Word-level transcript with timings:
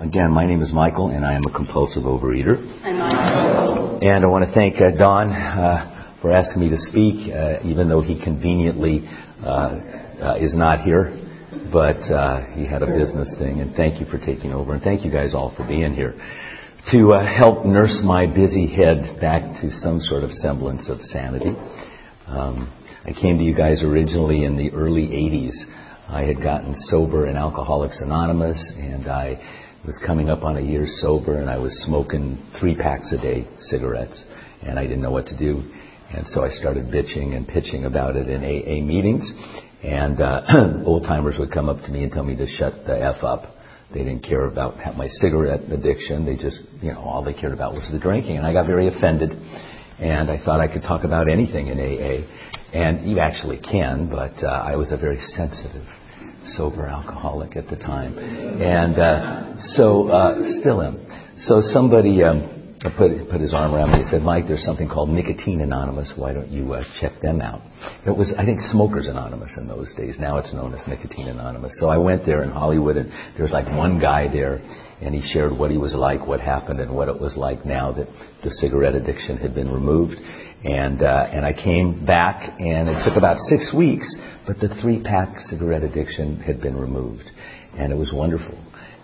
Again, 0.00 0.30
my 0.30 0.46
name 0.46 0.62
is 0.62 0.72
Michael, 0.72 1.10
and 1.10 1.26
I 1.26 1.34
am 1.34 1.42
a 1.46 1.52
compulsive 1.52 2.04
overeater. 2.04 2.56
And 4.02 4.24
I 4.24 4.26
want 4.26 4.46
to 4.46 4.52
thank 4.54 4.76
uh, 4.76 4.96
Don 4.96 5.30
uh, 5.30 6.16
for 6.22 6.32
asking 6.32 6.62
me 6.62 6.70
to 6.70 6.78
speak, 6.78 7.30
uh, 7.30 7.60
even 7.68 7.86
though 7.90 8.00
he 8.00 8.18
conveniently 8.18 9.04
uh, 9.44 9.46
uh, 9.46 10.36
is 10.40 10.54
not 10.56 10.80
here. 10.80 11.12
But 11.70 12.00
uh, 12.08 12.46
he 12.56 12.64
had 12.64 12.80
a 12.80 12.86
business 12.86 13.28
thing, 13.38 13.60
and 13.60 13.76
thank 13.76 14.00
you 14.00 14.06
for 14.06 14.16
taking 14.16 14.54
over, 14.54 14.72
and 14.72 14.82
thank 14.82 15.04
you 15.04 15.10
guys 15.12 15.34
all 15.34 15.54
for 15.54 15.68
being 15.68 15.92
here 15.92 16.14
to 16.92 17.10
help 17.20 17.66
nurse 17.66 18.00
my 18.02 18.24
busy 18.24 18.74
head 18.74 19.20
back 19.20 19.60
to 19.60 19.68
some 19.82 20.00
sort 20.00 20.24
of 20.24 20.30
semblance 20.30 20.88
of 20.88 20.98
sanity. 21.12 21.52
Um, 22.26 22.72
I 23.04 23.12
came 23.12 23.36
to 23.36 23.44
you 23.44 23.54
guys 23.54 23.82
originally 23.82 24.44
in 24.44 24.56
the 24.56 24.70
early 24.70 25.08
80s. 25.08 25.52
I 26.08 26.22
had 26.22 26.42
gotten 26.42 26.74
sober 26.88 27.26
in 27.26 27.36
Alcoholics 27.36 28.00
Anonymous, 28.00 28.58
and 28.78 29.06
I 29.06 29.38
was 29.84 29.98
coming 30.06 30.28
up 30.28 30.42
on 30.42 30.56
a 30.56 30.60
year 30.60 30.86
sober 31.00 31.38
and 31.38 31.48
I 31.48 31.58
was 31.58 31.72
smoking 31.86 32.38
three 32.58 32.76
packs 32.76 33.12
a 33.12 33.18
day 33.18 33.46
cigarettes 33.60 34.24
and 34.62 34.78
I 34.78 34.82
didn't 34.82 35.02
know 35.02 35.10
what 35.10 35.26
to 35.26 35.38
do. 35.38 35.62
And 36.12 36.26
so 36.26 36.44
I 36.44 36.50
started 36.50 36.86
bitching 36.86 37.36
and 37.36 37.46
pitching 37.46 37.84
about 37.84 38.16
it 38.16 38.28
in 38.28 38.42
AA 38.42 38.84
meetings. 38.84 39.30
And 39.82 40.20
uh, 40.20 40.42
old 40.84 41.04
timers 41.04 41.36
would 41.38 41.52
come 41.52 41.68
up 41.68 41.80
to 41.82 41.90
me 41.90 42.02
and 42.02 42.12
tell 42.12 42.24
me 42.24 42.36
to 42.36 42.46
shut 42.46 42.84
the 42.84 43.00
F 43.00 43.22
up. 43.22 43.54
They 43.92 44.00
didn't 44.00 44.22
care 44.22 44.44
about 44.44 44.96
my 44.96 45.08
cigarette 45.08 45.62
addiction. 45.70 46.26
They 46.26 46.36
just, 46.36 46.60
you 46.82 46.92
know, 46.92 47.00
all 47.00 47.24
they 47.24 47.32
cared 47.32 47.52
about 47.52 47.72
was 47.72 47.88
the 47.90 47.98
drinking. 47.98 48.36
And 48.36 48.46
I 48.46 48.52
got 48.52 48.66
very 48.66 48.88
offended. 48.88 49.30
And 49.98 50.30
I 50.30 50.42
thought 50.44 50.60
I 50.60 50.72
could 50.72 50.82
talk 50.82 51.04
about 51.04 51.30
anything 51.30 51.68
in 51.68 51.78
AA. 51.78 52.76
And 52.76 53.10
you 53.10 53.18
actually 53.18 53.58
can, 53.58 54.08
but 54.08 54.44
uh, 54.44 54.48
I 54.48 54.76
was 54.76 54.92
a 54.92 54.96
very 54.96 55.20
sensitive 55.20 55.86
sober 56.56 56.86
alcoholic 56.86 57.56
at 57.56 57.68
the 57.68 57.76
time, 57.76 58.18
and 58.18 58.98
uh, 58.98 59.60
so 59.74 60.08
uh, 60.08 60.38
still 60.60 60.82
am. 60.82 61.06
So 61.36 61.60
somebody 61.60 62.22
um, 62.22 62.59
put 62.80 63.28
put 63.30 63.40
his 63.40 63.52
arm 63.52 63.74
around 63.74 63.92
me 63.92 64.00
and 64.00 64.08
said, 64.08 64.22
"Mike, 64.22 64.48
there's 64.48 64.64
something 64.64 64.88
called 64.88 65.10
Nicotine 65.10 65.60
Anonymous. 65.60 66.12
Why 66.16 66.32
don't 66.32 66.50
you 66.50 66.72
uh, 66.72 66.84
check 67.00 67.20
them 67.20 67.40
out?" 67.40 67.60
It 68.06 68.16
was, 68.16 68.32
I 68.38 68.44
think, 68.44 68.60
Smokers 68.72 69.06
Anonymous 69.08 69.56
in 69.56 69.68
those 69.68 69.92
days. 69.94 70.16
Now 70.18 70.38
it's 70.38 70.52
known 70.52 70.74
as 70.74 70.86
Nicotine 70.86 71.28
Anonymous. 71.28 71.72
So 71.78 71.88
I 71.88 71.98
went 71.98 72.24
there 72.24 72.42
in 72.42 72.50
Hollywood, 72.50 72.96
and 72.96 73.10
there 73.36 73.42
was 73.42 73.52
like 73.52 73.66
one 73.68 74.00
guy 74.00 74.28
there, 74.32 74.60
and 75.00 75.14
he 75.14 75.22
shared 75.32 75.56
what 75.56 75.70
he 75.70 75.76
was 75.76 75.94
like, 75.94 76.26
what 76.26 76.40
happened, 76.40 76.80
and 76.80 76.94
what 76.94 77.08
it 77.08 77.20
was 77.20 77.36
like 77.36 77.64
now 77.66 77.92
that 77.92 78.08
the 78.42 78.50
cigarette 78.50 78.94
addiction 78.94 79.36
had 79.36 79.54
been 79.54 79.70
removed. 79.70 80.16
And 80.64 81.02
uh, 81.02 81.28
and 81.32 81.44
I 81.44 81.52
came 81.52 82.04
back, 82.04 82.58
and 82.58 82.88
it 82.88 83.04
took 83.04 83.16
about 83.16 83.36
six 83.48 83.72
weeks 83.74 84.08
but 84.46 84.58
the 84.58 84.74
three 84.80 85.00
pack 85.00 85.38
cigarette 85.48 85.84
addiction 85.84 86.40
had 86.40 86.60
been 86.60 86.76
removed, 86.76 87.22
and 87.78 87.92
it 87.92 87.96
was 87.96 88.12
wonderful. 88.12 88.58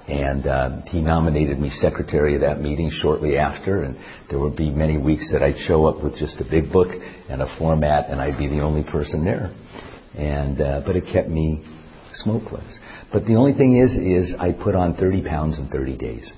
And 0.08 0.46
uh, 0.46 0.82
he 0.86 1.02
nominated 1.02 1.58
me 1.58 1.68
secretary 1.80 2.36
of 2.36 2.40
that 2.42 2.60
meeting 2.60 2.90
shortly 3.02 3.36
after, 3.36 3.82
and 3.82 3.96
there 4.30 4.38
would 4.38 4.54
be 4.54 4.70
many 4.70 4.98
weeks 4.98 5.30
that 5.32 5.42
I'd 5.42 5.58
show 5.66 5.86
up 5.86 6.02
with 6.02 6.16
just 6.16 6.40
a 6.40 6.44
big 6.44 6.72
book 6.72 6.88
and 7.28 7.42
a 7.42 7.56
format, 7.58 8.08
and 8.08 8.20
I'd 8.20 8.38
be 8.38 8.46
the 8.46 8.60
only 8.60 8.84
person 8.84 9.24
there. 9.24 9.52
And 10.16 10.60
uh, 10.60 10.82
but 10.86 10.94
it 10.94 11.04
kept 11.12 11.28
me 11.28 11.64
smokeless. 12.14 12.78
But 13.12 13.26
the 13.26 13.34
only 13.34 13.52
thing 13.52 13.78
is, 13.78 13.90
is 13.92 14.34
I 14.38 14.52
put 14.52 14.74
on 14.76 14.94
30 14.96 15.22
pounds 15.24 15.58
in 15.58 15.68
30 15.68 15.96
days, 15.96 16.32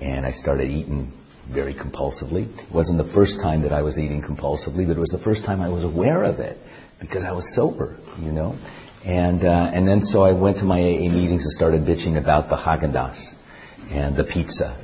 and 0.00 0.24
I 0.24 0.30
started 0.32 0.70
eating 0.70 1.12
very 1.52 1.74
compulsively. 1.74 2.46
It 2.64 2.72
wasn't 2.72 2.98
the 2.98 3.12
first 3.12 3.34
time 3.42 3.62
that 3.62 3.72
I 3.72 3.82
was 3.82 3.98
eating 3.98 4.22
compulsively, 4.22 4.86
but 4.86 4.96
it 4.96 5.00
was 5.00 5.10
the 5.10 5.22
first 5.24 5.44
time 5.44 5.60
I 5.60 5.68
was 5.68 5.82
aware 5.82 6.24
of 6.24 6.38
it 6.38 6.58
because 7.00 7.24
I 7.26 7.32
was 7.32 7.44
sober, 7.56 7.98
you 8.20 8.30
know. 8.30 8.56
And 9.04 9.44
uh, 9.44 9.70
and 9.74 9.88
then 9.88 10.00
so 10.02 10.22
I 10.22 10.32
went 10.32 10.58
to 10.58 10.64
my 10.64 10.78
AA 10.78 11.08
meetings 11.08 11.42
and 11.42 11.52
started 11.52 11.82
bitching 11.82 12.18
about 12.18 12.50
the 12.50 12.56
Haagen 12.56 12.92
Dazs 12.92 13.22
and 13.90 14.16
the 14.16 14.24
pizza 14.24 14.76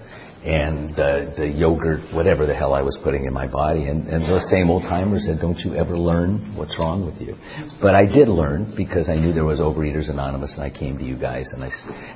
and 0.43 0.95
the 0.95 1.35
the 1.37 1.47
yogurt, 1.47 2.01
whatever 2.15 2.47
the 2.47 2.55
hell 2.55 2.73
I 2.73 2.81
was 2.81 2.97
putting 3.03 3.27
in 3.27 3.33
my 3.33 3.47
body. 3.47 3.89
And 3.89 4.09
and 4.09 4.25
those 4.25 4.49
same 4.49 4.71
old 4.71 4.85
timers 4.85 5.27
said, 5.27 5.41
"Don't 5.41 5.59
you 5.59 5.75
ever 5.75 5.99
learn 5.99 6.55
what's 6.57 6.79
wrong 6.79 7.05
with 7.05 7.21
you?" 7.21 7.37
But 7.83 7.95
I 7.95 8.07
did 8.07 8.29
learn 8.29 8.73
because 8.77 9.09
I 9.11 9.17
knew 9.17 9.35
there 9.35 9.45
was 9.45 9.59
Overeaters 9.59 10.09
Anonymous, 10.09 10.55
and 10.55 10.63
I 10.63 10.71
came 10.71 10.97
to 10.99 11.05
you 11.05 11.19
guys, 11.19 11.47
and 11.53 11.65
I. 11.65 11.71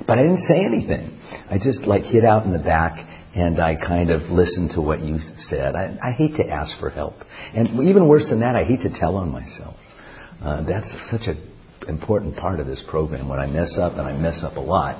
But 0.07 0.17
I 0.17 0.23
didn't 0.23 0.45
say 0.47 0.63
anything. 0.63 1.19
I 1.51 1.57
just 1.57 1.85
like 1.85 2.03
hid 2.03 2.25
out 2.25 2.45
in 2.45 2.53
the 2.53 2.63
back 2.63 2.97
and 3.35 3.61
I 3.61 3.75
kind 3.75 4.11
of 4.11 4.23
listened 4.23 4.71
to 4.71 4.81
what 4.81 5.01
you 5.01 5.17
said. 5.49 5.75
I, 5.75 5.97
I 6.01 6.11
hate 6.11 6.35
to 6.35 6.49
ask 6.49 6.77
for 6.79 6.89
help, 6.89 7.15
and 7.53 7.83
even 7.83 8.07
worse 8.07 8.27
than 8.29 8.39
that, 8.39 8.55
I 8.55 8.63
hate 8.63 8.81
to 8.81 8.89
tell 8.89 9.17
on 9.17 9.29
myself. 9.29 9.75
Uh, 10.41 10.63
that's 10.63 10.89
such 11.11 11.27
an 11.27 11.50
important 11.87 12.35
part 12.35 12.59
of 12.59 12.67
this 12.67 12.83
program. 12.89 13.27
When 13.27 13.39
I 13.39 13.47
mess 13.47 13.77
up, 13.79 13.93
and 13.93 14.01
I 14.01 14.13
mess 14.13 14.43
up 14.43 14.57
a 14.57 14.61
lot, 14.61 14.95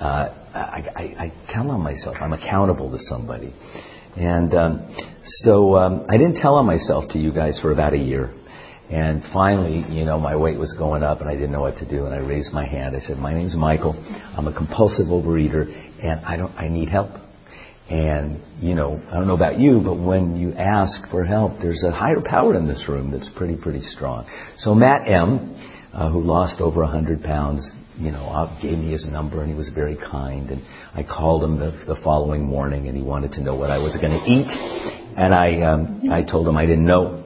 uh, 0.00 0.34
I, 0.54 0.84
I, 0.94 1.02
I 1.02 1.32
tell 1.52 1.70
on 1.70 1.80
myself. 1.80 2.16
I'm 2.20 2.32
accountable 2.32 2.90
to 2.90 2.98
somebody. 2.98 3.52
And 4.16 4.54
um, 4.54 4.96
so 5.42 5.76
um, 5.76 6.06
I 6.08 6.16
didn't 6.16 6.36
tell 6.36 6.54
on 6.54 6.66
myself 6.66 7.10
to 7.12 7.18
you 7.18 7.32
guys 7.32 7.58
for 7.60 7.72
about 7.72 7.92
a 7.92 7.98
year. 7.98 8.34
And 8.90 9.22
finally, 9.34 9.84
you 9.94 10.06
know, 10.06 10.18
my 10.18 10.34
weight 10.34 10.58
was 10.58 10.74
going 10.78 11.02
up 11.02 11.20
and 11.20 11.28
I 11.28 11.34
didn't 11.34 11.52
know 11.52 11.60
what 11.60 11.76
to 11.76 11.88
do. 11.88 12.06
And 12.06 12.14
I 12.14 12.18
raised 12.18 12.52
my 12.52 12.66
hand. 12.66 12.96
I 12.96 13.00
said, 13.00 13.18
my 13.18 13.34
name's 13.34 13.54
Michael. 13.54 13.94
I'm 14.36 14.46
a 14.46 14.54
compulsive 14.54 15.06
overeater 15.08 15.68
and 16.02 16.24
I 16.24 16.36
don't, 16.36 16.52
I 16.56 16.68
need 16.68 16.88
help. 16.88 17.10
And, 17.90 18.40
you 18.60 18.74
know, 18.74 19.00
I 19.10 19.14
don't 19.14 19.26
know 19.26 19.34
about 19.34 19.58
you, 19.58 19.80
but 19.84 19.94
when 19.94 20.36
you 20.36 20.52
ask 20.54 21.08
for 21.10 21.24
help, 21.24 21.58
there's 21.60 21.84
a 21.84 21.90
higher 21.90 22.20
power 22.24 22.54
in 22.54 22.66
this 22.66 22.84
room 22.88 23.10
that's 23.10 23.30
pretty, 23.36 23.56
pretty 23.56 23.80
strong. 23.80 24.26
So 24.58 24.74
Matt 24.74 25.08
M., 25.08 25.54
uh, 25.92 26.10
who 26.10 26.20
lost 26.20 26.60
over 26.60 26.82
a 26.82 26.86
100 26.86 27.22
pounds, 27.22 27.70
you 27.98 28.10
know, 28.10 28.58
gave 28.62 28.78
me 28.78 28.92
his 28.92 29.06
number 29.06 29.42
and 29.42 29.50
he 29.50 29.56
was 29.56 29.70
very 29.74 29.96
kind. 29.96 30.50
And 30.50 30.62
I 30.94 31.02
called 31.02 31.42
him 31.42 31.58
the, 31.58 31.70
the 31.86 31.96
following 32.04 32.44
morning 32.44 32.88
and 32.88 32.96
he 32.96 33.02
wanted 33.02 33.32
to 33.32 33.42
know 33.42 33.54
what 33.54 33.70
I 33.70 33.78
was 33.78 33.96
going 33.96 34.12
to 34.12 34.24
eat. 34.30 34.46
And 35.16 35.34
I, 35.34 35.60
um, 35.62 36.02
I 36.12 36.22
told 36.22 36.46
him 36.46 36.56
I 36.56 36.66
didn't 36.66 36.86
know 36.86 37.24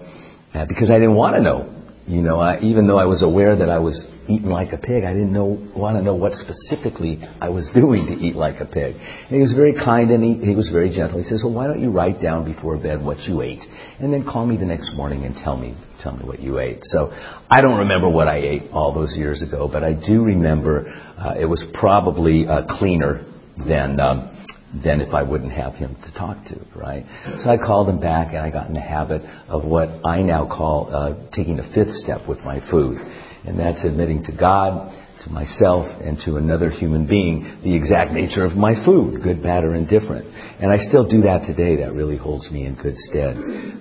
uh, 0.54 0.64
because 0.66 0.90
I 0.90 0.94
didn't 0.94 1.14
want 1.14 1.36
to 1.36 1.42
know. 1.42 1.68
You 2.06 2.22
know, 2.22 2.40
I, 2.40 2.60
even 2.60 2.86
though 2.86 2.98
I 2.98 3.04
was 3.04 3.22
aware 3.22 3.54
that 3.54 3.68
I 3.68 3.78
was 3.78 4.04
eating 4.28 4.48
like 4.48 4.72
a 4.72 4.78
pig, 4.78 5.04
I 5.04 5.12
didn't 5.12 5.32
know 5.32 5.58
want 5.76 5.96
to 5.96 6.02
know 6.02 6.14
what 6.14 6.32
specifically 6.32 7.20
I 7.40 7.48
was 7.48 7.68
doing 7.74 8.06
to 8.06 8.12
eat 8.12 8.34
like 8.34 8.60
a 8.60 8.66
pig. 8.66 8.94
And 8.96 9.30
he 9.30 9.38
was 9.38 9.52
very 9.52 9.74
kind 9.74 10.10
and 10.10 10.22
he, 10.22 10.46
he 10.46 10.54
was 10.54 10.68
very 10.68 10.90
gentle. 10.90 11.18
He 11.18 11.24
says, 11.24 11.42
"Well, 11.44 11.54
why 11.54 11.66
don't 11.66 11.80
you 11.80 11.90
write 11.90 12.20
down 12.20 12.44
before 12.44 12.76
bed 12.76 13.04
what 13.04 13.20
you 13.20 13.42
ate, 13.42 13.60
and 13.98 14.12
then 14.12 14.24
call 14.24 14.46
me 14.46 14.56
the 14.56 14.66
next 14.66 14.94
morning 14.94 15.24
and 15.24 15.34
tell 15.34 15.56
me 15.56 15.76
tell 16.02 16.16
me 16.16 16.24
what 16.24 16.40
you 16.40 16.58
ate." 16.58 16.80
So 16.82 17.10
I 17.50 17.60
don't 17.60 17.78
remember 17.78 18.08
what 18.08 18.28
I 18.28 18.38
ate 18.38 18.70
all 18.72 18.94
those 18.94 19.14
years 19.16 19.42
ago, 19.42 19.68
but 19.70 19.82
I 19.84 19.92
do 19.92 20.22
remember 20.24 20.86
uh, 21.18 21.34
it 21.38 21.46
was 21.46 21.64
probably 21.74 22.46
uh, 22.46 22.78
cleaner 22.78 23.24
than. 23.66 24.00
Um, 24.00 24.38
than 24.82 25.02
if 25.02 25.12
I 25.12 25.22
wouldn't 25.22 25.52
have 25.52 25.74
him 25.74 25.96
to 25.96 26.18
talk 26.18 26.42
to, 26.44 26.58
right? 26.74 27.04
So 27.44 27.50
I 27.50 27.58
called 27.58 27.90
him 27.90 28.00
back 28.00 28.28
and 28.28 28.38
I 28.38 28.50
got 28.50 28.68
in 28.68 28.72
the 28.72 28.80
habit 28.80 29.22
of 29.46 29.64
what 29.64 29.88
I 30.02 30.22
now 30.22 30.46
call 30.46 30.88
uh, 30.90 31.30
taking 31.30 31.58
a 31.58 31.74
fifth 31.74 31.92
step 31.96 32.26
with 32.26 32.38
my 32.38 32.58
food. 32.70 32.96
And 33.44 33.58
that's 33.58 33.84
admitting 33.84 34.24
to 34.24 34.32
God, 34.32 34.92
to 35.24 35.30
myself, 35.30 35.86
and 36.00 36.18
to 36.24 36.36
another 36.36 36.70
human 36.70 37.06
being 37.06 37.60
the 37.64 37.74
exact 37.74 38.12
nature 38.12 38.44
of 38.44 38.52
my 38.52 38.72
food, 38.84 39.22
good, 39.22 39.42
bad, 39.42 39.64
or 39.64 39.74
indifferent. 39.74 40.26
And 40.60 40.70
I 40.70 40.76
still 40.88 41.04
do 41.04 41.22
that 41.22 41.42
today. 41.46 41.76
That 41.82 41.94
really 41.94 42.16
holds 42.16 42.50
me 42.50 42.66
in 42.66 42.74
good 42.74 42.96
stead. 42.96 43.36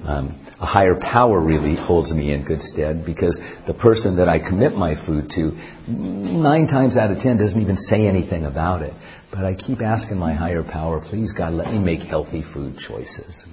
Um, 0.06 0.48
a 0.60 0.66
higher 0.66 1.00
power 1.00 1.40
really 1.40 1.76
holds 1.76 2.12
me 2.12 2.34
in 2.34 2.46
good 2.46 2.62
stead 2.62 3.06
because 3.06 3.36
the 3.68 3.74
person 3.74 4.18
that 4.18 4.30
I 4.30 4.40
commit 4.40 4.74
my 4.74 4.94
food 5.06 5.32
to, 5.36 5.52
nine 5.88 6.68
times 6.68 6.98
out 6.98 7.12
of 7.12 7.20
ten, 7.20 7.38
doesn't 7.38 7.62
even 7.62 7.78
say 7.78 8.08
anything 8.08 8.46
about 8.46 8.82
it. 8.82 8.94
But 9.32 9.46
I 9.46 9.54
keep 9.54 9.82
asking 9.82 10.18
my 10.18 10.34
higher 10.34 10.62
power, 10.62 11.00
please 11.00 11.34
God, 11.38 11.54
let 11.54 11.72
me 11.72 11.80
make 11.80 12.02
healthy 12.02 12.44
food 12.54 12.76
choices. 12.86 13.44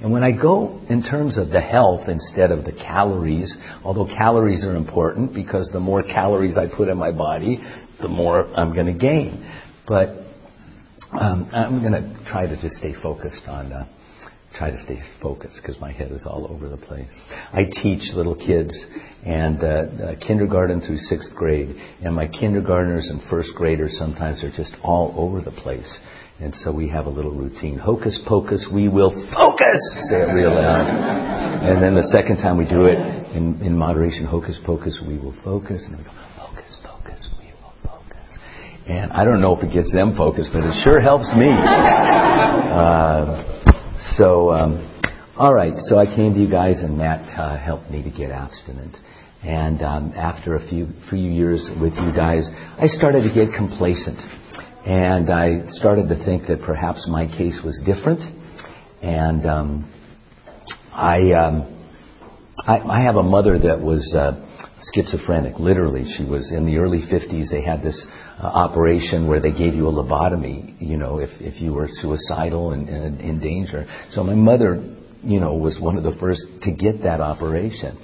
And 0.00 0.12
when 0.12 0.22
I 0.22 0.30
go 0.30 0.80
in 0.88 1.02
terms 1.02 1.36
of 1.36 1.48
the 1.48 1.60
health 1.60 2.08
instead 2.08 2.52
of 2.52 2.64
the 2.64 2.70
calories, 2.70 3.52
although 3.82 4.06
calories 4.06 4.64
are 4.64 4.76
important 4.76 5.34
because 5.34 5.68
the 5.72 5.80
more 5.80 6.04
calories 6.04 6.56
I 6.56 6.68
put 6.74 6.86
in 6.86 6.96
my 6.96 7.10
body, 7.10 7.60
the 8.00 8.08
more 8.08 8.46
I'm 8.54 8.74
going 8.74 8.86
to 8.86 8.92
gain. 8.92 9.44
But 9.88 10.24
um, 11.12 11.50
I'm 11.52 11.80
going 11.80 11.92
to 11.92 12.24
try 12.30 12.46
to 12.46 12.60
just 12.60 12.76
stay 12.76 12.94
focused 13.02 13.42
on 13.48 13.72
uh, 13.72 13.88
try 14.56 14.70
to 14.70 14.80
stay 14.84 15.00
focused 15.20 15.58
because 15.60 15.80
my 15.80 15.90
head 15.90 16.12
is 16.12 16.26
all 16.26 16.46
over 16.50 16.68
the 16.68 16.76
place. 16.76 17.10
I 17.52 17.62
teach 17.82 18.14
little 18.14 18.36
kids 18.36 18.72
and 19.24 19.58
uh, 19.62 19.66
uh, 19.66 20.26
kindergarten 20.26 20.80
through 20.80 20.96
sixth 20.96 21.34
grade, 21.34 21.74
and 22.02 22.14
my 22.14 22.28
kindergartners 22.28 23.08
and 23.10 23.20
first 23.28 23.50
graders 23.56 23.96
sometimes 23.98 24.44
are 24.44 24.50
just 24.50 24.74
all 24.82 25.14
over 25.16 25.40
the 25.40 25.50
place. 25.50 25.98
And 26.40 26.54
so 26.56 26.72
we 26.72 26.88
have 26.88 27.06
a 27.06 27.10
little 27.10 27.30
routine. 27.30 27.78
Hocus 27.78 28.18
pocus, 28.26 28.66
we 28.72 28.88
will 28.88 29.10
focus! 29.10 29.80
Say 30.10 30.16
it 30.16 30.34
real 30.34 30.54
loud. 30.54 30.86
and 30.86 31.82
then 31.82 31.94
the 31.94 32.08
second 32.12 32.36
time 32.36 32.58
we 32.58 32.64
do 32.64 32.86
it 32.86 32.98
in, 33.34 33.60
in 33.62 33.76
moderation, 33.76 34.24
hocus 34.24 34.58
pocus, 34.66 35.00
we 35.06 35.16
will 35.16 35.34
focus. 35.44 35.84
And 35.86 35.98
we 35.98 36.04
go, 36.04 36.10
focus, 36.36 36.76
focus, 36.82 37.28
we 37.38 37.46
will 37.62 37.72
focus. 37.82 38.26
And 38.86 39.12
I 39.12 39.24
don't 39.24 39.40
know 39.40 39.56
if 39.56 39.62
it 39.62 39.72
gets 39.72 39.92
them 39.92 40.14
focused, 40.16 40.50
but 40.52 40.64
it 40.64 40.74
sure 40.84 41.00
helps 41.00 41.32
me. 41.34 41.50
Uh, 42.74 43.63
so, 44.16 44.52
um, 44.52 44.90
all 45.36 45.54
right. 45.54 45.72
So 45.76 45.98
I 45.98 46.06
came 46.06 46.34
to 46.34 46.40
you 46.40 46.50
guys, 46.50 46.80
and 46.82 46.96
Matt 46.96 47.20
uh, 47.38 47.58
helped 47.58 47.90
me 47.90 48.02
to 48.02 48.10
get 48.10 48.30
abstinent. 48.30 48.96
And 49.42 49.82
um, 49.82 50.12
after 50.16 50.56
a 50.56 50.68
few 50.68 50.88
few 51.10 51.18
years 51.30 51.68
with 51.80 51.92
you 51.94 52.12
guys, 52.14 52.48
I 52.78 52.86
started 52.86 53.28
to 53.28 53.34
get 53.34 53.54
complacent. 53.54 54.18
And 54.86 55.30
I 55.30 55.66
started 55.68 56.08
to 56.08 56.24
think 56.24 56.46
that 56.48 56.62
perhaps 56.62 57.06
my 57.08 57.26
case 57.26 57.60
was 57.64 57.80
different. 57.84 58.20
And 59.02 59.46
um, 59.46 59.92
I, 60.92 61.32
um, 61.32 61.73
I, 62.66 62.78
I 62.78 63.02
have 63.02 63.16
a 63.16 63.22
mother 63.22 63.58
that 63.58 63.80
was 63.80 64.14
uh, 64.16 64.32
schizophrenic. 64.94 65.58
Literally, 65.58 66.04
she 66.16 66.24
was 66.24 66.50
in 66.50 66.64
the 66.64 66.78
early 66.78 66.98
50s. 66.98 67.50
They 67.50 67.62
had 67.62 67.82
this 67.82 68.06
uh, 68.40 68.46
operation 68.46 69.26
where 69.26 69.40
they 69.40 69.52
gave 69.52 69.74
you 69.74 69.88
a 69.88 69.92
lobotomy. 69.92 70.80
You 70.80 70.96
know, 70.96 71.18
if 71.18 71.28
if 71.40 71.60
you 71.60 71.74
were 71.74 71.88
suicidal 71.90 72.72
and, 72.72 72.88
and 72.88 73.20
in 73.20 73.38
danger. 73.38 73.86
So 74.12 74.24
my 74.24 74.34
mother, 74.34 74.82
you 75.22 75.40
know, 75.40 75.54
was 75.54 75.78
one 75.78 75.98
of 75.98 76.04
the 76.04 76.16
first 76.18 76.40
to 76.62 76.72
get 76.72 77.02
that 77.02 77.20
operation. 77.20 77.98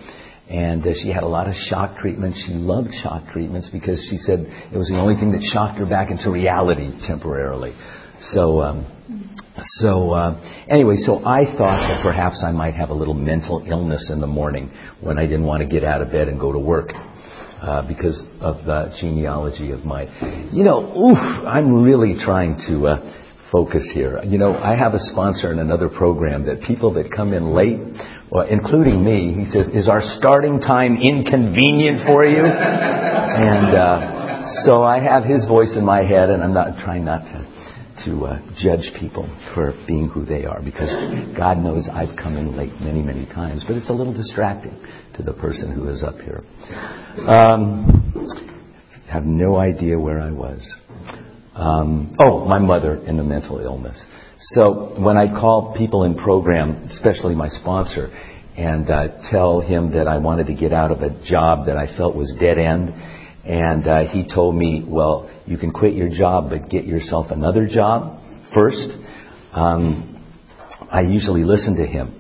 And 0.51 0.87
uh, 0.87 0.91
she 1.01 1.11
had 1.11 1.23
a 1.23 1.29
lot 1.29 1.49
of 1.49 1.55
shock 1.55 1.99
treatments. 1.99 2.45
She 2.47 2.53
loved 2.53 2.91
shock 3.03 3.29
treatments 3.33 3.71
because 3.73 4.05
she 4.11 4.19
said 4.19 4.41
it 4.41 4.77
was 4.77 4.89
the 4.89 4.99
only 4.99 5.15
thing 5.15 5.33
that 5.33 5.43
shocked 5.43 5.79
her 5.79 5.87
back 5.87 6.11
into 6.11 6.31
reality 6.31 6.91
temporarily. 7.07 7.73
So, 8.21 8.61
um, 8.61 8.87
so 9.81 10.13
uh, 10.13 10.65
anyway, 10.69 10.97
so 10.97 11.19
I 11.25 11.45
thought 11.57 11.81
that 11.89 12.01
perhaps 12.03 12.45
I 12.47 12.53
might 12.53 12.75
have 12.75 12.91
a 12.91 12.95
little 12.95 13.15
mental 13.15 13.65
illness 13.67 14.11
in 14.13 14.21
the 14.21 14.27
morning 14.27 14.71
when 15.01 15.19
I 15.19 15.23
didn't 15.23 15.47
want 15.47 15.63
to 15.63 15.69
get 15.69 15.85
out 15.85 16.03
of 16.03 16.13
bed 16.13 16.29
and 16.29 16.39
go 16.39 16.53
to 16.53 16.59
work. 16.59 16.91
Uh, 17.61 17.87
because 17.87 18.19
of 18.41 18.65
the 18.65 18.91
genealogy 19.03 19.71
of 19.71 19.85
my, 19.85 20.05
you 20.51 20.65
know, 20.65 20.81
oof, 20.97 21.19
I'm 21.47 21.83
really 21.83 22.15
trying 22.19 22.57
to 22.67 22.87
uh, 22.87 23.21
focus 23.53 23.87
here. 23.93 24.19
You 24.25 24.39
know, 24.39 24.55
I 24.55 24.75
have 24.77 24.95
a 24.95 24.99
sponsor 24.99 25.53
in 25.53 25.59
another 25.59 25.91
program 25.91 26.47
that 26.47 26.63
people 26.63 26.95
that 26.95 27.13
come 27.15 27.35
in 27.35 27.53
late, 27.53 27.79
well, 28.31 28.47
including 28.49 29.05
me, 29.05 29.45
he 29.45 29.51
says, 29.53 29.69
"Is 29.75 29.91
our 29.91 30.01
starting 30.17 30.61
time 30.61 30.97
inconvenient 31.03 32.07
for 32.07 32.25
you?" 32.25 32.41
and 32.41 33.77
uh, 33.77 34.65
so 34.65 34.83
I 34.83 35.01
have 35.01 35.25
his 35.25 35.45
voice 35.47 35.77
in 35.77 35.85
my 35.85 36.03
head, 36.03 36.31
and 36.31 36.43
I'm 36.43 36.55
not 36.55 36.83
trying 36.83 37.05
not 37.05 37.25
to 37.25 37.60
to 38.05 38.25
uh, 38.27 38.39
judge 38.59 38.93
people 38.99 39.29
for 39.55 39.73
being 39.87 40.09
who 40.09 40.25
they 40.25 40.45
are 40.45 40.63
because 40.63 40.91
God 41.37 41.59
knows 41.59 41.89
I've 41.93 42.17
come 42.17 42.37
in 42.37 42.57
late 42.57 42.73
many, 42.81 43.03
many 43.03 43.27
times, 43.27 43.65
but 43.67 43.77
it's 43.77 43.91
a 43.91 43.93
little 43.93 44.13
distracting 44.13 44.79
to 45.17 45.23
the 45.23 45.33
person 45.33 45.73
who 45.73 45.89
is 45.89 46.03
up 46.03 46.17
here. 46.17 46.43
Um, 47.29 48.29
have 49.09 49.25
no 49.25 49.57
idea 49.57 49.99
where 49.99 50.21
I 50.21 50.31
was. 50.31 50.61
Um, 51.55 52.17
oh, 52.23 52.45
my 52.47 52.59
mother 52.59 52.97
in 53.07 53.17
the 53.17 53.25
mental 53.25 53.59
illness. 53.59 54.01
So 54.55 54.95
when 54.99 55.17
I 55.17 55.27
call 55.27 55.75
people 55.77 56.05
in 56.05 56.15
program, 56.15 56.89
especially 56.91 57.35
my 57.35 57.49
sponsor, 57.49 58.09
and 58.57 58.89
uh, 58.91 59.31
tell 59.31 59.61
him 59.61 59.93
that 59.93 60.09
I 60.09 60.19
wanted 60.19 60.47
to 60.47 60.55
get 60.55 60.73
out 60.73 60.91
of 60.91 61.03
a 61.03 61.11
job 61.25 61.67
that 61.67 61.77
I 61.77 61.95
felt 61.97 62.15
was 62.15 62.35
dead 62.41 62.59
end, 62.59 62.95
and 63.51 63.85
uh, 63.89 64.09
he 64.09 64.25
told 64.33 64.55
me, 64.55 64.85
well, 64.87 65.29
you 65.45 65.59
can 65.59 65.73
quit 65.73 65.95
your 65.95 66.09
job, 66.09 66.51
but 66.51 66.71
get 66.71 66.85
yourself 66.85 67.33
another 67.33 67.67
job 67.67 68.23
first. 68.55 68.91
Um, 69.53 70.25
I 70.89 71.01
usually 71.01 71.43
listen 71.43 71.75
to 71.75 71.85
him. 71.85 72.17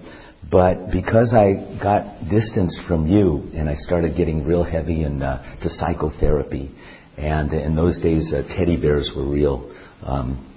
But 0.51 0.91
because 0.91 1.33
I 1.33 1.79
got 1.81 2.29
distance 2.29 2.77
from 2.89 3.07
you 3.07 3.49
and 3.55 3.71
I 3.71 3.77
started 3.77 4.17
getting 4.17 4.45
real 4.45 4.65
heavy 4.65 5.05
into 5.05 5.25
uh, 5.25 5.69
psychotherapy, 5.69 6.69
and 7.17 7.53
in 7.53 7.77
those 7.77 8.01
days, 8.03 8.35
uh, 8.35 8.43
teddy 8.57 8.77
bears 8.77 9.13
were 9.15 9.29
real. 9.29 9.73
Um, 10.03 10.50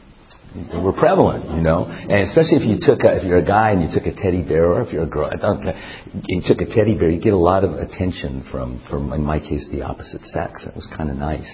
were 0.55 0.93
prevalent, 0.93 1.49
you 1.49 1.61
know, 1.61 1.85
and 1.85 2.27
especially 2.29 2.57
if 2.57 2.63
you 2.63 2.77
took 2.79 3.03
a, 3.03 3.17
if 3.17 3.23
you're 3.23 3.39
a 3.39 3.45
guy 3.45 3.71
and 3.71 3.81
you 3.81 3.89
took 3.93 4.05
a 4.05 4.15
teddy 4.15 4.41
bear, 4.41 4.73
or 4.73 4.81
if 4.81 4.93
you're 4.93 5.03
a 5.03 5.09
girl, 5.09 5.29
I 5.31 5.35
don't, 5.35 5.65
you 6.27 6.41
took 6.45 6.61
a 6.61 6.65
teddy 6.65 6.95
bear, 6.95 7.09
you 7.09 7.19
get 7.19 7.33
a 7.33 7.37
lot 7.37 7.63
of 7.63 7.73
attention 7.73 8.45
from, 8.51 8.81
from 8.89 9.11
in 9.13 9.23
my 9.23 9.39
case, 9.39 9.67
the 9.71 9.81
opposite 9.81 10.21
sex. 10.25 10.63
It 10.65 10.75
was 10.75 10.87
kind 10.95 11.09
of 11.09 11.17
nice, 11.17 11.49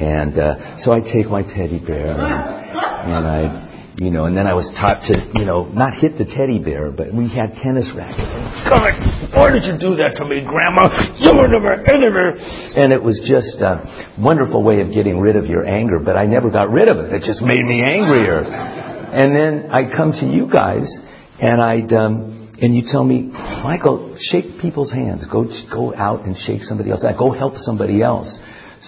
and 0.00 0.38
uh, 0.38 0.78
so 0.78 0.92
I 0.92 1.00
take 1.00 1.28
my 1.28 1.42
teddy 1.42 1.78
bear 1.78 2.08
and, 2.08 2.20
and 2.20 3.26
I 3.26 3.69
you 4.00 4.10
know, 4.10 4.24
and 4.24 4.32
then 4.32 4.48
I 4.48 4.56
was 4.56 4.64
taught 4.80 5.04
to, 5.12 5.14
you 5.36 5.44
know, 5.44 5.68
not 5.76 5.92
hit 5.92 6.16
the 6.16 6.24
teddy 6.24 6.56
bear, 6.56 6.88
but 6.88 7.12
we 7.12 7.28
had 7.28 7.52
tennis 7.60 7.92
rackets. 7.92 8.32
God, 8.64 8.96
why 9.36 9.52
did 9.52 9.68
you 9.68 9.76
do 9.76 9.92
that 10.00 10.16
to 10.16 10.24
me, 10.24 10.40
Grandma? 10.40 10.88
You 11.20 11.36
were 11.36 11.52
never 11.52 11.76
enemy. 11.84 12.40
And 12.80 12.96
it 12.96 13.02
was 13.02 13.20
just 13.28 13.60
a 13.60 14.16
wonderful 14.16 14.64
way 14.64 14.80
of 14.80 14.88
getting 14.96 15.20
rid 15.20 15.36
of 15.36 15.44
your 15.44 15.68
anger, 15.68 16.00
but 16.00 16.16
I 16.16 16.24
never 16.24 16.48
got 16.48 16.72
rid 16.72 16.88
of 16.88 16.96
it. 16.96 17.12
It 17.12 17.28
just 17.28 17.44
made 17.44 17.60
me 17.60 17.84
angrier. 17.84 18.40
And 18.40 19.36
then 19.36 19.68
I 19.68 19.92
come 19.94 20.16
to 20.16 20.24
you 20.24 20.48
guys, 20.48 20.88
and 21.36 21.60
I'd, 21.60 21.92
um, 21.92 22.56
and 22.56 22.74
you 22.74 22.88
tell 22.88 23.04
me, 23.04 23.28
Michael, 23.28 24.16
shake 24.18 24.64
people's 24.64 24.90
hands. 24.90 25.28
Go, 25.30 25.44
go 25.68 25.92
out 25.94 26.24
and 26.24 26.32
shake 26.48 26.62
somebody 26.64 26.90
else. 26.90 27.04
Go 27.18 27.36
help 27.36 27.60
somebody 27.60 28.00
else. 28.00 28.32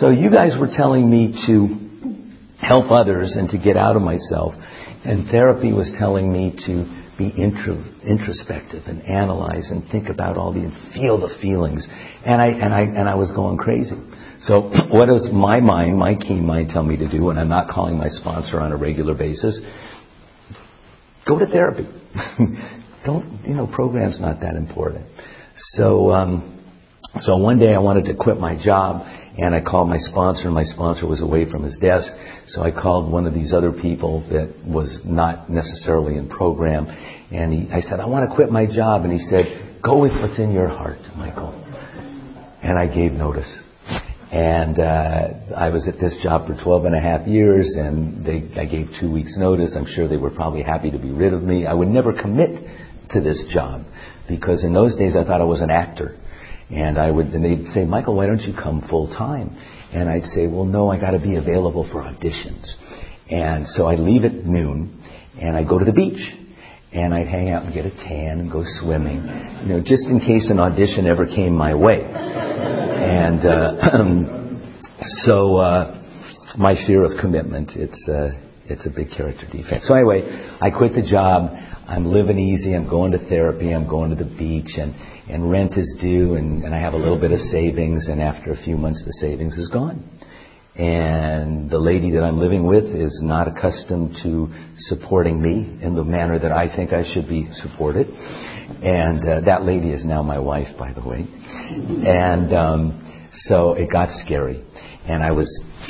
So 0.00 0.09
you 0.09 0.31
guys 0.31 0.56
were 0.59 0.73
telling 0.73 1.05
me 1.05 1.37
to 1.44 1.93
help 2.64 2.91
others 2.91 3.37
and 3.37 3.50
to 3.50 3.59
get 3.59 3.76
out 3.76 3.97
of 3.97 4.00
myself. 4.00 4.55
And 5.04 5.28
therapy 5.31 5.72
was 5.72 5.90
telling 5.99 6.32
me 6.32 6.54
to 6.66 7.02
be 7.19 7.28
intro, 7.28 7.82
introspective 8.06 8.84
and 8.87 9.02
analyze 9.02 9.70
and 9.70 9.88
think 9.90 10.08
about 10.08 10.37
all 10.37 10.52
the 10.52 10.60
and 10.60 10.72
feel 10.94 11.19
the 11.19 11.34
feelings. 11.40 11.87
And 12.25 12.40
I 12.40 12.46
and 12.46 12.72
I 12.75 12.81
and 12.82 13.08
I 13.08 13.14
was 13.14 13.31
going 13.32 13.58
crazy. 13.58 13.96
So 14.40 14.60
what 14.90 15.06
does 15.06 15.28
my 15.32 15.60
mind, 15.60 15.99
my 15.99 16.14
keen 16.14 16.46
mind, 16.46 16.70
tell 16.70 16.82
me 16.82 16.96
to 16.96 17.08
do 17.08 17.25
when 17.25 17.38
I'm 17.38 17.49
not 17.49 17.69
calling 17.69 17.99
my 17.99 18.08
sponsor 18.08 18.60
on 18.60 18.72
a 18.72 18.76
regular 18.76 19.14
basis? 19.14 19.60
Go 21.26 21.38
to 21.38 21.46
therapy. 21.46 21.87
Don't 23.04 23.40
you 23.44 23.54
know? 23.54 23.66
Program's 23.66 24.20
not 24.20 24.40
that 24.40 24.54
important. 24.54 25.06
So. 25.56 26.12
Um, 26.12 26.58
so 27.20 27.37
one 27.37 27.59
day 27.59 27.75
I 27.75 27.79
wanted 27.79 28.06
to 28.06 28.14
quit 28.14 28.41
my 28.41 28.56
job 28.62 29.03
and 29.38 29.55
I 29.55 29.61
called 29.61 29.88
my 29.88 29.99
sponsor 29.99 30.47
and 30.47 30.55
my 30.55 30.64
sponsor 30.64 31.06
was 31.06 31.20
away 31.20 31.50
from 31.50 31.62
his 31.62 31.76
desk. 31.79 32.11
So 32.47 32.62
I 32.62 32.70
called 32.70 33.12
one 33.12 33.26
of 33.26 33.35
these 33.35 33.53
other 33.53 33.70
people 33.70 34.26
that 34.31 34.55
was 34.64 35.00
not 35.05 35.50
necessarily 35.50 36.17
in 36.17 36.29
program 36.31 36.87
and 37.31 37.53
he, 37.53 37.70
I 37.70 37.81
said, 37.81 38.00
I 38.00 38.06
want 38.06 38.29
to 38.29 38.35
quit 38.35 38.50
my 38.50 38.64
job. 38.64 39.05
And 39.05 39.12
he 39.12 39.19
said, 39.29 39.81
go 39.82 40.00
with 40.00 40.12
what's 40.12 40.38
in 40.38 40.53
your 40.53 40.69
heart, 40.69 41.00
Michael. 41.17 41.53
And 42.62 42.79
I 42.79 42.87
gave 42.87 43.12
notice. 43.12 43.50
And 44.31 44.79
uh, 44.79 45.55
I 45.55 45.69
was 45.69 45.87
at 45.88 46.00
this 46.00 46.19
job 46.23 46.47
for 46.47 46.56
12 46.62 46.87
and 46.87 46.94
a 46.94 47.00
half 47.00 47.26
years, 47.26 47.75
and 47.76 48.25
they, 48.25 48.49
I 48.59 48.64
gave 48.64 48.88
two 48.99 49.12
weeks' 49.12 49.37
notice. 49.37 49.75
I'm 49.76 49.85
sure 49.85 50.09
they 50.09 50.17
were 50.17 50.31
probably 50.31 50.62
happy 50.62 50.91
to 50.91 50.99
be 50.99 51.11
rid 51.11 51.35
of 51.35 51.43
me. 51.43 51.67
I 51.67 51.75
would 51.75 51.88
never 51.88 52.14
commit 52.14 52.64
to 53.11 53.20
this 53.20 53.44
job 53.53 53.85
because 54.29 54.64
in 54.64 54.73
those 54.73 54.97
days 54.97 55.17
I 55.17 55.25
thought 55.25 55.43
I 55.43 55.44
was 55.44 55.61
an 55.61 55.70
actor. 55.70 56.17
And 56.70 56.99
I 56.99 57.11
would, 57.11 57.26
and 57.29 57.44
they'd 57.44 57.73
say, 57.73 57.85
Michael, 57.85 58.17
why 58.17 58.26
don't 58.26 58.41
you 58.41 58.55
come 58.55 58.82
full 58.88 59.09
time? 59.09 59.56
And 59.93 60.09
I'd 60.09 60.25
say, 60.35 60.47
well, 60.47 60.64
no, 60.64 60.91
I 60.91 60.99
got 60.99 61.11
to 61.11 61.19
be 61.19 61.37
available 61.37 61.88
for 61.93 62.03
auditions. 62.03 62.64
And 63.31 63.67
so 63.67 63.88
I'd 63.88 63.99
leave 63.99 64.25
at 64.25 64.32
noon, 64.32 65.03
and 65.41 65.56
I'd 65.56 65.69
go 65.69 65.79
to 65.79 65.85
the 65.85 65.93
beach, 65.93 66.20
and 66.92 67.14
I'd 67.14 67.26
hang 67.26 67.50
out 67.50 67.64
and 67.64 67.75
get 67.75 67.87
a 67.87 67.90
tan 67.90 68.40
and 68.40 68.50
go 68.50 68.62
swimming, 68.81 69.25
you 69.62 69.69
know, 69.69 69.81
just 69.81 70.04
in 70.07 70.21
case 70.21 70.50
an 70.50 70.61
audition 70.61 71.07
ever 71.07 71.26
came 71.26 71.54
my 71.54 71.75
way. 71.75 72.04
And 72.04 73.40
uh, 73.47 74.42
so 75.25 75.57
uh, 75.57 76.02
my 76.59 76.75
fear 76.87 77.04
of 77.04 77.12
commitment, 77.21 77.73
it's 77.75 78.09
uh, 78.09 78.31
it's 78.66 78.87
a 78.87 78.90
big 78.90 79.11
character 79.11 79.47
defect. 79.50 79.85
So 79.85 79.95
anyway, 79.95 80.23
I 80.61 80.71
quit 80.71 80.92
the 80.95 81.02
job. 81.02 81.50
I'm 81.88 82.07
living 82.07 82.38
easy. 82.38 82.75
I'm 82.75 82.88
going 82.88 83.12
to 83.12 83.19
therapy. 83.28 83.73
I'm 83.73 83.88
going 83.88 84.11
to 84.11 84.16
the 84.16 84.31
beach, 84.31 84.76
and 84.76 84.95
and 85.32 85.50
rent 85.50 85.78
is 85.78 85.96
due, 86.00 86.34
and, 86.34 86.62
and 86.62 86.74
I 86.74 86.78
have 86.78 86.92
a 86.92 86.96
little 86.96 87.18
bit 87.18 87.32
of 87.32 87.40
savings. 87.40 88.06
And 88.08 88.20
after 88.20 88.52
a 88.52 88.56
few 88.62 88.76
months, 88.76 89.02
the 89.04 89.12
savings 89.14 89.56
is 89.56 89.68
gone. 89.68 90.08
And 90.74 91.70
the 91.70 91.78
lady 91.78 92.12
that 92.12 92.22
I'm 92.22 92.38
living 92.38 92.66
with 92.66 92.84
is 92.84 93.20
not 93.22 93.46
accustomed 93.46 94.16
to 94.22 94.48
supporting 94.76 95.40
me 95.40 95.78
in 95.82 95.94
the 95.94 96.04
manner 96.04 96.38
that 96.38 96.52
I 96.52 96.74
think 96.74 96.92
I 96.92 97.02
should 97.12 97.28
be 97.28 97.48
supported. 97.52 98.08
And 98.08 99.24
uh, 99.26 99.40
that 99.42 99.64
lady 99.64 99.90
is 99.90 100.04
now 100.04 100.22
my 100.22 100.38
wife, 100.38 100.68
by 100.78 100.92
the 100.92 101.06
way. 101.06 101.26
And 101.26 102.54
um, 102.54 103.28
so 103.32 103.74
it 103.74 103.90
got 103.90 104.08
scary. 104.24 104.62
And 105.06 105.22
I 105.22 105.32
was 105.32 105.48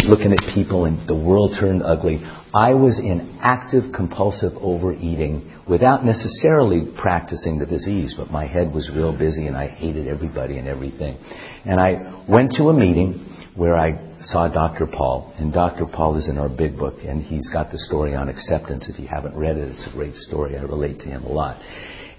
looking 0.09 0.33
at 0.33 0.55
people, 0.55 0.85
and 0.85 1.09
the 1.09 1.15
world 1.15 1.57
turned 1.59 1.83
ugly. 1.83 2.21
I 2.55 2.75
was 2.75 2.99
in 2.99 3.39
active 3.41 3.93
compulsive 3.95 4.53
overeating 4.61 5.51
without 5.69 6.05
necessarily 6.05 6.93
practicing 7.01 7.59
the 7.59 7.67
disease, 7.67 8.15
but 8.17 8.31
my 8.31 8.47
head 8.47 8.73
was 8.73 8.91
real 8.95 9.17
busy 9.17 9.47
and 9.47 9.57
I 9.57 9.69
hated 9.69 10.09
everybody 10.09 10.59
and 10.59 10.69
everything. 10.69 11.17
And 11.65 11.81
I 11.81 12.25
went 12.29 12.53
to 12.59 12.65
a 12.69 12.73
meeting 12.73 13.27
where 13.55 13.75
I 13.75 14.17
saw 14.23 14.49
Dr. 14.49 14.87
Paul, 14.87 15.35
and 15.39 15.53
Dr. 15.53 15.87
Paul 15.87 16.17
is 16.17 16.29
in 16.29 16.39
our 16.39 16.49
big 16.49 16.77
book, 16.77 16.95
and 17.07 17.23
he's 17.23 17.51
got 17.51 17.71
the 17.71 17.79
story 17.79 18.15
on 18.15 18.29
acceptance. 18.29 18.89
If 18.89 18.99
you 18.99 19.09
haven't 19.09 19.37
read 19.37 19.57
it, 19.57 19.69
it's 19.69 19.87
a 19.87 19.97
great 19.97 20.15
story. 20.15 20.57
I 20.57 20.63
relate 20.63 21.01
to 21.01 21.07
him 21.07 21.25
a 21.25 21.33
lot. 21.33 21.61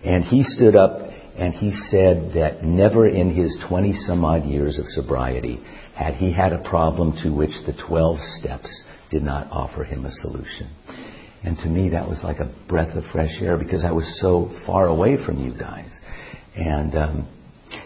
And 0.04 0.24
he 0.24 0.44
stood 0.44 0.76
up 0.76 1.00
and 1.36 1.54
he 1.54 1.72
said 1.90 2.34
that 2.36 2.62
never 2.64 3.08
in 3.08 3.34
his 3.34 3.58
20 3.68 3.94
some 4.06 4.24
odd 4.24 4.46
years 4.46 4.78
of 4.78 4.86
sobriety 4.86 5.60
had 5.96 6.16
he 6.16 6.34
had 6.34 6.54
a 6.54 6.64
problem 6.70 7.14
to 7.24 7.30
which 7.30 7.52
the 7.66 7.74
12 7.88 8.18
steps 8.40 8.84
did 9.12 9.24
not 9.24 9.48
offer 9.52 9.84
him 9.84 10.06
a 10.06 10.12
solution. 10.12 10.70
And 11.44 11.58
to 11.58 11.68
me, 11.68 11.90
that 11.90 12.08
was 12.08 12.20
like 12.24 12.40
a 12.40 12.54
breath 12.68 12.96
of 12.96 13.04
fresh 13.12 13.42
air 13.42 13.58
because 13.58 13.84
I 13.86 13.92
was 13.92 14.20
so 14.22 14.50
far 14.66 14.88
away 14.88 15.18
from 15.26 15.44
you 15.44 15.54
guys. 15.58 15.92
And 16.56 16.96
um, 16.96 17.28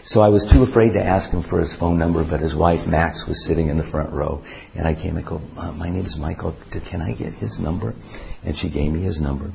So 0.04 0.20
I 0.20 0.28
was 0.28 0.46
too 0.52 0.62
afraid 0.62 0.92
to 0.94 1.02
ask 1.04 1.30
him 1.30 1.44
for 1.48 1.60
his 1.60 1.74
phone 1.78 1.98
number, 1.98 2.24
but 2.28 2.40
his 2.40 2.54
wife 2.54 2.86
Max 2.86 3.24
was 3.26 3.44
sitting 3.46 3.68
in 3.68 3.78
the 3.78 3.88
front 3.90 4.12
row, 4.12 4.42
and 4.74 4.86
I 4.86 4.94
came 4.94 5.16
and 5.16 5.26
go, 5.26 5.38
"My 5.38 5.88
name 5.88 6.04
is 6.04 6.16
Michael. 6.18 6.56
Can 6.90 7.02
I 7.02 7.12
get 7.12 7.34
his 7.34 7.58
number?" 7.58 7.94
And 8.44 8.56
she 8.56 8.70
gave 8.70 8.92
me 8.92 9.02
his 9.02 9.20
number. 9.20 9.52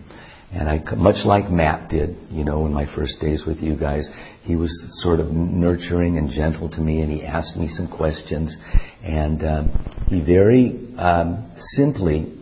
And 0.53 0.69
I, 0.69 0.95
much 0.95 1.25
like 1.25 1.49
Matt 1.49 1.89
did, 1.89 2.15
you 2.29 2.45
know, 2.45 2.65
in 2.67 2.73
my 2.73 2.85
first 2.95 3.19
days 3.19 3.43
with 3.47 3.57
you 3.57 3.75
guys, 3.75 4.07
he 4.43 4.55
was 4.55 4.71
sort 5.01 5.19
of 5.19 5.31
nurturing 5.31 6.17
and 6.19 6.29
gentle 6.29 6.69
to 6.69 6.79
me, 6.79 7.01
and 7.01 7.11
he 7.11 7.23
asked 7.23 7.57
me 7.57 7.67
some 7.69 7.87
questions, 7.87 8.55
and 9.01 9.43
um, 9.43 10.05
he 10.07 10.23
very 10.23 10.93
um, 10.97 11.51
simply 11.75 12.33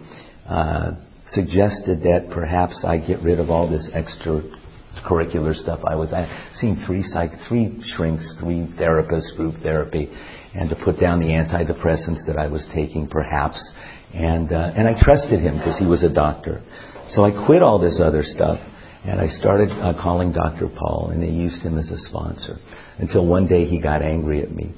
uh, 0.45 0.91
suggested 1.29 2.03
that 2.03 2.29
perhaps 2.33 2.83
I 2.85 2.97
get 2.97 3.21
rid 3.21 3.39
of 3.39 3.49
all 3.49 3.69
this 3.69 3.89
extra 3.93 4.41
curricular 5.07 5.55
stuff. 5.55 5.79
I 5.87 5.95
was 5.95 6.11
I 6.11 6.27
seen 6.55 6.83
three 6.85 7.03
psych, 7.03 7.31
three 7.47 7.81
shrinks, 7.95 8.35
three 8.41 8.67
therapists, 8.77 9.35
group 9.37 9.55
therapy, 9.63 10.09
and 10.53 10.69
to 10.69 10.75
put 10.75 10.99
down 10.99 11.19
the 11.19 11.27
antidepressants 11.27 12.27
that 12.27 12.35
I 12.37 12.47
was 12.47 12.67
taking, 12.73 13.07
perhaps. 13.07 13.57
And 14.13 14.51
uh, 14.51 14.73
and 14.75 14.85
I 14.85 15.01
trusted 15.01 15.39
him 15.39 15.57
because 15.57 15.77
he 15.79 15.85
was 15.85 16.03
a 16.03 16.13
doctor. 16.13 16.61
So 17.11 17.25
I 17.25 17.45
quit 17.45 17.61
all 17.61 17.77
this 17.79 18.01
other 18.03 18.23
stuff 18.23 18.59
and 19.03 19.19
I 19.19 19.27
started 19.27 19.69
uh, 19.69 19.93
calling 20.01 20.31
Dr. 20.31 20.67
Paul, 20.67 21.09
and 21.11 21.23
they 21.23 21.29
used 21.29 21.61
him 21.63 21.79
as 21.79 21.89
a 21.89 21.97
sponsor. 21.97 22.57
Until 22.99 23.25
one 23.25 23.47
day 23.47 23.65
he 23.65 23.81
got 23.81 24.03
angry 24.03 24.43
at 24.43 24.51
me 24.51 24.73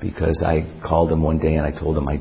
because 0.00 0.42
I 0.46 0.80
called 0.86 1.10
him 1.10 1.22
one 1.22 1.38
day 1.38 1.56
and 1.56 1.66
I 1.66 1.78
told 1.78 1.98
him 1.98 2.08
I 2.08 2.20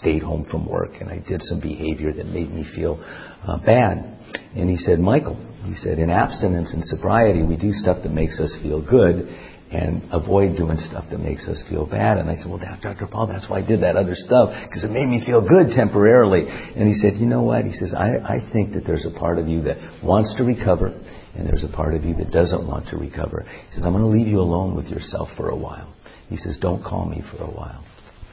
stayed 0.00 0.22
home 0.22 0.46
from 0.50 0.68
work 0.68 0.92
and 1.00 1.10
I 1.10 1.18
did 1.18 1.42
some 1.42 1.60
behavior 1.60 2.12
that 2.12 2.26
made 2.26 2.50
me 2.50 2.64
feel 2.74 2.98
uh, 3.46 3.58
bad. 3.58 4.18
And 4.54 4.70
he 4.70 4.76
said, 4.76 5.00
Michael, 5.00 5.36
he 5.64 5.74
said, 5.74 5.98
in 5.98 6.10
abstinence 6.10 6.72
and 6.72 6.84
sobriety, 6.84 7.42
we 7.42 7.56
do 7.56 7.72
stuff 7.72 7.98
that 8.04 8.12
makes 8.12 8.40
us 8.40 8.56
feel 8.62 8.80
good 8.80 9.28
and 9.70 10.02
avoid 10.12 10.56
doing 10.56 10.78
stuff 10.78 11.04
that 11.10 11.18
makes 11.18 11.48
us 11.48 11.62
feel 11.68 11.86
bad. 11.86 12.18
And 12.18 12.30
I 12.30 12.36
said, 12.36 12.46
well, 12.48 12.58
Dr. 12.58 13.06
Paul, 13.10 13.26
that's 13.26 13.48
why 13.50 13.58
I 13.58 13.66
did 13.66 13.82
that 13.82 13.96
other 13.96 14.14
stuff, 14.14 14.50
because 14.68 14.84
it 14.84 14.90
made 14.90 15.06
me 15.06 15.22
feel 15.26 15.40
good 15.40 15.74
temporarily. 15.74 16.46
And 16.46 16.86
he 16.86 16.94
said, 16.94 17.16
you 17.16 17.26
know 17.26 17.42
what? 17.42 17.64
He 17.64 17.72
says, 17.72 17.92
I, 17.92 18.18
I 18.22 18.38
think 18.52 18.74
that 18.74 18.84
there's 18.86 19.06
a 19.06 19.18
part 19.18 19.38
of 19.38 19.48
you 19.48 19.62
that 19.62 19.76
wants 20.04 20.34
to 20.38 20.44
recover, 20.44 20.88
and 21.34 21.48
there's 21.48 21.64
a 21.64 21.74
part 21.74 21.94
of 21.94 22.04
you 22.04 22.14
that 22.14 22.30
doesn't 22.30 22.66
want 22.66 22.88
to 22.88 22.96
recover. 22.96 23.44
He 23.68 23.74
says, 23.74 23.84
I'm 23.84 23.92
going 23.92 24.04
to 24.04 24.10
leave 24.10 24.28
you 24.28 24.40
alone 24.40 24.76
with 24.76 24.86
yourself 24.86 25.28
for 25.36 25.48
a 25.48 25.56
while. 25.56 25.92
He 26.28 26.36
says, 26.36 26.58
don't 26.60 26.82
call 26.82 27.06
me 27.06 27.22
for 27.30 27.42
a 27.42 27.50
while. 27.50 27.84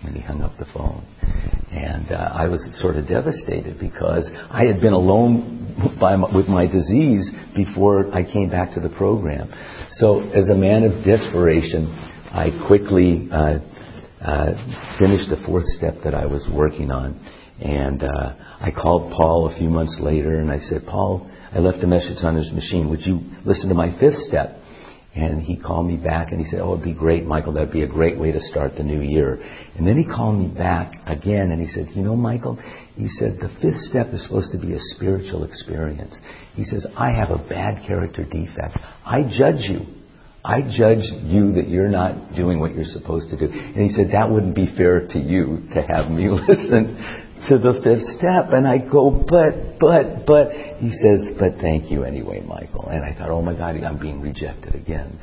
And 0.04 0.16
he 0.16 0.22
hung 0.22 0.42
up 0.42 0.52
the 0.60 0.66
phone. 0.74 1.06
And 1.72 2.12
uh, 2.12 2.30
I 2.34 2.48
was 2.50 2.62
sort 2.82 2.98
of 2.98 3.08
devastated 3.08 3.80
because 3.80 4.30
I 4.50 4.66
had 4.66 4.82
been 4.82 4.94
alone 4.94 5.64
my, 6.00 6.16
with 6.36 6.48
my 6.48 6.68
disease 6.68 7.32
before 7.56 8.14
I 8.14 8.24
came 8.24 8.50
back 8.50 8.74
to 8.74 8.80
the 8.80 8.90
program. 8.90 9.50
So, 9.96 10.22
as 10.22 10.50
a 10.50 10.56
man 10.56 10.86
of 10.86 11.06
desperation, 11.06 11.88
I 12.32 12.50
quickly 12.68 13.30
uh, 13.32 13.60
uh, 14.20 14.98
finished 14.98 15.30
the 15.30 15.42
fourth 15.46 15.66
step 15.78 15.98
that 16.04 16.16
I 16.16 16.26
was 16.26 16.50
working 16.52 16.90
on. 16.90 17.20
And 17.62 18.02
uh, 18.02 18.34
I 18.60 18.72
called 18.72 19.14
Paul 19.16 19.52
a 19.54 19.58
few 19.58 19.70
months 19.70 20.00
later 20.02 20.40
and 20.40 20.50
I 20.50 20.58
said, 20.58 20.86
Paul, 20.88 21.30
I 21.54 21.60
left 21.60 21.84
a 21.84 21.88
message 21.88 22.24
on 22.24 22.36
his 22.36 22.52
machine. 22.52 22.90
Would 22.90 23.06
you 23.06 23.20
listen 23.46 23.70
to 23.70 23.76
my 23.76 23.98
fifth 24.00 24.18
step? 24.28 24.58
And 25.16 25.42
he 25.42 25.58
called 25.58 25.86
me 25.86 25.96
back 25.96 26.32
and 26.32 26.40
he 26.40 26.46
said, 26.50 26.60
Oh, 26.60 26.74
it'd 26.74 26.84
be 26.84 26.94
great, 26.94 27.26
Michael. 27.26 27.54
That'd 27.54 27.72
be 27.72 27.84
a 27.84 27.88
great 27.88 28.18
way 28.18 28.32
to 28.32 28.40
start 28.40 28.76
the 28.76 28.84
new 28.84 29.02
year. 29.02 29.40
And 29.78 29.88
then 29.88 29.96
he 29.96 30.06
called 30.06 30.40
me 30.40 30.48
back 30.48 30.94
again 31.06 31.52
and 31.52 31.62
he 31.62 31.68
said, 31.68 31.90
You 31.96 32.02
know, 32.02 32.16
Michael, 32.16 32.58
he 32.96 33.08
said, 33.08 33.38
the 33.40 33.50
fifth 33.62 33.78
step 33.90 34.08
is 34.12 34.24
supposed 34.24 34.52
to 34.54 34.60
be 34.60 34.74
a 34.74 34.80
spiritual 34.96 35.44
experience. 35.44 36.16
He 36.56 36.64
says, 36.64 36.88
I 36.98 37.12
have 37.14 37.30
a 37.30 37.38
bad 37.38 37.86
character 37.86 38.24
defect. 38.24 38.78
I 39.06 39.24
judge 39.24 39.70
you. 39.70 39.82
I 40.46 40.62
judge 40.62 41.06
you 41.24 41.54
that 41.54 41.70
you're 41.70 41.90
not 41.90 42.36
doing 42.36 42.60
what 42.60 42.76
you're 42.76 42.84
supposed 42.84 43.30
to 43.30 43.38
do. 43.38 43.46
And 43.52 43.82
he 43.82 43.90
said, 43.90 44.12
that 44.12 44.30
wouldn't 44.30 44.56
be 44.56 44.68
fair 44.76 45.08
to 45.08 45.20
you 45.20 45.68
to 45.74 45.82
have 45.82 46.12
me 46.12 46.28
listen 46.48 47.23
to 47.50 47.58
the 47.58 47.80
fifth 47.84 48.06
step. 48.18 48.54
And 48.54 48.68
I 48.68 48.78
go, 48.78 49.12
but, 49.12 49.80
but, 49.80 50.26
but. 50.26 50.52
He 50.80 50.92
says, 51.02 51.36
but 51.40 51.60
thank 51.62 51.92
you 51.92 52.04
anyway, 52.04 52.42
Michael. 52.42 52.88
And 52.88 53.04
I 53.04 53.18
thought, 53.18 53.30
oh 53.30 53.42
my 53.42 53.54
God, 53.54 53.76
I'm 53.76 54.00
being 54.00 54.22
rejected 54.22 54.76
again. 54.76 55.20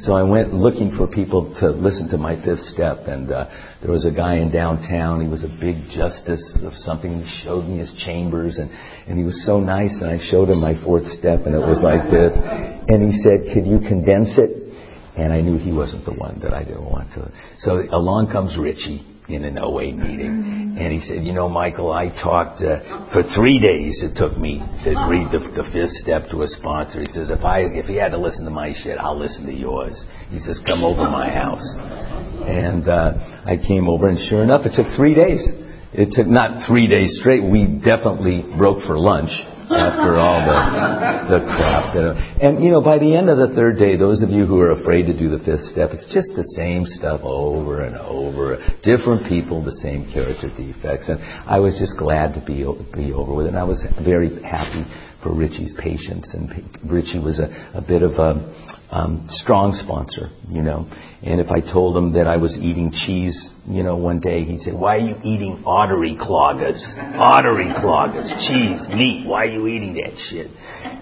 So 0.00 0.14
I 0.14 0.22
went 0.22 0.54
looking 0.54 0.96
for 0.96 1.06
people 1.06 1.54
to 1.60 1.70
listen 1.70 2.08
to 2.10 2.18
my 2.18 2.36
fifth 2.44 2.62
step. 2.74 3.06
And 3.06 3.30
uh, 3.30 3.48
there 3.82 3.90
was 3.90 4.06
a 4.06 4.14
guy 4.14 4.36
in 4.36 4.50
downtown. 4.50 5.20
He 5.20 5.28
was 5.28 5.44
a 5.44 5.52
big 5.60 5.76
justice 5.94 6.42
of 6.62 6.74
something. 6.74 7.22
He 7.22 7.42
showed 7.44 7.64
me 7.66 7.78
his 7.78 7.92
chambers. 8.04 8.58
And, 8.58 8.70
and 9.06 9.18
he 9.18 9.24
was 9.24 9.44
so 9.46 9.60
nice. 9.60 9.94
And 10.00 10.10
I 10.10 10.18
showed 10.30 10.48
him 10.48 10.60
my 10.60 10.74
fourth 10.84 11.06
step. 11.18 11.46
And 11.46 11.54
it 11.54 11.64
was 11.64 11.80
like 11.82 12.10
this. 12.10 12.32
And 12.34 13.02
he 13.02 13.18
said, 13.22 13.54
could 13.54 13.66
you 13.66 13.78
condense 13.78 14.38
it? 14.38 14.62
And 15.16 15.32
I 15.32 15.40
knew 15.40 15.58
he 15.58 15.70
wasn't 15.70 16.04
the 16.04 16.12
one 16.12 16.40
that 16.42 16.52
I 16.52 16.64
didn't 16.64 16.84
want 16.84 17.10
to. 17.14 17.30
So 17.58 17.82
along 17.90 18.32
comes 18.32 18.58
Richie 18.58 19.13
in 19.28 19.44
an 19.44 19.58
OA 19.58 19.92
meeting. 19.92 20.76
And 20.78 20.92
he 20.92 21.00
said, 21.06 21.24
you 21.24 21.32
know, 21.32 21.48
Michael, 21.48 21.92
I 21.92 22.08
talked 22.22 22.60
uh, 22.60 23.08
for 23.12 23.22
three 23.34 23.58
days. 23.58 24.02
It 24.04 24.18
took 24.18 24.36
me 24.36 24.58
to 24.84 24.90
read 25.08 25.32
the, 25.32 25.40
the 25.56 25.64
fifth 25.72 25.96
step 26.04 26.28
to 26.30 26.42
a 26.42 26.46
sponsor. 26.46 27.00
He 27.00 27.06
says, 27.12 27.28
if 27.30 27.40
I 27.40 27.60
if 27.72 27.86
he 27.86 27.96
had 27.96 28.10
to 28.10 28.18
listen 28.18 28.44
to 28.44 28.50
my 28.50 28.72
shit, 28.82 28.98
I'll 28.98 29.18
listen 29.18 29.46
to 29.46 29.54
yours. 29.54 29.96
He 30.28 30.40
says, 30.40 30.60
come 30.66 30.84
over 30.84 31.04
my 31.08 31.30
house. 31.30 31.64
And 32.44 32.88
uh, 32.88 33.46
I 33.46 33.56
came 33.56 33.88
over, 33.88 34.08
and 34.08 34.18
sure 34.28 34.42
enough, 34.42 34.66
it 34.66 34.76
took 34.76 34.92
three 34.96 35.14
days. 35.14 35.40
It 35.94 36.10
took 36.12 36.26
not 36.26 36.66
three 36.68 36.88
days 36.88 37.16
straight. 37.20 37.42
We 37.42 37.80
definitely 37.80 38.44
broke 38.58 38.84
for 38.84 38.98
lunch 38.98 39.30
after 39.70 40.16
all 40.18 40.44
the, 40.44 41.38
the 41.38 41.44
crap. 41.44 41.94
You 41.94 42.00
know. 42.02 42.14
and, 42.14 42.64
you 42.64 42.70
know, 42.70 42.80
by 42.80 42.98
the 42.98 43.14
end 43.14 43.28
of 43.28 43.38
the 43.38 43.54
third 43.54 43.78
day, 43.78 43.96
those 43.96 44.22
of 44.22 44.30
you 44.30 44.46
who 44.46 44.58
are 44.60 44.72
afraid 44.72 45.06
to 45.06 45.16
do 45.16 45.30
the 45.30 45.42
fifth 45.44 45.64
step, 45.72 45.90
it's 45.92 46.06
just 46.12 46.28
the 46.36 46.44
same 46.56 46.84
stuff 46.84 47.20
over 47.22 47.82
and 47.82 47.96
over. 47.96 48.58
Different 48.82 49.26
people, 49.28 49.64
the 49.64 49.78
same 49.82 50.10
character 50.12 50.48
defects. 50.48 51.08
And 51.08 51.20
I 51.48 51.58
was 51.58 51.76
just 51.78 51.96
glad 51.98 52.34
to 52.34 52.44
be, 52.44 52.64
be 52.94 53.12
over 53.12 53.34
with 53.34 53.46
it. 53.46 53.50
And 53.50 53.58
I 53.58 53.64
was 53.64 53.84
very 54.04 54.42
happy 54.42 54.84
for 55.22 55.34
Richie's 55.34 55.74
patience. 55.78 56.34
And 56.34 56.50
Richie 56.84 57.18
was 57.18 57.38
a, 57.38 57.48
a 57.74 57.80
bit 57.80 58.02
of 58.02 58.12
a 58.12 58.83
um, 58.94 59.26
strong 59.30 59.72
sponsor, 59.72 60.30
you 60.48 60.62
know. 60.62 60.86
And 61.22 61.40
if 61.40 61.50
I 61.50 61.60
told 61.60 61.96
him 61.96 62.12
that 62.12 62.28
I 62.28 62.36
was 62.36 62.56
eating 62.56 62.92
cheese, 62.92 63.34
you 63.66 63.82
know, 63.82 63.96
one 63.96 64.20
day 64.20 64.44
he'd 64.44 64.60
say, 64.60 64.70
"Why 64.70 64.96
are 64.96 65.06
you 65.10 65.16
eating 65.24 65.64
artery 65.66 66.14
cloggers? 66.14 66.78
Artery 67.18 67.72
cloggers, 67.74 68.28
cheese, 68.46 68.86
meat. 68.94 69.26
Why 69.26 69.44
are 69.44 69.50
you 69.50 69.66
eating 69.66 69.94
that 69.94 70.14
shit?" 70.30 70.48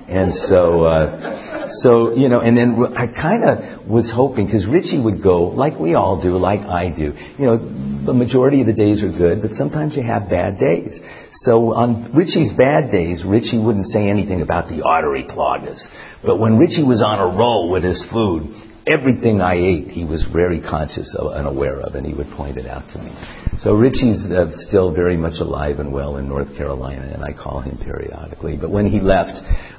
And 0.09 0.33
so, 0.49 0.85
uh, 0.85 1.69
so 1.83 2.15
you 2.17 2.29
know, 2.31 2.41
and 2.41 2.57
then 2.57 2.81
I 2.97 3.07
kind 3.09 3.45
of 3.45 3.87
was 3.87 4.11
hoping 4.15 4.47
because 4.47 4.67
Richie 4.67 4.99
would 4.99 5.23
go 5.23 5.53
like 5.53 5.79
we 5.79 5.95
all 5.95 6.23
do, 6.23 6.39
like 6.39 6.61
I 6.61 6.89
do. 6.89 7.13
You 7.39 7.45
know, 7.45 7.59
the 8.07 8.15
majority 8.15 8.63
of 8.63 8.69
the 8.69 8.73
days 8.73 9.03
are 9.03 9.13
good, 9.13 9.43
but 9.43 9.53
sometimes 9.53 9.97
you 9.97 10.03
have 10.03 10.31
bad 10.31 10.59
days. 10.59 10.99
So 11.45 11.75
on 11.75 12.15
Richie's 12.15 12.53
bad 12.57 12.91
days, 12.91 13.23
Richie 13.27 13.59
wouldn't 13.59 13.87
say 13.87 14.09
anything 14.09 14.41
about 14.41 14.69
the 14.69 14.83
artery 14.83 15.25
cloggers. 15.25 15.81
But 16.25 16.39
when 16.39 16.57
Richie 16.57 16.85
was 16.85 17.03
on 17.03 17.19
a 17.19 17.37
roll 17.37 17.71
with 17.71 17.83
his 17.83 18.05
food, 18.13 18.55
everything 18.87 19.41
I 19.41 19.55
ate, 19.55 19.89
he 19.89 20.05
was 20.05 20.25
very 20.33 20.61
conscious 20.61 21.15
of 21.19 21.33
and 21.33 21.47
aware 21.47 21.81
of, 21.81 21.95
and 21.95 22.07
he 22.07 22.15
would 22.15 22.31
point 22.31 22.59
it 22.59 22.67
out 22.67 22.89
to 22.93 22.99
me. 22.99 23.13
So 23.59 23.75
Richie's 23.75 24.19
uh, 24.31 24.47
still 24.69 24.95
very 24.95 25.17
much 25.17 25.41
alive 25.41 25.79
and 25.79 25.93
well 25.93 26.17
in 26.17 26.29
North 26.29 26.57
Carolina, 26.57 27.11
and 27.13 27.23
I 27.23 27.33
call 27.33 27.61
him 27.61 27.79
periodically. 27.79 28.57
But 28.57 28.71
when 28.71 28.87
he 28.87 29.01
left, 29.01 29.35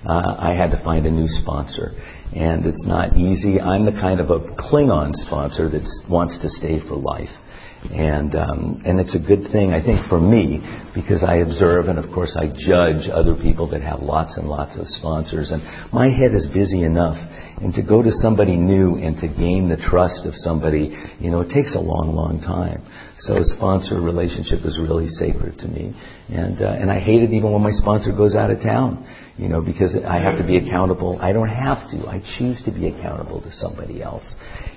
uh, 0.06 0.36
I 0.38 0.54
had 0.56 0.72
to 0.72 0.84
find 0.84 1.06
a 1.06 1.12
new 1.12 1.28
sponsor, 1.28 1.92
and 2.36 2.66
it's 2.66 2.86
not 2.86 3.18
easy. 3.18 3.60
I'm 3.60 3.86
the 3.86 3.92
kind 3.92 4.20
of 4.20 4.30
a 4.30 4.40
Klingon 4.40 5.14
sponsor 5.26 5.70
that 5.70 5.84
wants 6.10 6.38
to 6.40 6.50
stay 6.50 6.80
for 6.88 6.96
life. 6.96 7.32
And 7.92 8.34
um, 8.36 8.82
and 8.86 9.00
it's 9.00 9.16
a 9.16 9.20
good 9.20 9.52
thing, 9.52 9.74
I 9.74 9.84
think, 9.84 10.08
for 10.08 10.20
me 10.20 10.64
because 10.96 11.24
I 11.24 11.38
observe 11.44 11.88
and 11.88 12.00
of 12.00 12.12
course 12.14 12.38
I 12.40 12.48
judge 12.48 13.10
other 13.12 13.36
people 13.36 13.68
that 13.72 13.82
have 13.82 14.00
lots 14.00 14.38
and 14.38 14.48
lots 14.48 14.78
of 14.80 14.88
sponsors, 14.88 15.52
and 15.52 15.62
my 15.92 16.08
head 16.08 16.34
is 16.34 16.48
busy 16.54 16.84
enough. 16.84 17.18
And 17.62 17.74
to 17.76 17.84
go 17.84 18.02
to 18.02 18.10
somebody 18.22 18.58
new 18.58 18.96
and 18.96 19.20
to 19.22 19.28
gain 19.28 19.70
the 19.70 19.78
trust 19.78 20.26
of 20.26 20.34
somebody, 20.36 20.96
you 21.20 21.30
know, 21.30 21.42
it 21.42 21.50
takes 21.50 21.76
a 21.76 21.80
long, 21.80 22.16
long 22.16 22.42
time. 22.42 22.82
So 23.20 23.38
a 23.38 23.44
sponsor 23.44 24.02
relationship 24.02 24.66
is 24.66 24.80
really 24.80 25.08
sacred 25.08 25.60
to 25.60 25.68
me, 25.68 25.94
and 26.30 26.62
uh, 26.62 26.80
and 26.80 26.90
I 26.90 27.00
hate 27.00 27.22
it 27.22 27.32
even 27.32 27.52
when 27.52 27.62
my 27.62 27.74
sponsor 27.74 28.12
goes 28.12 28.36
out 28.36 28.50
of 28.50 28.60
town, 28.64 29.06
you 29.38 29.50
know, 29.50 29.62
because 29.62 29.96
I 30.08 30.20
have 30.20 30.38
to 30.40 30.46
be 30.46 30.58
accountable. 30.58 31.20
I 31.22 31.34
don't 31.34 31.52
have 31.52 31.92
to. 31.92 32.08
I 32.08 32.24
choose 32.40 32.64
to 32.64 32.72
be 32.72 32.88
accountable 32.88 33.42
to 33.42 33.52
somebody 33.52 34.02
else 34.02 34.26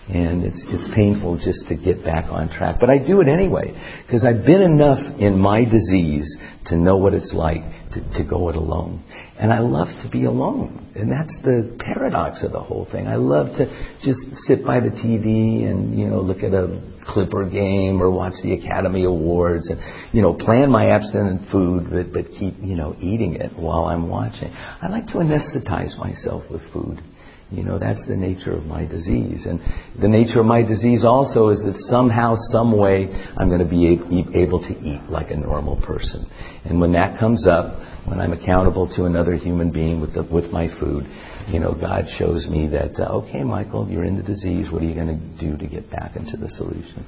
and 0.08 0.44
it's 0.44 0.62
it's 0.68 0.94
painful 0.94 1.36
just 1.36 1.66
to 1.68 1.74
get 1.74 2.04
back 2.04 2.26
on 2.30 2.48
track. 2.48 2.76
But 2.78 2.90
I 2.90 2.98
do 2.98 3.20
it 3.20 3.28
anyway 3.28 3.74
because 4.06 4.24
I've 4.24 4.46
been 4.46 4.62
enough 4.62 5.00
in 5.18 5.38
my 5.38 5.64
disease 5.64 6.36
to 6.66 6.76
know 6.76 6.96
what 6.96 7.12
it's 7.12 7.32
like 7.34 7.62
to, 7.94 8.00
to 8.18 8.28
go 8.28 8.48
it 8.48 8.56
alone. 8.56 9.02
And 9.38 9.52
I 9.52 9.60
love 9.60 9.88
to 10.02 10.08
be 10.10 10.24
alone, 10.24 10.92
and 10.94 11.10
that's 11.10 11.36
the 11.42 11.76
paradox 11.78 12.42
of 12.42 12.52
the 12.52 12.60
whole 12.60 12.86
thing. 12.90 13.06
I 13.06 13.16
love 13.16 13.48
to 13.58 13.66
just 14.02 14.20
sit 14.46 14.64
by 14.64 14.80
the 14.80 14.90
TV 14.90 15.68
and 15.68 15.98
you 15.98 16.06
know 16.06 16.20
look 16.20 16.42
at 16.42 16.54
a 16.54 16.94
Clipper 17.06 17.48
game 17.48 18.02
or 18.02 18.10
watch 18.10 18.34
the 18.42 18.54
Academy 18.54 19.04
Awards 19.04 19.68
and 19.68 19.80
you 20.12 20.22
know 20.22 20.34
plan 20.34 20.70
my 20.70 20.90
abstinent 20.90 21.50
food, 21.50 21.88
but 21.90 22.12
but 22.12 22.30
keep 22.38 22.54
you 22.62 22.76
know 22.76 22.94
eating 23.00 23.34
it 23.34 23.52
while 23.56 23.86
I'm 23.86 24.08
watching. 24.08 24.52
I 24.54 24.88
like 24.88 25.06
to 25.08 25.14
anesthetize 25.14 25.98
myself 25.98 26.44
with 26.50 26.62
food 26.72 27.02
You 27.50 27.62
know, 27.62 27.78
that's 27.78 28.04
the 28.08 28.16
nature 28.16 28.52
of 28.52 28.64
my 28.66 28.84
disease. 28.86 29.46
And 29.46 29.60
the 30.00 30.08
nature 30.08 30.40
of 30.40 30.46
my 30.46 30.62
disease 30.62 31.04
also 31.04 31.48
is 31.50 31.62
that 31.62 31.76
somehow, 31.88 32.34
some 32.50 32.76
way, 32.76 33.06
I'm 33.36 33.48
going 33.48 33.62
to 33.62 33.70
be 33.70 33.86
able 34.34 34.58
to 34.66 34.74
eat 34.82 35.08
like 35.08 35.30
a 35.30 35.36
normal 35.36 35.80
person. 35.80 36.26
And 36.64 36.80
when 36.80 36.92
that 36.92 37.20
comes 37.20 37.46
up, 37.46 37.78
when 38.06 38.20
I'm 38.20 38.32
accountable 38.32 38.92
to 38.96 39.04
another 39.04 39.34
human 39.34 39.70
being 39.70 40.00
with, 40.00 40.14
the, 40.14 40.24
with 40.24 40.50
my 40.50 40.66
food, 40.80 41.06
you 41.46 41.60
know, 41.60 41.72
God 41.72 42.06
shows 42.18 42.48
me 42.48 42.66
that, 42.68 42.98
uh, 42.98 43.22
okay, 43.22 43.44
Michael, 43.44 43.88
you're 43.88 44.04
in 44.04 44.16
the 44.16 44.24
disease. 44.24 44.70
What 44.70 44.82
are 44.82 44.86
you 44.86 44.94
going 44.94 45.14
to 45.14 45.38
do 45.38 45.56
to 45.56 45.66
get 45.68 45.88
back 45.88 46.16
into 46.16 46.36
the 46.36 46.48
solution? 46.48 47.06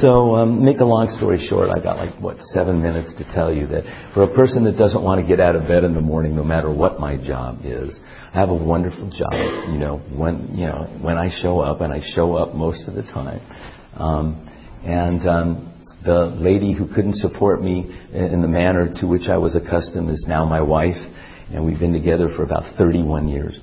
So, 0.00 0.36
um, 0.36 0.64
make 0.64 0.80
a 0.80 0.84
long 0.84 1.06
story 1.18 1.38
short, 1.48 1.68
I've 1.68 1.82
got 1.82 1.96
like, 1.96 2.18
what, 2.20 2.36
seven 2.54 2.82
minutes 2.82 3.12
to 3.18 3.24
tell 3.34 3.52
you 3.52 3.66
that 3.68 4.12
for 4.14 4.22
a 4.22 4.34
person 4.34 4.64
that 4.64 4.76
doesn't 4.76 5.02
want 5.02 5.20
to 5.20 5.26
get 5.26 5.40
out 5.40 5.56
of 5.56 5.68
bed 5.68 5.84
in 5.84 5.94
the 5.94 6.00
morning, 6.00 6.36
no 6.36 6.44
matter 6.44 6.72
what 6.72 7.00
my 7.00 7.16
job 7.16 7.60
is, 7.64 7.98
have 8.32 8.48
a 8.48 8.54
wonderful 8.54 9.10
job, 9.10 9.32
you 9.70 9.78
know, 9.78 9.98
when, 10.14 10.48
you 10.52 10.66
know, 10.66 10.88
when 11.00 11.18
I 11.18 11.28
show 11.42 11.60
up, 11.60 11.80
and 11.80 11.92
I 11.92 12.00
show 12.14 12.34
up 12.34 12.54
most 12.54 12.88
of 12.88 12.94
the 12.94 13.02
time. 13.02 13.40
Um, 13.96 14.48
and, 14.84 15.28
um, 15.28 15.68
the 16.04 16.34
lady 16.36 16.74
who 16.74 16.88
couldn't 16.88 17.14
support 17.14 17.62
me 17.62 17.96
in 18.12 18.42
the 18.42 18.48
manner 18.48 18.92
to 18.96 19.06
which 19.06 19.28
I 19.28 19.36
was 19.36 19.54
accustomed 19.54 20.10
is 20.10 20.24
now 20.26 20.44
my 20.44 20.60
wife, 20.60 20.98
and 21.52 21.64
we've 21.64 21.78
been 21.78 21.92
together 21.92 22.28
for 22.36 22.42
about 22.42 22.76
31 22.76 23.28
years. 23.28 23.58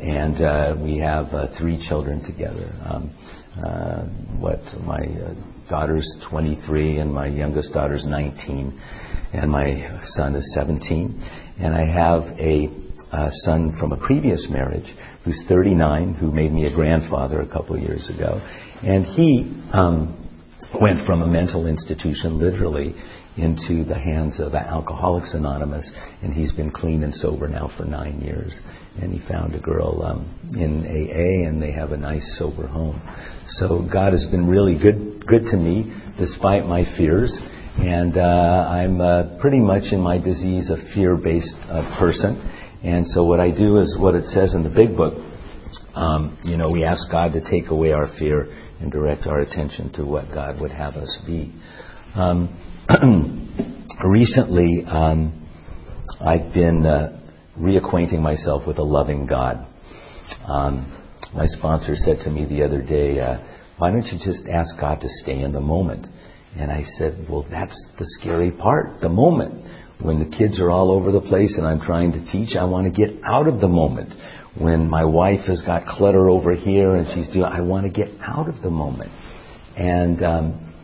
And 0.00 0.42
uh, 0.42 0.74
we 0.82 0.98
have 0.98 1.26
uh, 1.34 1.48
three 1.58 1.84
children 1.86 2.24
together. 2.24 2.72
Um, 2.84 3.14
uh, 3.62 4.04
what 4.40 4.60
my 4.82 5.00
uh, 5.04 5.34
daughter's 5.68 6.08
23 6.30 6.98
and 6.98 7.12
my 7.12 7.26
youngest 7.26 7.72
daughter's 7.74 8.06
19 8.06 8.80
and 9.34 9.50
my 9.50 10.00
son 10.16 10.34
is 10.34 10.54
17 10.54 11.22
and 11.60 11.74
I 11.74 11.84
have 11.84 12.22
a, 12.38 12.68
a 13.12 13.28
son 13.44 13.76
from 13.78 13.92
a 13.92 13.96
previous 13.96 14.46
marriage 14.50 14.94
who's 15.24 15.40
39 15.48 16.14
who 16.14 16.32
made 16.32 16.52
me 16.52 16.66
a 16.66 16.74
grandfather 16.74 17.40
a 17.40 17.48
couple 17.48 17.76
of 17.76 17.82
years 17.82 18.10
ago 18.10 18.40
and 18.82 19.04
he 19.04 19.52
um, 19.72 20.18
went 20.80 21.06
from 21.06 21.22
a 21.22 21.26
mental 21.26 21.66
institution 21.66 22.38
literally 22.38 22.94
into 23.36 23.84
the 23.84 23.98
hands 23.98 24.38
of 24.40 24.54
Alcoholics 24.54 25.32
Anonymous, 25.32 25.90
and 26.22 26.34
he's 26.34 26.52
been 26.52 26.70
clean 26.70 27.02
and 27.02 27.14
sober 27.14 27.48
now 27.48 27.70
for 27.78 27.84
nine 27.84 28.20
years. 28.20 28.52
And 29.00 29.12
he 29.12 29.26
found 29.26 29.54
a 29.54 29.58
girl 29.58 30.02
um, 30.02 30.50
in 30.54 30.84
AA, 30.84 31.48
and 31.48 31.62
they 31.62 31.72
have 31.72 31.92
a 31.92 31.96
nice 31.96 32.36
sober 32.38 32.66
home. 32.66 33.00
So 33.56 33.88
God 33.90 34.12
has 34.12 34.26
been 34.30 34.46
really 34.46 34.78
good, 34.78 35.26
good 35.26 35.44
to 35.50 35.56
me, 35.56 35.92
despite 36.18 36.66
my 36.66 36.84
fears. 36.98 37.34
And 37.78 38.18
uh, 38.18 38.20
I'm 38.20 39.00
uh, 39.00 39.40
pretty 39.40 39.60
much 39.60 39.92
in 39.92 40.00
my 40.00 40.18
disease 40.18 40.68
a 40.68 40.76
fear-based 40.94 41.56
uh, 41.70 41.98
person. 41.98 42.36
And 42.84 43.06
so 43.08 43.24
what 43.24 43.38
I 43.38 43.50
do 43.50 43.78
is 43.78 43.96
what 43.98 44.14
it 44.14 44.24
says 44.26 44.54
in 44.54 44.64
the 44.64 44.70
Big 44.70 44.96
Book. 44.96 45.14
Um, 45.94 46.38
you 46.42 46.56
know, 46.56 46.70
we 46.70 46.84
ask 46.84 47.10
God 47.10 47.32
to 47.32 47.40
take 47.40 47.70
away 47.70 47.92
our 47.92 48.08
fear 48.18 48.48
and 48.80 48.90
direct 48.90 49.26
our 49.26 49.40
attention 49.40 49.92
to 49.94 50.04
what 50.04 50.32
God 50.34 50.60
would 50.60 50.72
have 50.72 50.94
us 50.94 51.16
be. 51.24 51.52
Um, 52.14 52.58
recently, 54.04 54.84
um, 54.86 55.48
I've 56.20 56.52
been 56.52 56.84
uh, 56.84 57.20
reacquainting 57.58 58.20
myself 58.20 58.66
with 58.66 58.78
a 58.78 58.82
loving 58.82 59.26
God. 59.26 59.64
Um, 60.46 60.98
my 61.34 61.46
sponsor 61.46 61.94
said 61.94 62.18
to 62.24 62.30
me 62.30 62.46
the 62.46 62.64
other 62.64 62.82
day, 62.82 63.20
uh, 63.20 63.38
"Why 63.78 63.90
don't 63.90 64.06
you 64.06 64.18
just 64.18 64.48
ask 64.48 64.78
God 64.80 65.00
to 65.00 65.08
stay 65.22 65.40
in 65.40 65.52
the 65.52 65.60
moment?" 65.60 66.06
And 66.58 66.70
I 66.70 66.82
said, 66.98 67.26
"Well, 67.30 67.46
that's 67.48 67.78
the 67.98 68.06
scary 68.20 68.50
part, 68.50 69.00
the 69.00 69.08
moment." 69.08 69.64
When 70.02 70.18
the 70.18 70.36
kids 70.36 70.60
are 70.60 70.68
all 70.68 70.90
over 70.90 71.12
the 71.12 71.20
place 71.20 71.54
and 71.56 71.66
I'm 71.66 71.80
trying 71.80 72.12
to 72.12 72.32
teach, 72.32 72.56
I 72.56 72.64
want 72.64 72.92
to 72.92 73.06
get 73.06 73.22
out 73.24 73.46
of 73.46 73.60
the 73.60 73.68
moment. 73.68 74.12
When 74.58 74.90
my 74.90 75.04
wife 75.04 75.46
has 75.46 75.62
got 75.62 75.86
clutter 75.86 76.28
over 76.28 76.54
here 76.54 76.96
and 76.96 77.06
she's 77.14 77.32
doing, 77.32 77.44
I 77.44 77.60
want 77.60 77.86
to 77.86 77.92
get 77.92 78.12
out 78.20 78.48
of 78.48 78.60
the 78.62 78.70
moment. 78.70 79.12
And 79.76 80.22
um, 80.24 80.74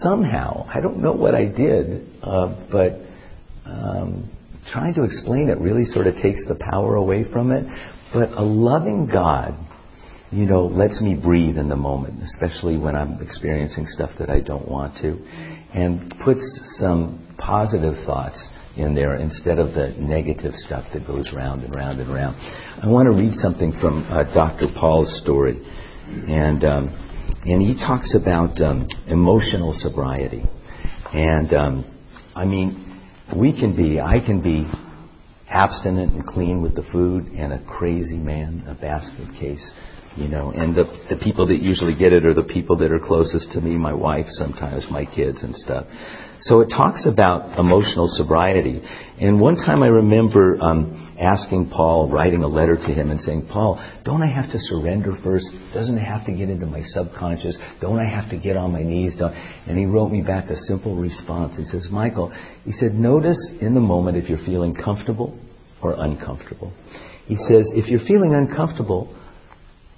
somehow, 0.00 0.66
I 0.72 0.80
don't 0.80 1.02
know 1.02 1.12
what 1.12 1.34
I 1.34 1.46
did, 1.46 2.08
uh, 2.22 2.68
but 2.70 3.00
um, 3.66 4.30
trying 4.72 4.94
to 4.94 5.02
explain 5.02 5.50
it 5.50 5.58
really 5.58 5.84
sort 5.84 6.06
of 6.06 6.14
takes 6.14 6.46
the 6.46 6.56
power 6.70 6.94
away 6.94 7.24
from 7.32 7.50
it. 7.50 7.66
But 8.14 8.30
a 8.30 8.42
loving 8.42 9.10
God, 9.12 9.58
you 10.30 10.46
know, 10.46 10.66
lets 10.66 11.00
me 11.00 11.14
breathe 11.14 11.58
in 11.58 11.68
the 11.68 11.76
moment, 11.76 12.22
especially 12.22 12.78
when 12.78 12.94
I'm 12.94 13.20
experiencing 13.20 13.86
stuff 13.88 14.10
that 14.20 14.30
I 14.30 14.40
don't 14.40 14.68
want 14.68 14.96
to, 15.02 15.18
and 15.74 16.14
puts 16.24 16.40
some 16.78 17.34
positive 17.38 17.94
thoughts 18.06 18.38
in 18.78 18.94
there 18.94 19.16
instead 19.16 19.58
of 19.58 19.74
the 19.74 19.94
negative 19.98 20.52
stuff 20.54 20.84
that 20.94 21.06
goes 21.06 21.32
round 21.34 21.62
and 21.64 21.74
round 21.74 22.00
and 22.00 22.08
round. 22.08 22.36
I 22.82 22.88
want 22.88 23.06
to 23.06 23.16
read 23.16 23.34
something 23.34 23.72
from 23.80 24.04
uh, 24.10 24.24
Dr. 24.32 24.68
Paul's 24.78 25.20
story. 25.22 25.60
And 26.08 26.64
um, 26.64 27.08
and 27.44 27.62
he 27.62 27.74
talks 27.74 28.14
about 28.14 28.60
um, 28.60 28.88
emotional 29.06 29.72
sobriety. 29.74 30.42
And 31.12 31.52
um, 31.52 31.84
I 32.34 32.44
mean, 32.44 33.00
we 33.36 33.58
can 33.58 33.76
be, 33.76 34.00
I 34.00 34.20
can 34.20 34.42
be 34.42 34.64
abstinent 35.48 36.12
and 36.12 36.26
clean 36.26 36.62
with 36.62 36.74
the 36.74 36.84
food 36.92 37.26
and 37.26 37.52
a 37.52 37.64
crazy 37.64 38.16
man, 38.16 38.64
a 38.66 38.74
basket 38.74 39.28
case, 39.40 39.72
you 40.16 40.28
know. 40.28 40.50
And 40.50 40.74
the, 40.74 40.84
the 41.08 41.16
people 41.22 41.46
that 41.46 41.60
usually 41.60 41.96
get 41.96 42.12
it 42.12 42.26
are 42.26 42.34
the 42.34 42.42
people 42.42 42.76
that 42.78 42.92
are 42.92 42.98
closest 42.98 43.52
to 43.52 43.60
me, 43.60 43.76
my 43.76 43.94
wife, 43.94 44.26
sometimes 44.28 44.84
my 44.90 45.04
kids 45.04 45.42
and 45.42 45.54
stuff. 45.54 45.86
So 46.48 46.62
it 46.62 46.68
talks 46.68 47.04
about 47.04 47.58
emotional 47.58 48.08
sobriety. 48.08 48.80
And 49.20 49.38
one 49.38 49.54
time 49.54 49.82
I 49.82 49.88
remember 49.88 50.56
um, 50.62 51.14
asking 51.20 51.68
Paul, 51.68 52.10
writing 52.10 52.42
a 52.42 52.48
letter 52.48 52.74
to 52.74 52.94
him 52.94 53.10
and 53.10 53.20
saying, 53.20 53.48
Paul, 53.52 53.76
don't 54.02 54.22
I 54.22 54.32
have 54.32 54.50
to 54.52 54.58
surrender 54.58 55.12
first? 55.22 55.44
Doesn't 55.74 55.98
it 55.98 56.04
have 56.04 56.24
to 56.24 56.32
get 56.32 56.48
into 56.48 56.64
my 56.64 56.80
subconscious? 56.82 57.58
Don't 57.82 57.98
I 57.98 58.08
have 58.08 58.30
to 58.30 58.38
get 58.38 58.56
on 58.56 58.72
my 58.72 58.82
knees? 58.82 59.14
Don't... 59.18 59.34
And 59.34 59.76
he 59.78 59.84
wrote 59.84 60.08
me 60.08 60.22
back 60.22 60.48
a 60.48 60.56
simple 60.56 60.96
response. 60.96 61.58
He 61.58 61.64
says, 61.64 61.88
Michael, 61.90 62.32
he 62.64 62.72
said, 62.72 62.94
notice 62.94 63.52
in 63.60 63.74
the 63.74 63.80
moment 63.80 64.16
if 64.16 64.30
you're 64.30 64.44
feeling 64.46 64.74
comfortable 64.74 65.38
or 65.82 65.96
uncomfortable. 65.98 66.72
He 67.26 67.36
says, 67.36 67.70
if 67.76 67.88
you're 67.88 68.06
feeling 68.08 68.32
uncomfortable, 68.34 69.14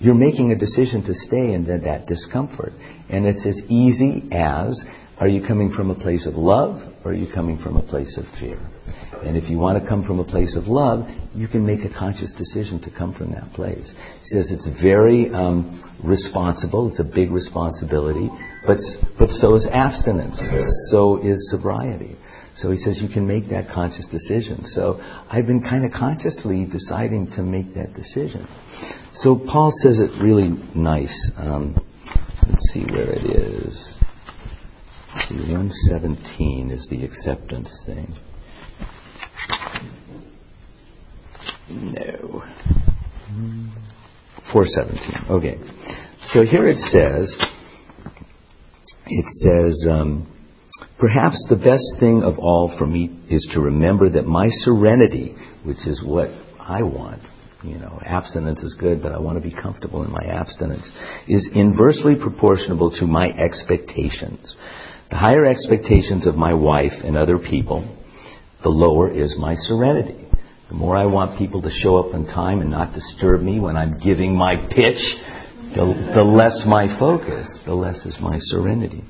you're 0.00 0.14
making 0.14 0.50
a 0.50 0.58
decision 0.58 1.02
to 1.04 1.14
stay 1.14 1.52
in 1.52 1.64
that 1.66 2.06
discomfort. 2.06 2.72
And 3.08 3.26
it's 3.26 3.46
as 3.46 3.60
easy 3.68 4.28
as 4.32 4.82
are 5.18 5.28
you 5.28 5.46
coming 5.46 5.70
from 5.70 5.90
a 5.90 5.94
place 5.94 6.26
of 6.26 6.34
love 6.34 6.80
or 7.04 7.12
are 7.12 7.14
you 7.14 7.30
coming 7.32 7.58
from 7.58 7.76
a 7.76 7.82
place 7.82 8.16
of 8.16 8.24
fear? 8.40 8.58
And 9.22 9.36
if 9.36 9.50
you 9.50 9.58
want 9.58 9.82
to 9.82 9.86
come 9.86 10.02
from 10.06 10.18
a 10.18 10.24
place 10.24 10.56
of 10.56 10.64
love, 10.66 11.06
you 11.34 11.46
can 11.46 11.66
make 11.66 11.84
a 11.84 11.92
conscious 11.92 12.32
decision 12.32 12.80
to 12.80 12.90
come 12.90 13.12
from 13.12 13.32
that 13.32 13.52
place. 13.52 13.92
He 14.22 14.28
says 14.30 14.50
it's 14.50 14.82
very 14.82 15.28
um, 15.34 15.84
responsible. 16.02 16.88
It's 16.88 17.00
a 17.00 17.04
big 17.04 17.30
responsibility, 17.30 18.30
but 18.66 18.78
but 19.18 19.28
so 19.28 19.54
is 19.56 19.68
abstinence. 19.70 20.40
So 20.90 21.20
is 21.22 21.50
sobriety. 21.50 22.16
So 22.56 22.70
he 22.70 22.78
says 22.78 23.00
you 23.00 23.08
can 23.08 23.26
make 23.26 23.48
that 23.50 23.68
conscious 23.72 24.06
decision. 24.10 24.64
So 24.74 25.00
I've 25.30 25.46
been 25.46 25.62
kind 25.62 25.84
of 25.84 25.92
consciously 25.92 26.66
deciding 26.70 27.28
to 27.36 27.42
make 27.42 27.74
that 27.74 27.94
decision. 27.94 28.46
So 29.22 29.36
Paul 29.36 29.72
says 29.82 29.98
it 29.98 30.22
really 30.22 30.50
nice. 30.74 31.30
Um, 31.36 31.74
let's 32.48 32.70
see 32.72 32.84
where 32.84 33.12
it 33.12 33.24
is. 33.24 33.94
See, 35.28 35.36
117 35.36 36.70
is 36.70 36.86
the 36.88 37.04
acceptance 37.04 37.70
thing. 37.86 38.14
No. 41.68 42.42
417. 44.52 45.30
Okay. 45.30 45.58
So 46.32 46.44
here 46.44 46.68
it 46.68 46.78
says, 46.78 47.36
it 49.06 49.26
says, 49.42 49.86
um, 49.90 50.26
perhaps 51.00 51.44
the 51.48 51.56
best 51.56 51.98
thing 51.98 52.22
of 52.22 52.38
all 52.38 52.74
for 52.78 52.86
me 52.86 53.24
is 53.30 53.48
to 53.54 53.60
remember 53.60 54.10
that 54.10 54.26
my 54.26 54.46
serenity, 54.48 55.34
which 55.64 55.86
is 55.86 56.02
what 56.04 56.28
I 56.58 56.82
want, 56.82 57.22
you 57.62 57.78
know, 57.78 58.00
abstinence 58.04 58.60
is 58.60 58.76
good, 58.78 59.02
but 59.02 59.12
I 59.12 59.18
want 59.18 59.42
to 59.42 59.48
be 59.48 59.54
comfortable 59.54 60.04
in 60.04 60.12
my 60.12 60.24
abstinence, 60.30 60.88
is 61.26 61.50
inversely 61.54 62.14
proportional 62.14 62.90
to 62.98 63.06
my 63.06 63.30
expectations. 63.30 64.54
The 65.10 65.16
higher 65.16 65.44
expectations 65.44 66.26
of 66.26 66.36
my 66.36 66.54
wife 66.54 66.92
and 67.02 67.16
other 67.16 67.38
people, 67.38 67.96
the 68.62 68.68
lower 68.68 69.10
is 69.10 69.34
my 69.38 69.54
serenity. 69.54 70.26
The 70.68 70.74
more 70.74 70.96
I 70.96 71.06
want 71.06 71.38
people 71.38 71.62
to 71.62 71.70
show 71.70 71.96
up 71.96 72.14
on 72.14 72.26
time 72.26 72.60
and 72.60 72.70
not 72.70 72.94
disturb 72.94 73.42
me 73.42 73.58
when 73.58 73.76
I'm 73.76 73.98
giving 73.98 74.36
my 74.36 74.54
pitch, 74.68 75.02
the, 75.74 76.12
the 76.14 76.22
less 76.22 76.62
my 76.66 76.86
focus, 76.98 77.46
the 77.66 77.74
less 77.74 78.04
is 78.06 78.16
my 78.20 78.36
serenity. 78.38 79.02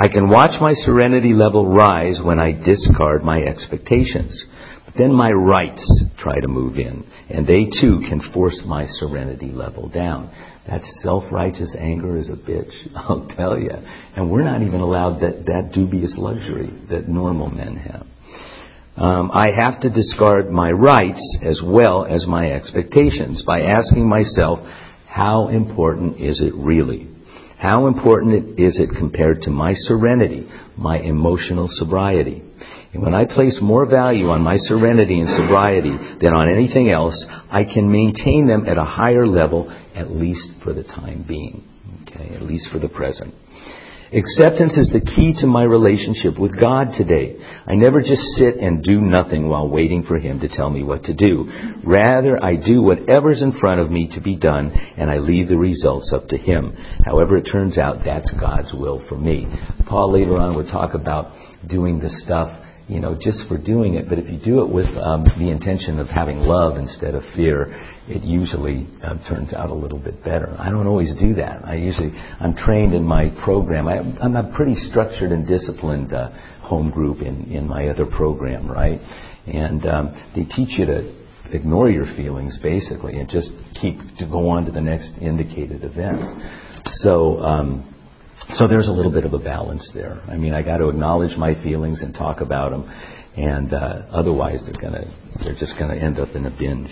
I 0.00 0.06
can 0.06 0.28
watch 0.28 0.60
my 0.60 0.74
serenity 0.74 1.32
level 1.32 1.66
rise 1.66 2.20
when 2.22 2.38
I 2.38 2.52
discard 2.52 3.24
my 3.24 3.42
expectations. 3.42 4.44
But 4.84 4.94
then 4.96 5.12
my 5.12 5.32
rights 5.32 6.04
try 6.16 6.38
to 6.38 6.46
move 6.46 6.76
in, 6.76 7.04
and 7.28 7.44
they 7.44 7.64
too 7.64 7.98
can 8.08 8.20
force 8.32 8.62
my 8.64 8.86
serenity 8.86 9.50
level 9.50 9.88
down. 9.88 10.30
That 10.68 10.82
self-righteous 11.02 11.74
anger 11.76 12.16
is 12.16 12.30
a 12.30 12.36
bitch, 12.36 12.70
I'll 12.94 13.26
tell 13.36 13.58
you. 13.58 13.72
And 14.14 14.30
we're 14.30 14.44
not 14.44 14.62
even 14.62 14.80
allowed 14.80 15.20
that, 15.20 15.46
that 15.46 15.72
dubious 15.74 16.14
luxury 16.16 16.72
that 16.90 17.08
normal 17.08 17.50
men 17.50 17.76
have. 17.76 18.06
Um, 18.96 19.30
I 19.32 19.50
have 19.50 19.80
to 19.80 19.90
discard 19.90 20.50
my 20.50 20.70
rights 20.70 21.38
as 21.42 21.60
well 21.64 22.04
as 22.04 22.24
my 22.26 22.52
expectations 22.52 23.42
by 23.44 23.62
asking 23.62 24.08
myself, 24.08 24.60
how 25.08 25.48
important 25.48 26.20
is 26.20 26.40
it 26.40 26.54
really? 26.54 27.08
How 27.58 27.88
important 27.88 28.58
is 28.58 28.78
it 28.78 28.90
compared 28.96 29.42
to 29.42 29.50
my 29.50 29.72
serenity, 29.74 30.48
my 30.76 30.98
emotional 30.98 31.66
sobriety? 31.68 32.40
And 32.92 33.02
when 33.02 33.14
I 33.14 33.24
place 33.24 33.58
more 33.60 33.84
value 33.84 34.28
on 34.28 34.42
my 34.42 34.56
serenity 34.56 35.18
and 35.18 35.28
sobriety 35.28 35.96
than 36.20 36.34
on 36.34 36.48
anything 36.48 36.90
else, 36.90 37.26
I 37.50 37.64
can 37.64 37.90
maintain 37.90 38.46
them 38.46 38.66
at 38.68 38.78
a 38.78 38.84
higher 38.84 39.26
level, 39.26 39.70
at 39.94 40.10
least 40.10 40.48
for 40.62 40.72
the 40.72 40.84
time 40.84 41.24
being. 41.26 41.64
Okay, 42.02 42.34
at 42.34 42.42
least 42.42 42.70
for 42.70 42.78
the 42.78 42.88
present. 42.88 43.34
Acceptance 44.10 44.78
is 44.78 44.90
the 44.90 45.04
key 45.04 45.34
to 45.40 45.46
my 45.46 45.62
relationship 45.62 46.38
with 46.38 46.58
God 46.58 46.88
today. 46.96 47.36
I 47.66 47.74
never 47.74 48.00
just 48.00 48.22
sit 48.40 48.56
and 48.56 48.82
do 48.82 49.02
nothing 49.02 49.48
while 49.48 49.68
waiting 49.68 50.02
for 50.02 50.18
Him 50.18 50.40
to 50.40 50.48
tell 50.48 50.70
me 50.70 50.82
what 50.82 51.04
to 51.04 51.14
do. 51.14 51.50
Rather, 51.84 52.42
I 52.42 52.56
do 52.56 52.80
whatever's 52.80 53.42
in 53.42 53.52
front 53.52 53.80
of 53.80 53.90
me 53.90 54.08
to 54.14 54.22
be 54.22 54.34
done, 54.34 54.72
and 54.96 55.10
I 55.10 55.18
leave 55.18 55.48
the 55.48 55.58
results 55.58 56.10
up 56.14 56.28
to 56.28 56.38
Him. 56.38 56.74
However 57.04 57.36
it 57.36 57.50
turns 57.52 57.76
out, 57.76 57.98
that's 58.02 58.32
God's 58.32 58.72
will 58.72 59.04
for 59.10 59.18
me. 59.18 59.46
Paul 59.86 60.12
later 60.12 60.38
on 60.38 60.56
would 60.56 60.68
talk 60.68 60.94
about 60.94 61.34
doing 61.68 61.98
the 61.98 62.08
stuff 62.08 62.48
you 62.88 63.00
know, 63.00 63.14
just 63.20 63.46
for 63.48 63.58
doing 63.58 63.94
it. 63.94 64.08
But 64.08 64.18
if 64.18 64.28
you 64.28 64.38
do 64.38 64.62
it 64.62 64.70
with 64.72 64.88
um, 64.96 65.24
the 65.38 65.50
intention 65.50 66.00
of 66.00 66.08
having 66.08 66.38
love 66.38 66.78
instead 66.78 67.14
of 67.14 67.22
fear, 67.36 67.66
it 68.08 68.22
usually 68.22 68.88
uh, 69.04 69.16
turns 69.28 69.52
out 69.52 69.68
a 69.68 69.74
little 69.74 69.98
bit 69.98 70.24
better. 70.24 70.54
I 70.58 70.70
don't 70.70 70.86
always 70.86 71.14
do 71.20 71.34
that. 71.34 71.64
I 71.64 71.76
usually, 71.76 72.10
I'm 72.40 72.56
trained 72.56 72.94
in 72.94 73.04
my 73.04 73.28
program. 73.44 73.86
I, 73.88 73.98
am 74.24 74.36
a 74.36 74.50
pretty 74.56 74.74
structured 74.74 75.32
and 75.32 75.46
disciplined 75.46 76.14
uh, 76.14 76.30
home 76.62 76.90
group 76.90 77.20
in, 77.20 77.44
in 77.52 77.68
my 77.68 77.88
other 77.88 78.06
program, 78.06 78.70
right? 78.70 79.00
And 79.46 79.86
um, 79.86 80.32
they 80.34 80.44
teach 80.44 80.78
you 80.78 80.86
to 80.86 81.14
ignore 81.52 81.90
your 81.90 82.06
feelings 82.16 82.58
basically 82.62 83.18
and 83.18 83.28
just 83.28 83.50
keep 83.80 83.96
to 84.18 84.26
go 84.26 84.48
on 84.48 84.64
to 84.64 84.72
the 84.72 84.80
next 84.80 85.12
indicated 85.20 85.84
event. 85.84 86.20
So, 87.02 87.38
um, 87.40 87.87
so 88.54 88.66
there's 88.66 88.88
a 88.88 88.92
little 88.92 89.12
bit 89.12 89.24
of 89.24 89.34
a 89.34 89.38
balance 89.38 89.90
there. 89.94 90.20
I 90.28 90.36
mean, 90.36 90.54
I 90.54 90.62
got 90.62 90.78
to 90.78 90.88
acknowledge 90.88 91.36
my 91.36 91.54
feelings 91.62 92.02
and 92.02 92.14
talk 92.14 92.40
about 92.40 92.70
them, 92.70 92.88
and 93.36 93.72
uh, 93.72 94.02
otherwise 94.10 94.62
they're 94.64 94.80
gonna 94.80 95.04
they're 95.44 95.58
just 95.58 95.78
gonna 95.78 95.96
end 95.96 96.18
up 96.18 96.34
in 96.34 96.46
a 96.46 96.50
binge. 96.50 96.90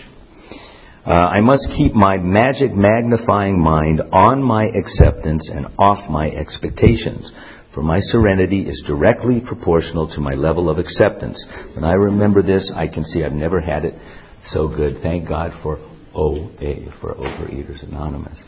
Uh, 1.06 1.10
I 1.10 1.40
must 1.40 1.68
keep 1.76 1.94
my 1.94 2.16
magic 2.16 2.72
magnifying 2.74 3.60
mind 3.60 4.02
on 4.12 4.42
my 4.42 4.66
acceptance 4.66 5.48
and 5.54 5.66
off 5.78 6.10
my 6.10 6.26
expectations. 6.28 7.32
For 7.72 7.82
my 7.82 7.98
serenity 8.00 8.62
is 8.62 8.82
directly 8.86 9.40
proportional 9.40 10.08
to 10.14 10.20
my 10.20 10.32
level 10.32 10.68
of 10.68 10.78
acceptance. 10.78 11.44
When 11.74 11.84
I 11.84 11.92
remember 11.92 12.42
this, 12.42 12.72
I 12.74 12.88
can 12.88 13.04
see 13.04 13.22
I've 13.22 13.32
never 13.32 13.60
had 13.60 13.84
it 13.84 13.94
so 14.48 14.66
good. 14.66 14.98
Thank 15.02 15.28
God 15.28 15.52
for 15.62 15.78
OA, 16.14 16.90
for 17.00 17.14
Overeaters 17.14 17.86
Anonymous. 17.86 18.38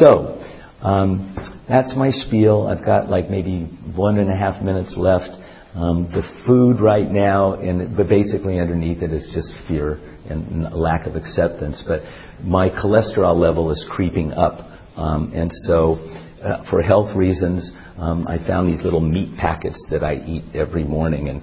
So, 0.00 0.42
um, 0.82 1.36
that's 1.68 1.94
my 1.96 2.10
spiel. 2.10 2.66
I've 2.66 2.84
got 2.84 3.08
like 3.08 3.30
maybe 3.30 3.64
one 3.94 4.18
and 4.18 4.30
a 4.30 4.36
half 4.36 4.62
minutes 4.62 4.94
left. 4.96 5.30
Um, 5.74 6.10
the 6.12 6.22
food 6.46 6.80
right 6.80 7.10
now, 7.10 7.54
and 7.54 7.96
but 7.96 8.08
basically 8.08 8.58
underneath 8.58 9.02
it 9.02 9.10
is 9.10 9.26
just 9.32 9.50
fear 9.66 10.00
and 10.28 10.70
lack 10.74 11.06
of 11.06 11.16
acceptance. 11.16 11.82
But 11.86 12.02
my 12.42 12.68
cholesterol 12.68 13.36
level 13.36 13.70
is 13.70 13.82
creeping 13.90 14.32
up, 14.32 14.68
um, 14.96 15.32
and 15.34 15.50
so 15.66 15.96
uh, 16.42 16.68
for 16.70 16.82
health 16.82 17.16
reasons, 17.16 17.70
um, 17.98 18.26
I 18.26 18.38
found 18.46 18.68
these 18.68 18.82
little 18.82 19.00
meat 19.00 19.36
packets 19.38 19.84
that 19.90 20.02
I 20.02 20.14
eat 20.14 20.42
every 20.54 20.82
morning, 20.82 21.28
and 21.28 21.42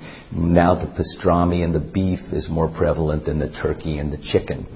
now 0.54 0.76
the 0.76 0.88
pastrami 0.88 1.64
and 1.64 1.74
the 1.74 1.80
beef 1.80 2.20
is 2.34 2.50
more 2.50 2.68
prevalent 2.68 3.26
than 3.26 3.40
the 3.40 3.50
turkey 3.62 3.98
and 3.98 4.12
the 4.12 4.18
chicken. 4.32 4.68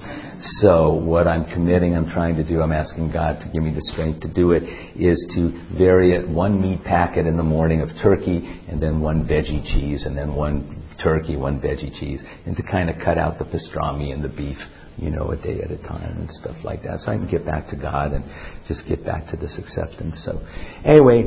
So 0.62 0.94
what 0.94 1.28
I'm 1.28 1.46
committing, 1.46 1.96
I'm 1.96 2.10
trying 2.10 2.36
to 2.36 2.48
do, 2.48 2.62
I'm 2.62 2.72
asking 2.72 3.12
God 3.12 3.40
to 3.40 3.50
give 3.52 3.64
me 3.64 3.74
the 3.74 3.84
strength 3.92 4.22
to 4.22 4.34
do 4.34 4.52
it, 4.52 4.64
is 4.96 5.20
to 5.36 5.78
vary 5.78 6.16
it 6.16 6.28
one 6.28 6.62
meat 6.62 6.84
packet 6.84 7.28
in 7.28 7.36
the 7.36 7.44
morning 7.44 7.82
of 7.82 7.90
turkey, 8.02 8.62
and 8.70 8.82
then 8.82 9.02
one 9.02 9.28
veggie 9.28 9.64
cheese, 9.64 10.06
and 10.06 10.18
then 10.18 10.36
one 10.36 10.84
turkey, 11.04 11.36
one 11.36 11.60
veggie 11.60 11.94
cheese, 12.00 12.22
and 12.46 12.56
to 12.56 12.64
kind 12.64 12.90
of 12.90 12.96
cut 13.04 13.18
out 13.18 13.40
the 13.40 13.46
pastrami 13.46 14.14
and 14.14 14.24
the 14.24 14.30
beef 14.30 14.58
you 14.98 15.10
know, 15.10 15.32
a 15.32 15.38
day 15.38 15.62
at 15.62 15.72
a 15.72 15.78
time 15.78 16.18
and 16.20 16.30
stuff 16.30 16.56
like 16.64 16.84
that. 16.84 17.00
So 17.00 17.12
I 17.12 17.18
can 17.18 17.30
get 17.30 17.46
back 17.46 17.68
to 17.70 17.76
God 17.76 18.14
and 18.14 18.24
just 18.68 18.88
get 18.88 19.04
back 19.06 19.28
to 19.32 19.38
this 19.38 19.58
acceptance. 19.58 20.22
So 20.24 20.42
anyway, 20.86 21.26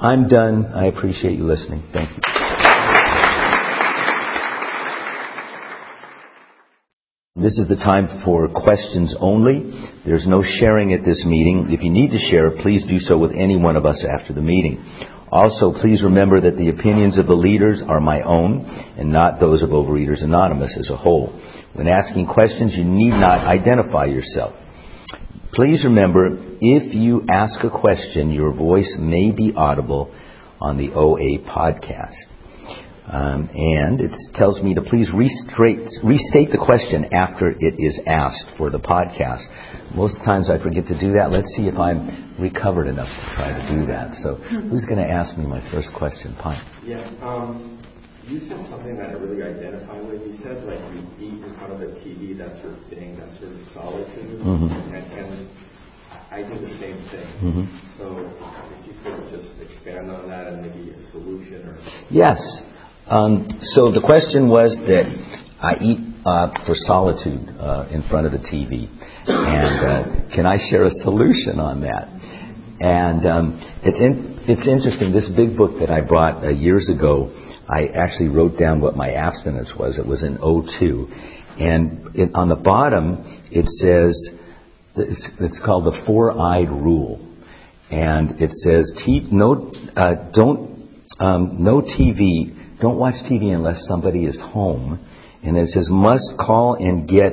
I'm 0.00 0.28
done. 0.28 0.66
I 0.66 0.86
appreciate 0.86 1.36
you 1.38 1.44
listening. 1.44 1.82
Thank 1.92 2.10
you. 2.10 2.22
This 7.40 7.56
is 7.56 7.68
the 7.68 7.76
time 7.76 8.08
for 8.24 8.48
questions 8.48 9.14
only. 9.20 9.70
There's 10.04 10.26
no 10.26 10.42
sharing 10.42 10.92
at 10.92 11.04
this 11.04 11.24
meeting. 11.24 11.68
If 11.70 11.84
you 11.84 11.90
need 11.90 12.10
to 12.10 12.18
share, 12.18 12.50
please 12.50 12.84
do 12.84 12.98
so 12.98 13.16
with 13.16 13.30
any 13.30 13.56
one 13.56 13.76
of 13.76 13.86
us 13.86 14.04
after 14.04 14.32
the 14.32 14.42
meeting. 14.42 14.82
Also, 15.30 15.72
please 15.72 16.02
remember 16.02 16.40
that 16.40 16.56
the 16.56 16.70
opinions 16.70 17.18
of 17.18 17.26
the 17.26 17.34
leaders 17.34 17.82
are 17.86 18.00
my 18.00 18.22
own 18.22 18.64
and 18.96 19.12
not 19.12 19.40
those 19.40 19.62
of 19.62 19.70
Overeaters 19.70 20.22
Anonymous 20.22 20.76
as 20.78 20.90
a 20.90 20.96
whole. 20.96 21.38
When 21.74 21.86
asking 21.86 22.26
questions, 22.26 22.74
you 22.76 22.84
need 22.84 23.10
not 23.10 23.46
identify 23.46 24.06
yourself. 24.06 24.54
Please 25.52 25.84
remember, 25.84 26.38
if 26.60 26.94
you 26.94 27.24
ask 27.28 27.62
a 27.64 27.70
question, 27.70 28.30
your 28.30 28.52
voice 28.52 28.96
may 28.98 29.30
be 29.30 29.52
audible 29.56 30.14
on 30.60 30.76
the 30.76 30.92
OA 30.92 31.38
podcast. 31.44 32.27
Um, 33.08 33.48
and 33.54 34.00
it 34.00 34.12
tells 34.34 34.60
me 34.60 34.74
to 34.74 34.82
please 34.82 35.08
restate, 35.14 35.88
restate 36.04 36.52
the 36.52 36.60
question 36.60 37.08
after 37.14 37.48
it 37.48 37.80
is 37.80 37.98
asked 38.06 38.52
for 38.58 38.68
the 38.68 38.78
podcast. 38.78 39.48
Most 39.96 40.16
times 40.26 40.50
I 40.50 40.62
forget 40.62 40.84
to 40.92 41.00
do 41.00 41.14
that. 41.14 41.32
Let's 41.32 41.48
see 41.56 41.68
if 41.68 41.78
I'm 41.80 42.36
recovered 42.36 42.86
enough 42.86 43.08
to 43.08 43.24
try 43.34 43.48
to 43.48 43.64
do 43.72 43.86
that. 43.86 44.12
So, 44.20 44.36
who's 44.68 44.84
going 44.84 45.00
to 45.00 45.08
ask 45.08 45.38
me 45.38 45.46
my 45.46 45.64
first 45.72 45.88
question? 45.96 46.36
Pine. 46.36 46.60
Yeah. 46.84 47.08
Um, 47.24 47.80
you 48.28 48.40
said 48.40 48.60
something 48.68 48.96
that 48.98 49.08
I 49.08 49.12
really 49.12 49.42
identify 49.42 50.00
with. 50.04 50.20
You 50.20 50.36
said 50.44 50.62
like 50.68 50.84
you 50.92 51.00
eat 51.16 51.40
in 51.40 51.54
front 51.56 51.72
of 51.72 51.80
the 51.80 51.96
TV. 52.04 52.36
That's 52.36 52.60
your 52.60 52.76
thing. 52.92 53.16
That's 53.16 53.40
your 53.40 53.56
solitude. 53.72 54.44
Mm-hmm. 54.44 54.94
And, 54.94 55.12
and, 55.16 55.48
I 56.30 56.42
do 56.42 56.60
the 56.60 56.76
same 56.76 57.00
thing. 57.08 57.24
Mm-hmm. 57.40 57.64
So 57.96 58.20
if 58.20 58.86
you 58.86 58.92
could 59.00 59.32
just 59.32 59.56
expand 59.64 60.10
on 60.10 60.28
that 60.28 60.52
and 60.52 60.60
maybe 60.60 60.90
a 60.90 61.10
solution 61.10 61.68
or. 61.68 61.78
Yes. 62.10 62.36
Um, 63.10 63.48
so 63.62 63.90
the 63.90 64.02
question 64.04 64.48
was 64.48 64.76
that 64.86 65.08
I 65.60 65.76
eat 65.80 65.98
uh, 66.24 66.52
for 66.66 66.74
solitude 66.74 67.48
uh, 67.58 67.88
in 67.90 68.02
front 68.08 68.26
of 68.26 68.32
the 68.32 68.44
TV, 68.44 68.88
and 69.26 69.76
uh, 69.80 70.34
can 70.34 70.46
I 70.46 70.58
share 70.70 70.84
a 70.84 70.90
solution 71.02 71.58
on 71.58 71.80
that? 71.82 72.08
And 72.80 73.26
um, 73.26 73.80
it's 73.82 73.98
in, 73.98 74.44
it's 74.46 74.68
interesting. 74.68 75.12
This 75.12 75.30
big 75.34 75.56
book 75.56 75.80
that 75.80 75.90
I 75.90 76.02
bought 76.02 76.44
uh, 76.44 76.50
years 76.50 76.90
ago 76.94 77.32
I 77.68 77.88
actually 77.88 78.28
wrote 78.28 78.58
down 78.58 78.80
what 78.80 78.96
my 78.96 79.12
abstinence 79.12 79.72
was. 79.78 79.98
It 79.98 80.06
was 80.06 80.22
in 80.22 80.38
02. 80.38 81.08
And 81.62 82.16
it, 82.16 82.30
on 82.34 82.48
the 82.48 82.56
bottom, 82.56 83.42
it 83.50 83.66
says, 83.66 84.16
it's, 84.96 85.28
it's 85.38 85.60
called 85.64 85.84
the 85.84 86.02
four-eyed 86.06 86.70
rule. 86.70 87.24
And 87.90 88.40
it 88.40 88.50
says, 88.50 88.92
no, 89.30 89.72
uh, 89.94 90.30
don't, 90.32 90.88
um, 91.20 91.56
no 91.62 91.82
TV, 91.82 92.57
don't 92.80 92.98
watch 92.98 93.14
TV 93.30 93.54
unless 93.54 93.84
somebody 93.88 94.24
is 94.24 94.38
home. 94.40 95.04
And 95.42 95.56
it 95.56 95.68
says, 95.68 95.88
must 95.90 96.34
call 96.38 96.74
and 96.78 97.08
get 97.08 97.32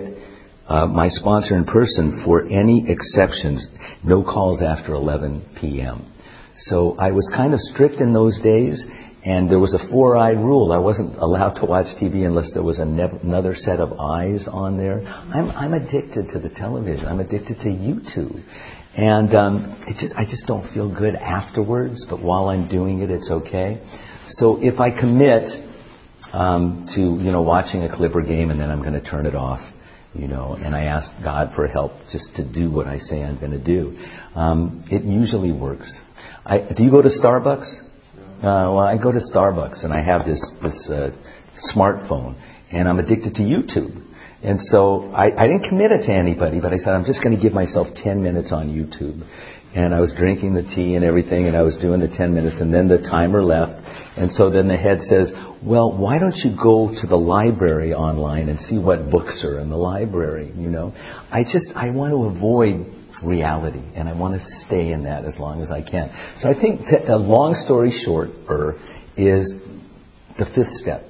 uh, 0.67 0.87
my 0.87 1.09
sponsor 1.09 1.55
in 1.55 1.65
person 1.65 2.21
for 2.25 2.43
any 2.45 2.85
exceptions. 2.87 3.65
No 4.03 4.23
calls 4.23 4.61
after 4.61 4.93
11 4.93 5.57
p.m. 5.59 6.11
So 6.55 6.95
I 6.97 7.11
was 7.11 7.29
kind 7.35 7.53
of 7.53 7.59
strict 7.59 8.01
in 8.01 8.13
those 8.13 8.39
days, 8.41 8.83
and 9.25 9.49
there 9.49 9.59
was 9.59 9.73
a 9.73 9.91
four-eyed 9.91 10.37
rule. 10.37 10.71
I 10.71 10.77
wasn't 10.77 11.17
allowed 11.17 11.55
to 11.55 11.65
watch 11.65 11.87
TV 12.01 12.25
unless 12.25 12.51
there 12.53 12.63
was 12.63 12.79
another 12.79 13.53
set 13.55 13.79
of 13.79 13.99
eyes 13.99 14.47
on 14.49 14.77
there. 14.77 15.01
I'm, 15.05 15.49
I'm 15.51 15.73
addicted 15.73 16.29
to 16.33 16.39
the 16.39 16.49
television. 16.49 17.05
I'm 17.05 17.19
addicted 17.19 17.57
to 17.57 17.69
YouTube. 17.69 18.41
And 18.95 19.35
um, 19.35 19.83
it 19.87 19.97
just, 19.99 20.15
I 20.15 20.23
just 20.23 20.47
don't 20.47 20.71
feel 20.73 20.93
good 20.93 21.15
afterwards, 21.15 22.05
but 22.09 22.21
while 22.21 22.47
I'm 22.47 22.69
doing 22.69 23.01
it, 23.01 23.11
it's 23.11 23.29
okay. 23.29 23.81
So 24.29 24.59
if 24.61 24.79
I 24.79 24.89
commit 24.91 25.49
um, 26.33 26.87
to, 26.95 27.01
you 27.01 27.31
know, 27.31 27.41
watching 27.41 27.83
a 27.83 27.95
Clipper 27.95 28.21
game 28.21 28.51
and 28.51 28.59
then 28.59 28.69
I'm 28.71 28.81
going 28.81 28.93
to 28.93 29.01
turn 29.03 29.25
it 29.25 29.35
off, 29.35 29.61
you 30.13 30.27
know, 30.27 30.53
and 30.53 30.75
I 30.75 30.85
ask 30.85 31.11
God 31.23 31.51
for 31.55 31.67
help 31.67 31.91
just 32.11 32.35
to 32.37 32.47
do 32.47 32.71
what 32.71 32.87
I 32.87 32.97
say 32.99 33.21
I'm 33.23 33.39
going 33.39 33.51
to 33.51 33.63
do, 33.63 33.97
um, 34.35 34.85
it 34.89 35.03
usually 35.03 35.51
works. 35.51 35.91
I, 36.45 36.59
do 36.75 36.83
you 36.83 36.91
go 36.91 37.01
to 37.01 37.09
Starbucks? 37.09 37.81
Uh, 38.37 38.71
well, 38.73 38.79
I 38.79 38.97
go 39.01 39.11
to 39.11 39.19
Starbucks 39.33 39.83
and 39.83 39.93
I 39.93 40.01
have 40.01 40.25
this 40.25 40.41
this 40.61 40.89
uh, 40.89 41.09
smartphone, 41.73 42.35
and 42.71 42.87
I'm 42.87 42.99
addicted 42.99 43.35
to 43.35 43.41
YouTube. 43.41 44.03
And 44.43 44.59
so 44.59 45.11
I, 45.11 45.31
I 45.35 45.47
didn't 45.47 45.69
commit 45.69 45.91
it 45.91 46.05
to 46.05 46.13
anybody, 46.13 46.59
but 46.59 46.71
I 46.71 46.77
said, 46.77 46.89
I'm 46.89 47.05
just 47.05 47.23
going 47.23 47.35
to 47.35 47.41
give 47.41 47.53
myself 47.53 47.87
10 47.95 48.21
minutes 48.21 48.51
on 48.51 48.69
YouTube. 48.69 49.25
And 49.75 49.93
I 49.93 49.99
was 49.99 50.13
drinking 50.15 50.53
the 50.53 50.63
tea 50.63 50.95
and 50.95 51.03
everything, 51.03 51.47
and 51.47 51.57
I 51.57 51.63
was 51.63 51.75
doing 51.77 51.99
the 51.99 52.07
10 52.07 52.33
minutes, 52.33 52.57
and 52.59 52.73
then 52.73 52.87
the 52.87 52.97
timer 52.97 53.43
left. 53.43 53.81
And 54.17 54.31
so 54.31 54.49
then 54.49 54.67
the 54.67 54.77
head 54.77 54.99
says, 55.01 55.31
well, 55.61 55.91
why 55.91 56.19
don't 56.19 56.35
you 56.37 56.55
go 56.55 56.89
to 56.89 57.07
the 57.07 57.17
library 57.17 57.93
online 57.93 58.47
and 58.47 58.59
see 58.59 58.77
what 58.77 59.09
books 59.11 59.43
are 59.43 59.59
in 59.59 59.69
the 59.69 59.77
library, 59.77 60.53
you 60.55 60.69
know? 60.69 60.93
I 61.31 61.43
just, 61.43 61.71
I 61.75 61.89
want 61.89 62.11
to 62.11 62.37
avoid 62.37 62.85
reality, 63.23 63.81
and 63.95 64.07
I 64.07 64.13
want 64.13 64.35
to 64.35 64.45
stay 64.65 64.91
in 64.91 65.03
that 65.03 65.25
as 65.25 65.35
long 65.37 65.61
as 65.61 65.71
I 65.71 65.81
can. 65.81 66.09
So 66.39 66.49
I 66.49 66.53
think, 66.53 66.81
a 67.07 67.15
long 67.15 67.55
story 67.65 67.91
short, 68.05 68.29
er, 68.49 68.79
is 69.17 69.53
the 70.37 70.45
fifth 70.53 70.71
step. 70.81 71.03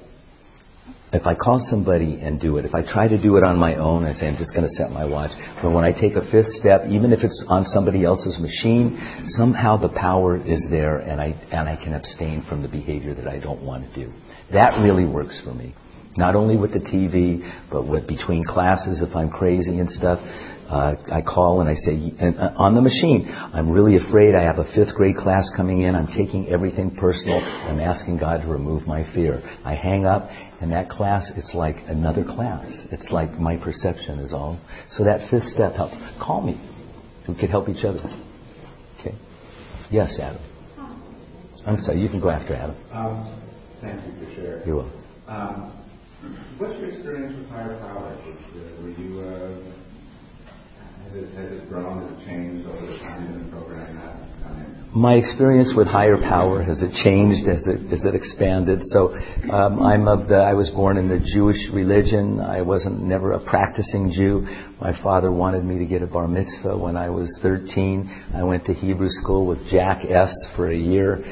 If 1.16 1.24
I 1.24 1.34
call 1.34 1.58
somebody 1.70 2.20
and 2.20 2.38
do 2.38 2.58
it, 2.58 2.66
if 2.66 2.74
I 2.74 2.82
try 2.82 3.08
to 3.08 3.16
do 3.16 3.38
it 3.38 3.42
on 3.42 3.58
my 3.58 3.76
own, 3.76 4.04
I 4.04 4.12
say 4.12 4.28
I'm 4.28 4.36
just 4.36 4.52
going 4.52 4.66
to 4.66 4.74
set 4.76 4.90
my 4.90 5.06
watch. 5.06 5.30
But 5.62 5.70
when 5.70 5.82
I 5.82 5.90
take 5.90 6.12
a 6.12 6.30
fifth 6.30 6.52
step, 6.60 6.82
even 6.90 7.10
if 7.10 7.24
it's 7.24 7.42
on 7.48 7.64
somebody 7.64 8.04
else's 8.04 8.38
machine, 8.38 9.00
somehow 9.28 9.78
the 9.78 9.88
power 9.88 10.36
is 10.36 10.62
there, 10.70 10.98
and 10.98 11.18
I 11.18 11.28
and 11.50 11.68
I 11.68 11.76
can 11.76 11.94
abstain 11.94 12.44
from 12.48 12.60
the 12.60 12.68
behavior 12.68 13.14
that 13.14 13.26
I 13.26 13.38
don't 13.38 13.62
want 13.62 13.88
to 13.88 14.04
do. 14.04 14.12
That 14.52 14.82
really 14.84 15.06
works 15.06 15.40
for 15.42 15.54
me. 15.54 15.74
Not 16.18 16.34
only 16.34 16.56
with 16.56 16.72
the 16.72 16.80
TV, 16.80 17.40
but 17.70 17.86
with 17.86 18.06
between 18.06 18.44
classes 18.44 19.02
if 19.02 19.14
I'm 19.16 19.30
crazy 19.30 19.78
and 19.78 19.88
stuff. 19.90 20.18
Uh, 20.68 20.96
I 21.12 21.22
call 21.22 21.60
and 21.60 21.70
I 21.70 21.74
say, 21.74 21.94
and, 22.18 22.36
uh, 22.38 22.50
on 22.56 22.74
the 22.74 22.82
machine, 22.82 23.30
I'm 23.30 23.70
really 23.70 23.96
afraid. 23.96 24.34
I 24.34 24.42
have 24.42 24.58
a 24.58 24.66
fifth 24.74 24.96
grade 24.96 25.14
class 25.14 25.48
coming 25.56 25.82
in. 25.82 25.94
I'm 25.94 26.08
taking 26.08 26.48
everything 26.48 26.96
personal. 26.96 27.38
I'm 27.38 27.78
asking 27.78 28.18
God 28.18 28.42
to 28.42 28.48
remove 28.48 28.84
my 28.84 29.04
fear. 29.14 29.40
I 29.64 29.74
hang 29.74 30.06
up, 30.06 30.28
and 30.60 30.72
that 30.72 30.88
class, 30.88 31.30
it's 31.36 31.54
like 31.54 31.76
another 31.86 32.24
class. 32.24 32.66
It's 32.90 33.10
like 33.10 33.32
my 33.38 33.56
perception 33.56 34.18
is 34.20 34.32
all. 34.32 34.58
So 34.90 35.04
that 35.04 35.28
fifth 35.30 35.48
step 35.48 35.74
helps. 35.74 35.96
Call 36.20 36.42
me. 36.42 36.60
We 37.28 37.34
could 37.38 37.50
help 37.50 37.68
each 37.68 37.84
other. 37.84 38.00
Okay. 39.00 39.14
Yes, 39.90 40.18
Adam. 40.20 40.42
I'm 41.66 41.78
sorry. 41.78 42.00
You 42.00 42.08
can 42.08 42.20
go 42.20 42.30
after 42.30 42.54
Adam. 42.54 42.76
Um, 42.92 43.42
thank 43.80 44.00
you 44.06 44.26
for 44.26 44.34
sharing. 44.34 44.66
You're 44.66 44.76
welcome. 44.76 45.02
Um, 45.26 45.84
what's 46.58 46.78
your 46.78 46.88
experience 46.88 47.36
with 47.36 47.48
higher 47.50 47.78
power? 47.80 48.16
Were 48.80 48.90
you 48.90 49.20
uh, 49.20 49.85
my 54.96 55.14
experience 55.14 55.74
with 55.76 55.86
higher 55.86 56.16
power 56.16 56.62
has 56.62 56.80
it 56.80 56.90
changed? 57.04 57.46
Has 57.46 57.66
it 57.66 57.90
has 57.90 58.04
it 58.04 58.14
expanded? 58.14 58.80
So 58.82 59.14
um, 59.52 59.82
i'm 59.82 60.08
of 60.08 60.28
the 60.28 60.36
i 60.36 60.54
was 60.54 60.70
born 60.70 60.96
in 60.96 61.08
the 61.08 61.18
jewish 61.34 61.68
religion. 61.72 62.40
I 62.40 62.62
wasn't 62.62 63.02
never 63.02 63.32
a 63.32 63.40
practicing 63.40 64.10
jew. 64.10 64.46
My 64.80 65.00
father 65.02 65.30
wanted 65.30 65.64
me 65.64 65.78
to 65.78 65.84
get 65.84 66.02
a 66.02 66.06
bar 66.06 66.26
mitzvah 66.26 66.76
when 66.76 66.96
i 66.96 67.10
was 67.10 67.28
13 67.42 68.32
i 68.34 68.42
went 68.42 68.64
to 68.64 68.72
hebrew 68.72 69.08
school 69.10 69.46
with 69.46 69.58
jack 69.68 70.04
s 70.08 70.32
for 70.56 70.70
a 70.70 70.76
year 70.76 71.22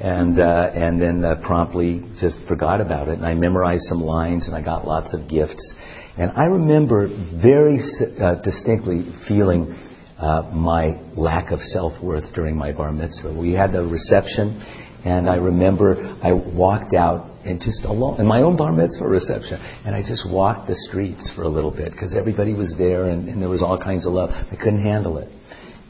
and 0.00 0.38
uh, 0.38 0.70
and 0.74 1.00
then 1.00 1.24
uh, 1.24 1.36
promptly 1.42 2.02
just 2.20 2.38
forgot 2.46 2.80
about 2.80 3.08
it. 3.08 3.14
And 3.14 3.24
i 3.26 3.32
memorized 3.34 3.84
some 3.88 4.02
lines 4.02 4.46
and 4.46 4.54
i 4.54 4.60
got 4.60 4.86
lots 4.86 5.14
of 5.14 5.28
gifts 5.30 5.72
and 6.16 6.30
I 6.36 6.44
remember 6.44 7.08
very 7.42 7.80
uh, 8.22 8.36
distinctly 8.42 9.04
feeling 9.26 9.74
uh, 10.18 10.42
my 10.52 11.00
lack 11.16 11.50
of 11.50 11.58
self 11.60 12.00
worth 12.00 12.32
during 12.34 12.56
my 12.56 12.70
bar 12.70 12.92
mitzvah. 12.92 13.34
We 13.34 13.52
had 13.52 13.72
the 13.72 13.82
reception, 13.82 14.62
and 15.04 15.28
I 15.28 15.36
remember 15.36 16.16
I 16.22 16.32
walked 16.32 16.94
out 16.94 17.30
and 17.44 17.60
just 17.60 17.84
alone 17.84 18.20
in 18.20 18.26
my 18.26 18.42
own 18.42 18.56
bar 18.56 18.72
mitzvah 18.72 19.08
reception, 19.08 19.60
and 19.84 19.94
I 19.94 20.02
just 20.02 20.22
walked 20.30 20.68
the 20.68 20.76
streets 20.88 21.32
for 21.34 21.42
a 21.42 21.48
little 21.48 21.72
bit 21.72 21.90
because 21.90 22.16
everybody 22.16 22.54
was 22.54 22.72
there 22.78 23.06
and, 23.06 23.28
and, 23.28 23.42
there 23.42 23.48
was 23.48 23.60
all 23.60 23.76
kinds 23.76 24.06
of 24.06 24.12
love. 24.12 24.30
I 24.30 24.54
couldn't 24.54 24.84
handle 24.84 25.18
it, 25.18 25.28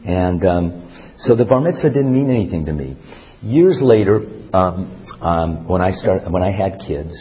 and 0.07 0.45
um, 0.47 1.15
so 1.19 1.37
the 1.37 1.45
bar 1.45 1.61
mitzvah 1.61 1.91
didn't 1.91 2.15
mean 2.15 2.31
anything 2.31 2.65
to 2.65 2.73
me. 2.73 2.97
Years 3.43 3.79
later, 3.83 4.25
um, 4.55 5.05
um, 5.21 5.69
when 5.69 5.83
I 5.83 5.91
start 5.91 6.23
when 6.33 6.43
I 6.43 6.51
had 6.51 6.81
kids. 6.87 7.13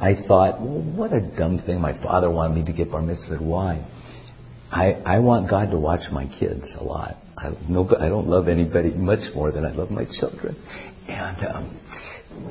I 0.00 0.14
thought, 0.26 0.60
well, 0.60 0.82
what 0.82 1.12
a 1.12 1.20
dumb 1.20 1.62
thing. 1.64 1.80
My 1.80 2.00
father 2.02 2.30
wanted 2.30 2.54
me 2.54 2.64
to 2.64 2.72
get 2.72 2.90
bar 2.90 3.02
mitzvah. 3.02 3.36
Why? 3.36 3.86
I, 4.70 4.92
I 5.06 5.18
want 5.20 5.48
God 5.48 5.70
to 5.70 5.78
watch 5.78 6.10
my 6.10 6.26
kids 6.26 6.64
a 6.78 6.84
lot. 6.84 7.16
I, 7.36 7.52
no, 7.68 7.88
I 7.98 8.08
don't 8.08 8.26
love 8.26 8.48
anybody 8.48 8.90
much 8.90 9.34
more 9.34 9.52
than 9.52 9.64
I 9.64 9.72
love 9.72 9.90
my 9.90 10.04
children. 10.18 10.56
And, 11.08 11.46
um, 11.46 11.80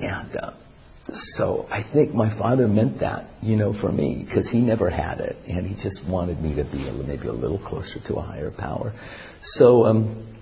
and, 0.01 0.35
uh, 0.37 0.51
so 1.35 1.67
I 1.69 1.83
think 1.93 2.13
my 2.13 2.29
father 2.37 2.67
meant 2.67 3.01
that, 3.01 3.29
you 3.41 3.57
know, 3.57 3.73
for 3.81 3.91
me, 3.91 4.23
because 4.25 4.47
he 4.49 4.59
never 4.59 4.89
had 4.89 5.19
it, 5.19 5.35
and 5.47 5.67
he 5.67 5.75
just 5.83 5.99
wanted 6.07 6.41
me 6.41 6.55
to 6.55 6.63
be 6.63 6.87
a, 6.87 6.93
maybe 6.93 7.27
a 7.27 7.33
little 7.33 7.59
closer 7.59 7.99
to 8.07 8.15
a 8.15 8.21
higher 8.21 8.51
power. 8.51 8.93
So, 9.55 9.83
um, 9.83 10.33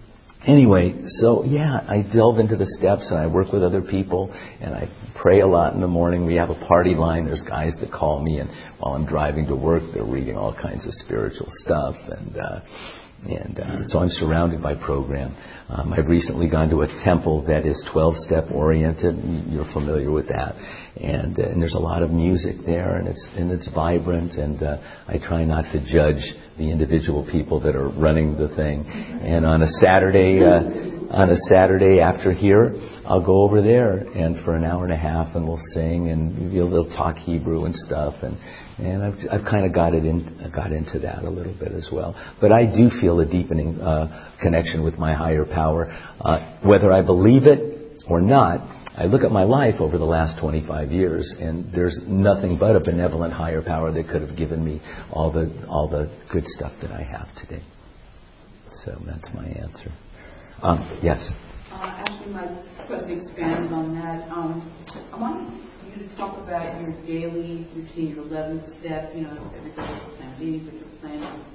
Anyway, 0.48 0.96
so 1.22 1.44
yeah, 1.46 1.86
I 1.88 2.02
delve 2.02 2.40
into 2.40 2.56
the 2.56 2.66
steps 2.80 3.12
and 3.12 3.20
I 3.20 3.28
work 3.28 3.52
with 3.54 3.62
other 3.62 3.82
people 3.82 4.34
and 4.60 4.74
I 4.74 4.90
pray 5.22 5.42
a 5.42 5.48
lot 5.48 5.74
in 5.74 5.82
the 5.82 5.88
morning. 5.88 6.26
We 6.26 6.36
have 6.36 6.50
a 6.50 6.66
party 6.68 6.96
line. 6.96 7.26
There's 7.26 7.44
guys 7.48 7.74
that 7.80 7.92
call 7.92 8.24
me 8.24 8.40
and 8.40 8.50
while 8.80 8.96
I'm 8.96 9.06
driving 9.06 9.46
to 9.48 9.56
work, 9.56 9.84
they're 9.94 10.04
reading 10.04 10.38
all 10.38 10.54
kinds 10.54 10.88
of 10.88 10.94
spiritual 11.06 11.46
stuff 11.48 11.94
and, 12.10 12.36
uh, 12.36 12.60
and 13.24 13.60
uh, 13.60 13.86
so 13.86 14.00
I'm 14.00 14.10
surrounded 14.10 14.64
by 14.64 14.74
program. 14.74 15.36
Um, 15.70 15.94
I've 15.94 16.08
recently 16.08 16.50
gone 16.50 16.70
to 16.70 16.82
a 16.82 16.88
temple 17.04 17.46
that 17.46 17.68
is 17.68 17.86
12 17.94 18.16
step 18.26 18.46
oriented. 18.52 19.16
You're 19.48 19.72
familiar 19.74 20.10
with 20.10 20.28
that. 20.30 20.56
And, 21.00 21.40
uh, 21.40 21.44
and 21.44 21.62
there's 21.62 21.76
a 21.76 21.80
lot 21.80 22.02
of 22.02 22.10
music 22.10 22.56
there 22.66 22.98
and 22.98 23.08
it's, 23.08 23.30
and 23.38 23.52
it's 23.52 23.70
vibrant 23.76 24.32
and 24.34 24.64
uh, 24.64 24.78
I 25.08 25.20
try 25.20 25.46
not 25.46 25.66
to 25.72 25.86
judge 25.86 26.24
the 26.62 26.72
individual 26.72 27.26
people 27.32 27.60
that 27.62 27.76
are 27.76 27.90
running 27.90 28.38
the 28.38 28.48
thing. 28.56 28.86
And 28.86 29.46
on 29.46 29.64
a 29.64 29.68
Saturday, 29.82 30.40
uh, 30.46 31.10
on 31.10 31.30
a 31.30 31.38
Saturday 31.50 32.00
after 32.00 32.32
here, 32.32 32.76
I'll 33.04 33.26
go 33.26 33.42
over 33.44 33.62
there 33.62 33.98
and 33.98 34.46
for 34.46 34.56
an 34.56 34.64
hour 34.64 34.84
and 34.84 34.94
a 34.94 34.98
half, 34.98 35.36
and 35.36 35.48
we'll 35.48 35.60
sing 35.74 36.10
and 36.10 36.54
we'll, 36.54 36.70
they'll 36.70 36.96
talk 36.96 37.16
Hebrew 37.18 37.66
and 37.66 37.76
stuff. 37.76 38.14
And 38.22 38.38
and 38.78 39.04
I've 39.04 39.20
I've 39.32 39.46
kind 39.46 39.66
of 39.66 39.74
got 39.74 39.96
it 39.96 40.06
in 40.06 40.52
got 40.56 40.72
into 40.72 41.00
that 41.00 41.24
a 41.24 41.30
little 41.30 41.58
bit 41.58 41.72
as 41.72 41.90
well. 41.92 42.16
But 42.40 42.52
I 42.52 42.66
do 42.66 42.90
feel 43.02 43.20
a 43.20 43.26
deepening 43.26 43.82
uh, 43.82 44.36
connection 44.40 44.84
with 44.84 45.00
my 45.00 45.14
higher 45.16 45.46
power, 45.46 45.92
uh, 46.22 46.60
whether 46.64 46.92
I 46.92 47.02
believe 47.02 47.48
it 47.48 48.04
or 48.08 48.22
not. 48.22 48.81
I 48.98 49.06
look 49.06 49.24
at 49.24 49.32
my 49.32 49.44
life 49.44 49.76
over 49.80 49.98
the 49.98 50.06
last 50.06 50.40
25 50.42 50.92
years, 50.92 51.34
and 51.40 51.72
there's 51.74 51.98
nothing 52.08 52.58
but 52.60 52.76
a 52.76 52.80
benevolent 52.80 53.34
higher 53.34 53.62
power 53.62 53.92
that 53.92 54.10
could 54.10 54.22
have 54.22 54.38
given 54.38 54.64
me 54.66 54.82
all 55.12 55.32
the 55.32 55.48
all 55.70 55.88
the 55.88 56.12
good 56.32 56.46
stuff 56.46 56.74
that 56.82 56.92
I 56.92 57.02
have 57.02 57.28
today. 57.40 57.64
So 58.84 58.92
that's 59.06 59.30
my 59.34 59.46
answer. 59.46 59.92
Um, 60.62 61.00
yes. 61.02 61.26
Uh, 61.72 62.04
actually, 62.06 62.34
my 62.34 62.48
question 62.86 63.22
expands 63.22 63.72
on 63.72 63.96
that. 63.96 64.28
Um, 64.30 64.60
I 65.14 65.20
want 65.20 65.64
you 65.88 66.08
to 66.08 66.16
talk 66.18 66.38
about 66.38 66.82
your 66.82 66.92
daily 67.04 67.68
routine, 67.74 68.16
your 68.16 68.26
11th 68.26 68.80
step. 68.82 69.16
You 69.16 69.22
know, 69.22 69.52
every 69.56 69.72
day 69.72 69.76
plan 70.18 70.36
B, 70.38 70.62
but 70.66 70.74
you're 70.74 71.00
planning 71.00 71.46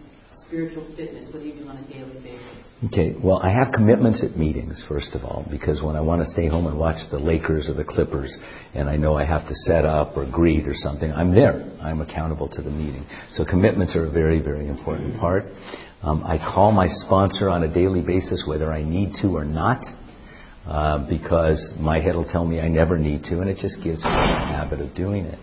spiritual 0.47 0.87
fitness? 0.97 1.33
What 1.33 1.43
do 1.43 1.49
you 1.49 1.63
do 1.63 1.69
on 1.69 1.77
a 1.77 1.89
daily 1.89 2.21
basis? 2.23 2.67
Okay, 2.85 3.15
well, 3.25 3.39
I 3.39 3.51
have 3.51 3.73
commitments 3.73 4.23
at 4.23 4.37
meetings, 4.37 4.85
first 4.87 5.15
of 5.15 5.25
all, 5.25 5.47
because 5.51 5.83
when 5.83 5.97
I 5.97 6.03
want 6.03 6.21
to 6.23 6.29
stay 6.29 6.47
home 6.47 6.67
and 6.67 6.79
watch 6.79 6.99
the 7.11 7.19
Lakers 7.19 7.71
or 7.71 7.75
the 7.75 7.85
Clippers, 7.85 8.37
and 8.75 8.89
I 8.91 8.97
know 8.97 9.15
I 9.15 9.25
have 9.25 9.49
to 9.49 9.55
set 9.67 9.87
up 9.87 10.15
or 10.15 10.31
greet 10.31 10.69
or 10.69 10.75
something, 10.75 11.11
I'm 11.11 11.35
there. 11.35 11.73
I'm 11.81 12.03
accountable 12.03 12.49
to 12.51 12.61
the 12.61 12.71
meeting. 12.71 13.07
So 13.33 13.47
commitments 13.47 13.97
are 13.97 14.05
a 14.05 14.11
very, 14.11 14.43
very 14.43 14.69
important 14.69 15.19
part. 15.19 15.45
Um, 16.03 16.23
I 16.23 16.37
call 16.37 16.71
my 16.71 16.87
sponsor 16.87 17.49
on 17.49 17.63
a 17.63 17.73
daily 17.73 18.03
basis 18.03 18.45
whether 18.47 18.71
I 18.71 18.83
need 18.83 19.15
to 19.23 19.29
or 19.29 19.45
not. 19.47 19.83
Uh, 20.67 21.09
because 21.09 21.73
my 21.79 22.01
head 22.01 22.17
will 22.17 22.25
tell 22.27 22.45
me 22.45 22.59
I 22.61 22.67
never 22.67 22.99
need 22.99 23.23
to, 23.23 23.39
and 23.39 23.49
it 23.49 23.57
just 23.57 23.77
gives 23.85 24.03
me 24.03 24.11
a 24.11 24.47
habit 24.51 24.81
of 24.81 24.93
doing 24.97 25.25
it. 25.25 25.39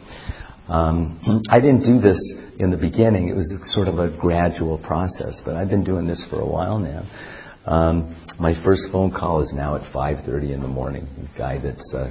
Um, 0.67 1.43
I 1.49 1.59
didn't 1.59 1.83
do 1.83 1.99
this 1.99 2.19
in 2.59 2.69
the 2.69 2.77
beginning. 2.77 3.29
It 3.29 3.35
was 3.35 3.51
sort 3.73 3.87
of 3.87 3.99
a 3.99 4.15
gradual 4.17 4.77
process, 4.77 5.41
but 5.45 5.55
I've 5.55 5.69
been 5.69 5.83
doing 5.83 6.07
this 6.07 6.25
for 6.29 6.39
a 6.39 6.45
while 6.45 6.79
now. 6.79 7.03
Um, 7.65 8.15
my 8.39 8.53
first 8.63 8.83
phone 8.91 9.11
call 9.11 9.41
is 9.41 9.53
now 9.55 9.75
at 9.75 9.93
5:30 9.93 10.53
in 10.53 10.61
the 10.61 10.67
morning. 10.67 11.07
A 11.33 11.37
guy 11.37 11.59
that's 11.59 11.93
uh, 11.93 12.09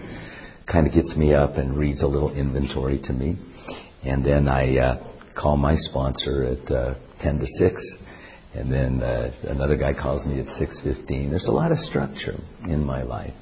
kind 0.71 0.87
of 0.87 0.93
gets 0.93 1.15
me 1.17 1.35
up 1.35 1.57
and 1.57 1.77
reads 1.77 2.03
a 2.03 2.07
little 2.07 2.33
inventory 2.33 2.99
to 3.05 3.13
me, 3.13 3.37
and 4.03 4.25
then 4.25 4.49
I 4.49 4.79
uh, 4.79 5.05
call 5.35 5.57
my 5.57 5.75
sponsor 5.77 6.45
at 6.45 6.71
uh, 6.71 6.95
10 7.21 7.39
to 7.39 7.47
6, 7.47 7.83
and 8.55 8.73
then 8.73 9.03
uh, 9.03 9.31
another 9.45 9.77
guy 9.77 9.93
calls 9.93 10.25
me 10.25 10.41
at 10.41 10.47
6:15. 10.47 11.31
There's 11.31 11.47
a 11.49 11.53
lot 11.53 11.71
of 11.71 11.79
structure 11.79 12.39
in 12.65 12.85
my 12.85 13.03
life 13.03 13.35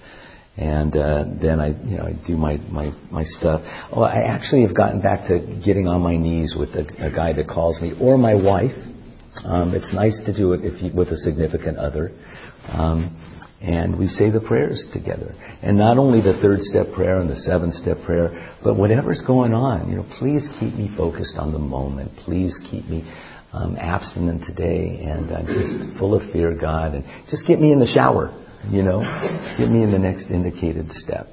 and 0.60 0.94
uh, 0.94 1.24
then 1.40 1.58
I, 1.58 1.68
you 1.68 1.96
know, 1.96 2.04
I 2.04 2.12
do 2.26 2.36
my, 2.36 2.58
my, 2.68 2.92
my 3.10 3.24
stuff. 3.24 3.62
Oh, 3.90 4.02
I 4.02 4.24
actually 4.28 4.60
have 4.66 4.76
gotten 4.76 5.00
back 5.00 5.26
to 5.28 5.60
getting 5.64 5.88
on 5.88 6.02
my 6.02 6.18
knees 6.18 6.54
with 6.54 6.68
a, 6.70 6.84
a 7.06 7.10
guy 7.10 7.32
that 7.32 7.48
calls 7.48 7.80
me, 7.80 7.94
or 7.98 8.18
my 8.18 8.34
wife. 8.34 8.76
Um, 9.42 9.74
it's 9.74 9.90
nice 9.94 10.20
to 10.26 10.36
do 10.36 10.52
it 10.52 10.60
if 10.62 10.82
you, 10.82 10.92
with 10.94 11.08
a 11.08 11.16
significant 11.16 11.78
other. 11.78 12.12
Um, 12.68 13.16
and 13.62 13.98
we 13.98 14.06
say 14.06 14.28
the 14.28 14.40
prayers 14.40 14.84
together. 14.92 15.34
And 15.62 15.78
not 15.78 15.96
only 15.96 16.20
the 16.20 16.38
third 16.42 16.60
step 16.60 16.92
prayer 16.94 17.20
and 17.20 17.30
the 17.30 17.40
seventh 17.40 17.74
step 17.74 17.96
prayer, 18.04 18.54
but 18.62 18.76
whatever's 18.76 19.22
going 19.26 19.54
on, 19.54 19.88
you 19.88 19.96
know, 19.96 20.06
please 20.18 20.46
keep 20.60 20.74
me 20.74 20.90
focused 20.94 21.36
on 21.36 21.52
the 21.52 21.58
moment. 21.58 22.10
Please 22.24 22.54
keep 22.70 22.86
me 22.86 23.10
um, 23.52 23.76
abstinent 23.76 24.42
today, 24.46 25.00
and 25.04 25.30
I'm 25.30 25.46
just 25.46 25.98
full 25.98 26.14
of 26.14 26.30
fear, 26.32 26.54
God, 26.54 26.94
and 26.94 27.04
just 27.30 27.46
get 27.46 27.60
me 27.60 27.72
in 27.72 27.80
the 27.80 27.86
shower, 27.86 28.32
you 28.68 28.82
know, 28.82 29.00
get 29.58 29.70
me 29.70 29.82
in 29.82 29.90
the 29.90 29.98
next 29.98 30.30
indicated 30.30 30.90
step. 30.90 31.28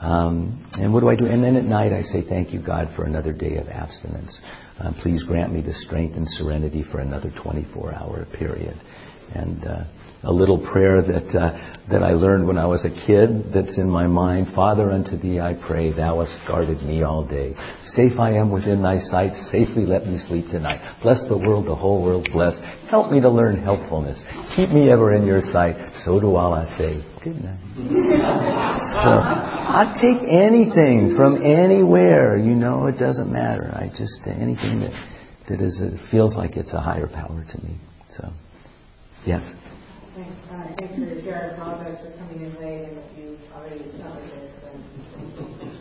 Um, 0.00 0.68
and 0.72 0.92
what 0.92 1.00
do 1.00 1.08
I 1.08 1.14
do? 1.14 1.26
And 1.26 1.42
then 1.42 1.56
at 1.56 1.64
night 1.64 1.92
I 1.92 2.02
say, 2.02 2.22
Thank 2.28 2.52
you, 2.52 2.60
God, 2.64 2.92
for 2.96 3.04
another 3.04 3.32
day 3.32 3.56
of 3.56 3.68
abstinence. 3.68 4.36
Uh, 4.80 4.92
please 5.00 5.22
grant 5.22 5.52
me 5.52 5.60
the 5.60 5.74
strength 5.74 6.16
and 6.16 6.26
serenity 6.26 6.84
for 6.90 6.98
another 6.98 7.30
24 7.42 7.94
hour 7.94 8.26
period. 8.36 8.80
And 9.34 9.64
uh, 9.64 9.84
a 10.24 10.32
little 10.32 10.58
prayer 10.58 11.02
that 11.02 11.34
uh, 11.34 11.72
that 11.90 12.02
I 12.02 12.12
learned 12.12 12.46
when 12.46 12.56
I 12.56 12.66
was 12.66 12.84
a 12.84 13.06
kid 13.06 13.52
that's 13.52 13.76
in 13.76 13.90
my 13.90 14.06
mind. 14.06 14.54
Father, 14.54 14.92
unto 14.92 15.18
thee 15.18 15.40
I 15.40 15.54
pray, 15.54 15.92
thou 15.92 16.24
hast 16.24 16.36
guarded 16.46 16.82
me 16.82 17.02
all 17.02 17.26
day. 17.26 17.54
Safe 17.96 18.18
I 18.18 18.34
am 18.34 18.50
within 18.50 18.82
thy 18.82 19.00
sight, 19.00 19.32
safely 19.50 19.84
let 19.84 20.06
me 20.06 20.18
sleep 20.28 20.46
tonight. 20.46 20.80
Bless 21.02 21.20
the 21.28 21.36
world, 21.36 21.66
the 21.66 21.74
whole 21.74 22.02
world 22.02 22.28
bless. 22.32 22.58
Help 22.88 23.10
me 23.10 23.20
to 23.20 23.28
learn 23.28 23.60
helpfulness. 23.62 24.22
Keep 24.54 24.70
me 24.70 24.90
ever 24.90 25.14
in 25.14 25.26
your 25.26 25.40
sight. 25.52 25.76
So 26.04 26.20
do 26.20 26.36
all 26.36 26.54
I 26.54 26.66
say. 26.78 27.04
Good 27.24 27.42
night. 27.42 27.58
so 29.04 29.10
I'll 29.10 29.94
take 30.00 30.22
anything 30.28 31.14
from 31.16 31.42
anywhere. 31.42 32.38
You 32.38 32.54
know, 32.54 32.86
it 32.86 32.98
doesn't 32.98 33.30
matter. 33.30 33.72
I 33.74 33.88
just 33.88 34.22
anything 34.26 34.80
that 34.80 34.92
that 35.48 35.60
is 35.60 35.82
feels 36.10 36.36
like 36.36 36.56
it's 36.56 36.72
a 36.72 36.80
higher 36.80 37.08
power 37.08 37.44
to 37.44 37.64
me. 37.64 37.76
So, 38.16 38.30
yes. 39.26 39.42
Thanks, 40.14 40.30
uh, 40.50 40.68
thanks 40.78 40.94
for 40.94 41.00
your 41.00 41.22
share. 41.22 41.52
I 41.52 41.56
apologize 41.56 41.96
for 42.04 42.12
coming 42.18 42.44
in 42.44 42.52
late 42.60 42.84
and 42.84 42.98
if 42.98 43.16
you 43.16 43.38
already 43.56 43.80
covered 43.96 44.28
this. 44.28 44.52
then 44.60 44.84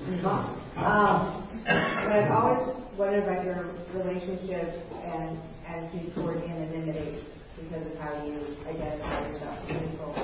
And, 0.08 0.26
um, 0.26 1.50
but 1.68 2.16
I've 2.16 2.32
always 2.32 2.78
wondered 2.98 3.24
about 3.24 3.44
your 3.44 3.76
relationship 3.94 4.88
and 5.04 5.38
attitude 5.68 6.16
toward 6.16 6.44
anonymity 6.44 7.28
because 7.60 7.86
of 7.88 7.98
how 7.98 8.24
you 8.26 8.56
identify 8.68 9.28
yourself 9.28 9.58
as 9.68 9.92
people. 9.92 10.16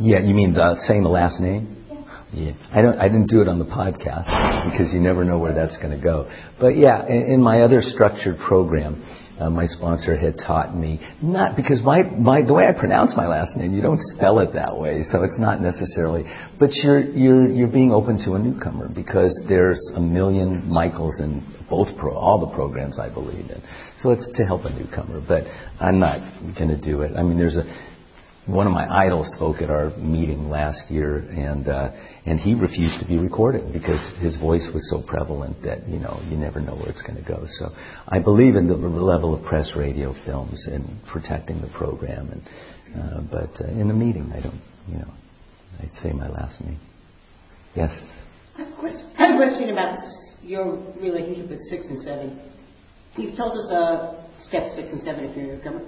Yeah, 0.00 0.18
you 0.18 0.34
mean 0.34 0.54
the, 0.54 0.82
saying 0.88 1.04
the 1.04 1.08
last 1.10 1.38
name? 1.38 1.76
Yeah, 2.32 2.52
I 2.72 2.82
don't. 2.82 2.98
I 2.98 3.08
didn't 3.08 3.28
do 3.28 3.40
it 3.40 3.48
on 3.48 3.58
the 3.58 3.64
podcast 3.64 4.70
because 4.70 4.92
you 4.92 5.00
never 5.00 5.24
know 5.24 5.38
where 5.38 5.54
that's 5.54 5.76
going 5.78 5.96
to 5.96 6.02
go. 6.02 6.30
But 6.60 6.76
yeah, 6.76 7.06
in, 7.06 7.32
in 7.32 7.42
my 7.42 7.62
other 7.62 7.80
structured 7.80 8.38
program, 8.38 9.02
uh, 9.40 9.50
my 9.50 9.66
sponsor 9.66 10.16
had 10.16 10.36
taught 10.38 10.76
me 10.76 11.00
not 11.22 11.56
because 11.56 11.80
my, 11.82 12.02
my 12.02 12.42
the 12.42 12.54
way 12.54 12.66
I 12.66 12.72
pronounce 12.72 13.12
my 13.16 13.26
last 13.26 13.56
name, 13.56 13.74
you 13.74 13.82
don't 13.82 14.00
spell 14.16 14.40
it 14.40 14.52
that 14.54 14.76
way, 14.76 15.02
so 15.10 15.22
it's 15.22 15.38
not 15.38 15.60
necessarily. 15.60 16.24
But 16.58 16.74
you're 16.74 17.00
you're 17.00 17.48
you're 17.48 17.68
being 17.68 17.92
open 17.92 18.22
to 18.24 18.34
a 18.34 18.38
newcomer 18.38 18.88
because 18.88 19.32
there's 19.48 19.80
a 19.94 20.00
million 20.00 20.68
Michaels 20.68 21.20
in 21.20 21.44
both 21.68 21.88
pro 21.98 22.14
all 22.14 22.40
the 22.46 22.54
programs 22.54 22.98
I 22.98 23.08
believe 23.08 23.50
in. 23.50 23.62
So 24.02 24.10
it's 24.10 24.28
to 24.34 24.44
help 24.44 24.64
a 24.64 24.70
newcomer, 24.70 25.20
but 25.26 25.44
I'm 25.80 25.98
not 25.98 26.20
going 26.58 26.70
to 26.70 26.80
do 26.80 27.02
it. 27.02 27.12
I 27.16 27.22
mean, 27.22 27.38
there's 27.38 27.56
a 27.56 27.64
one 28.48 28.66
of 28.66 28.72
my 28.72 28.88
idols 28.88 29.30
spoke 29.36 29.60
at 29.60 29.68
our 29.68 29.90
meeting 29.98 30.48
last 30.48 30.90
year, 30.90 31.18
and 31.18 31.68
uh, 31.68 31.90
and 32.24 32.40
he 32.40 32.54
refused 32.54 32.98
to 33.00 33.06
be 33.06 33.18
recorded 33.18 33.72
because 33.72 34.00
his 34.20 34.38
voice 34.38 34.66
was 34.72 34.88
so 34.90 35.02
prevalent 35.06 35.62
that 35.62 35.86
you 35.86 35.98
know 35.98 36.20
you 36.28 36.36
never 36.36 36.58
know 36.58 36.74
where 36.74 36.88
it's 36.88 37.02
going 37.02 37.22
to 37.22 37.28
go. 37.28 37.44
So 37.58 37.70
I 38.08 38.18
believe 38.18 38.56
in 38.56 38.66
the 38.66 38.74
level 38.74 39.34
of 39.34 39.44
press, 39.44 39.72
radio, 39.76 40.14
films, 40.24 40.66
and 40.66 40.98
protecting 41.06 41.60
the 41.60 41.68
program. 41.76 42.30
And 42.30 42.42
uh, 42.96 43.20
but 43.30 43.64
uh, 43.64 43.68
in 43.68 43.86
the 43.86 43.94
meeting, 43.94 44.32
I 44.32 44.40
don't, 44.40 44.60
you 44.88 44.98
know, 44.98 45.12
I 45.78 45.86
say 46.02 46.12
my 46.12 46.28
last 46.28 46.60
name. 46.62 46.80
Yes. 47.76 47.90
I 48.56 48.62
have 48.62 48.72
a 48.72 49.36
question 49.36 49.70
about 49.70 49.98
your 50.42 50.76
relationship 51.00 51.50
with 51.50 51.60
six 51.68 51.86
and 51.86 52.02
seven. 52.02 52.40
You've 53.16 53.36
told 53.36 53.58
us 53.58 53.70
uh, 53.70 54.24
step 54.42 54.62
six 54.74 54.88
and 54.90 55.02
seven 55.02 55.24
if 55.24 55.36
you're 55.36 55.52
a 55.52 55.56
newcomer. 55.56 55.82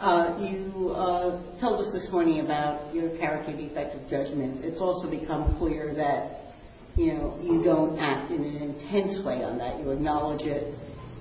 Uh, 0.00 0.36
you 0.40 0.90
uh, 0.90 1.40
told 1.58 1.80
us 1.80 1.90
this 1.90 2.06
morning 2.12 2.40
about 2.40 2.94
your 2.94 3.16
character 3.16 3.56
defect 3.56 3.94
of 3.94 4.02
judgment. 4.10 4.62
It's 4.62 4.78
also 4.78 5.08
become 5.08 5.56
clear 5.56 5.94
that 5.94 6.52
you 6.96 7.14
know 7.14 7.38
you 7.42 7.64
don't 7.64 7.98
act 7.98 8.30
in 8.30 8.44
an 8.44 8.56
intense 8.56 9.24
way 9.24 9.42
on 9.42 9.56
that. 9.56 9.80
You 9.80 9.92
acknowledge 9.92 10.42
it, 10.42 10.74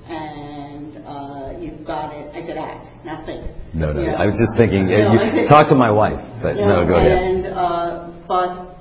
and 0.09 0.97
uh, 1.07 1.57
you've 1.57 1.87
got 1.87 2.13
it. 2.13 2.35
I 2.35 2.45
said 2.45 2.57
act, 2.57 3.05
not 3.05 3.25
think. 3.25 3.47
No, 3.73 3.93
no. 3.93 4.01
I 4.01 4.25
was 4.25 4.35
just 4.35 4.57
thinking. 4.59 4.87
No, 4.87 5.13
you, 5.13 5.19
said- 5.31 5.47
talk 5.47 5.69
to 5.69 5.75
my 5.75 5.89
wife, 5.89 6.19
but 6.43 6.55
no, 6.57 6.85
go 6.85 6.99
ahead. 6.99 7.13
And 7.15 7.45
uh, 7.47 8.11
but 8.27 8.75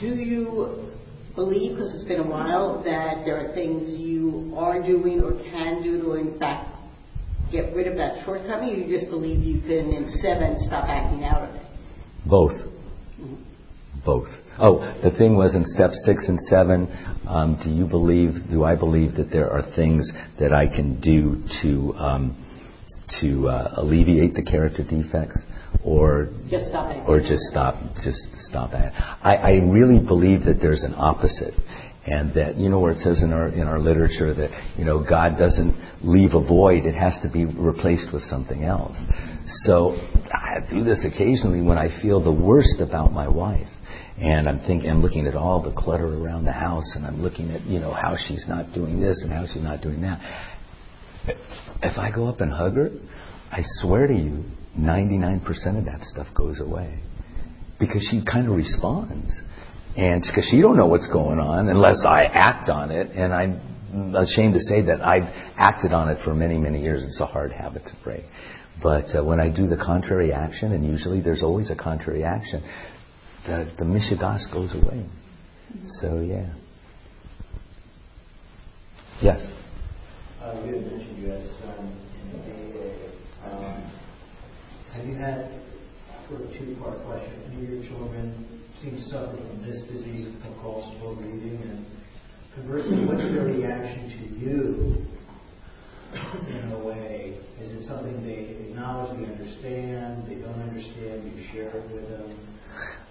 do 0.00 0.08
you 0.08 0.90
believe, 1.36 1.76
because 1.76 1.94
it's 1.94 2.08
been 2.08 2.18
a 2.18 2.26
while, 2.26 2.82
that 2.82 3.22
there 3.24 3.48
are 3.48 3.54
things 3.54 3.96
you 3.96 4.52
are 4.58 4.82
doing 4.82 5.22
or 5.22 5.34
can 5.52 5.84
do 5.84 6.02
to 6.02 6.14
in 6.14 6.36
fact 6.40 6.75
get 7.50 7.74
rid 7.74 7.86
of 7.86 7.96
that 7.96 8.24
shortcoming? 8.24 8.70
Or 8.70 8.74
you 8.74 8.98
just 8.98 9.10
believe 9.10 9.42
you 9.42 9.60
can 9.60 9.92
in 9.92 10.06
seven 10.22 10.56
stop 10.66 10.84
acting 10.88 11.24
out 11.24 11.48
of 11.48 11.54
it? 11.54 11.62
Both. 12.28 12.52
Both. 14.04 14.28
Oh, 14.58 14.78
the 15.02 15.10
thing 15.18 15.36
was 15.36 15.54
in 15.54 15.64
step 15.64 15.90
six 16.04 16.26
and 16.28 16.38
seven. 16.48 16.86
Um, 17.28 17.58
do 17.62 17.70
you 17.70 17.86
believe? 17.86 18.30
Do 18.50 18.64
I 18.64 18.74
believe 18.76 19.14
that 19.16 19.30
there 19.30 19.50
are 19.50 19.62
things 19.74 20.10
that 20.40 20.52
I 20.52 20.66
can 20.66 21.00
do 21.00 21.42
to 21.62 21.94
um, 21.98 22.44
to 23.20 23.48
uh, 23.48 23.74
alleviate 23.76 24.34
the 24.34 24.42
character 24.42 24.82
defects, 24.82 25.38
or 25.84 26.30
Just 26.48 26.66
stop 26.68 26.86
acting. 26.88 27.02
or 27.06 27.20
just 27.20 27.42
stop 27.50 27.74
just 28.02 28.18
stop 28.48 28.72
at. 28.72 28.92
I, 29.22 29.34
I 29.34 29.50
really 29.64 29.98
believe 30.04 30.44
that 30.44 30.58
there's 30.60 30.82
an 30.84 30.94
opposite. 30.96 31.54
And 32.08 32.32
that 32.34 32.56
you 32.56 32.68
know 32.68 32.78
where 32.78 32.92
it 32.92 33.00
says 33.00 33.20
in 33.22 33.32
our 33.32 33.48
in 33.48 33.62
our 33.62 33.80
literature 33.80 34.32
that 34.32 34.50
you 34.78 34.84
know 34.84 35.02
God 35.02 35.36
doesn't 35.38 35.74
leave 36.02 36.34
a 36.34 36.40
void; 36.40 36.86
it 36.86 36.94
has 36.94 37.14
to 37.22 37.28
be 37.28 37.44
replaced 37.44 38.12
with 38.12 38.22
something 38.24 38.62
else. 38.62 38.96
So 39.64 39.96
I 40.32 40.60
do 40.70 40.84
this 40.84 41.04
occasionally 41.04 41.62
when 41.62 41.78
I 41.78 41.88
feel 42.00 42.22
the 42.22 42.30
worst 42.30 42.80
about 42.80 43.12
my 43.12 43.26
wife, 43.26 43.66
and 44.20 44.48
I'm 44.48 44.60
thinking 44.60 44.88
I'm 44.88 45.02
looking 45.02 45.26
at 45.26 45.34
all 45.34 45.60
the 45.60 45.72
clutter 45.72 46.06
around 46.06 46.44
the 46.44 46.52
house, 46.52 46.94
and 46.94 47.04
I'm 47.04 47.22
looking 47.22 47.50
at 47.50 47.64
you 47.66 47.80
know 47.80 47.92
how 47.92 48.16
she's 48.16 48.44
not 48.46 48.72
doing 48.72 49.00
this 49.00 49.20
and 49.22 49.32
how 49.32 49.44
she's 49.52 49.62
not 49.62 49.82
doing 49.82 50.02
that. 50.02 50.20
If 51.82 51.98
I 51.98 52.12
go 52.14 52.28
up 52.28 52.40
and 52.40 52.52
hug 52.52 52.76
her, 52.76 52.90
I 53.50 53.62
swear 53.80 54.06
to 54.06 54.14
you, 54.14 54.44
99% 54.78 55.44
of 55.78 55.84
that 55.86 56.00
stuff 56.02 56.28
goes 56.34 56.60
away 56.60 57.00
because 57.78 58.06
she 58.10 58.22
kind 58.24 58.48
of 58.48 58.54
responds. 58.54 59.32
And 59.96 60.20
because 60.20 60.46
she 60.50 60.60
don't 60.60 60.76
know 60.76 60.86
what's 60.86 61.06
going 61.10 61.38
on 61.38 61.68
unless 61.68 62.04
I 62.04 62.24
act 62.24 62.68
on 62.68 62.90
it, 62.90 63.10
and 63.12 63.32
I'm 63.32 64.14
ashamed 64.14 64.52
to 64.54 64.60
say 64.60 64.82
that 64.82 65.00
I've 65.00 65.28
acted 65.56 65.92
on 65.92 66.10
it 66.10 66.18
for 66.22 66.34
many, 66.34 66.58
many 66.58 66.82
years. 66.82 67.02
It's 67.02 67.20
a 67.20 67.26
hard 67.26 67.50
habit 67.52 67.84
to 67.84 67.92
break. 68.04 68.24
But 68.82 69.16
uh, 69.16 69.24
when 69.24 69.40
I 69.40 69.48
do 69.48 69.66
the 69.66 69.76
contrary 69.78 70.32
action, 70.32 70.72
and 70.72 70.84
usually 70.84 71.22
there's 71.22 71.42
always 71.42 71.70
a 71.70 71.76
contrary 71.76 72.24
action, 72.24 72.62
the, 73.46 73.72
the 73.78 73.84
mishigas 73.84 74.52
goes 74.52 74.74
away. 74.74 75.06
So 76.00 76.20
yeah. 76.20 76.52
Yes. 79.22 79.40
Uh, 80.42 80.60
you 80.66 80.74
had 80.74 80.86
mentioned 80.92 81.18
you 81.22 81.30
had 81.30 81.40
a 81.40 81.58
son 81.58 82.00
in 82.34 82.40
AA. 82.44 83.48
Um, 83.48 83.90
have 84.92 85.06
you 85.06 85.14
had, 85.14 85.50
sort 86.28 86.42
of 86.42 86.52
two-part 86.52 87.02
question, 87.06 87.56
Do 87.56 87.72
your 87.72 87.88
children 87.88 88.55
seem 88.82 88.96
to 88.96 89.02
suffer 89.04 89.36
from 89.36 89.62
this 89.62 89.82
disease 89.88 90.26
of 90.28 90.42
compulsive 90.42 91.02
overeating? 91.02 91.60
And 91.62 91.86
conversely, 92.54 93.04
what's 93.06 93.22
their 93.22 93.44
reaction 93.44 94.08
to 94.10 94.38
you 94.38 95.06
in 96.48 96.72
a 96.72 96.78
way? 96.84 97.38
Is 97.60 97.72
it 97.72 97.86
something 97.86 98.22
they 98.22 98.68
acknowledge, 98.68 99.18
they 99.18 99.26
understand, 99.26 100.28
they 100.28 100.36
don't 100.36 100.60
understand, 100.60 101.24
you 101.24 101.46
share 101.52 101.70
it 101.70 101.90
with 101.92 102.08
them? 102.08 102.48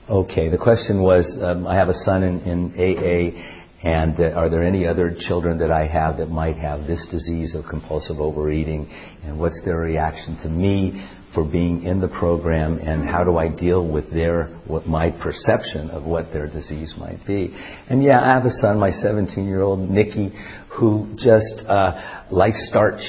Okay. 0.09 0.49
The 0.49 0.57
question 0.57 1.01
was, 1.01 1.25
um, 1.41 1.65
I 1.67 1.75
have 1.75 1.89
a 1.89 1.97
son 2.05 2.23
in, 2.23 2.39
in 2.41 2.71
AA, 2.77 3.64
and 3.85 4.19
uh, 4.19 4.31
are 4.35 4.49
there 4.49 4.63
any 4.63 4.87
other 4.87 5.15
children 5.27 5.59
that 5.59 5.71
I 5.71 5.85
have 5.85 6.17
that 6.17 6.29
might 6.29 6.57
have 6.57 6.87
this 6.87 7.05
disease 7.11 7.53
of 7.53 7.65
compulsive 7.69 8.19
overeating, 8.19 8.89
and 9.23 9.39
what's 9.39 9.61
their 9.63 9.77
reaction 9.77 10.37
to 10.41 10.49
me 10.49 11.07
for 11.35 11.45
being 11.45 11.83
in 11.83 12.01
the 12.01 12.07
program, 12.07 12.79
and 12.79 13.07
how 13.07 13.23
do 13.23 13.37
I 13.37 13.47
deal 13.47 13.87
with 13.87 14.11
their 14.11 14.47
what 14.65 14.87
my 14.87 15.11
perception 15.11 15.91
of 15.91 16.03
what 16.03 16.33
their 16.33 16.47
disease 16.47 16.95
might 16.97 17.27
be? 17.27 17.55
And 17.87 18.01
yeah, 18.01 18.21
I 18.21 18.33
have 18.33 18.45
a 18.45 18.53
son, 18.59 18.79
my 18.79 18.89
17-year-old 18.89 19.87
Nicky, 19.87 20.33
who 20.79 21.13
just 21.17 21.67
uh, 21.69 22.23
likes 22.31 22.67
starch 22.69 23.01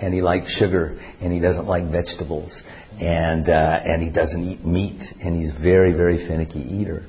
and 0.00 0.14
he 0.14 0.22
likes 0.22 0.50
sugar 0.58 0.98
and 1.20 1.30
he 1.30 1.40
doesn't 1.40 1.66
like 1.66 1.84
vegetables. 1.92 2.50
And 2.98 3.48
uh, 3.50 3.80
and 3.84 4.02
he 4.02 4.10
doesn't 4.10 4.42
eat 4.42 4.64
meat 4.64 5.00
and 5.20 5.36
he's 5.36 5.52
very 5.62 5.92
very 5.92 6.26
finicky 6.26 6.60
eater 6.60 7.04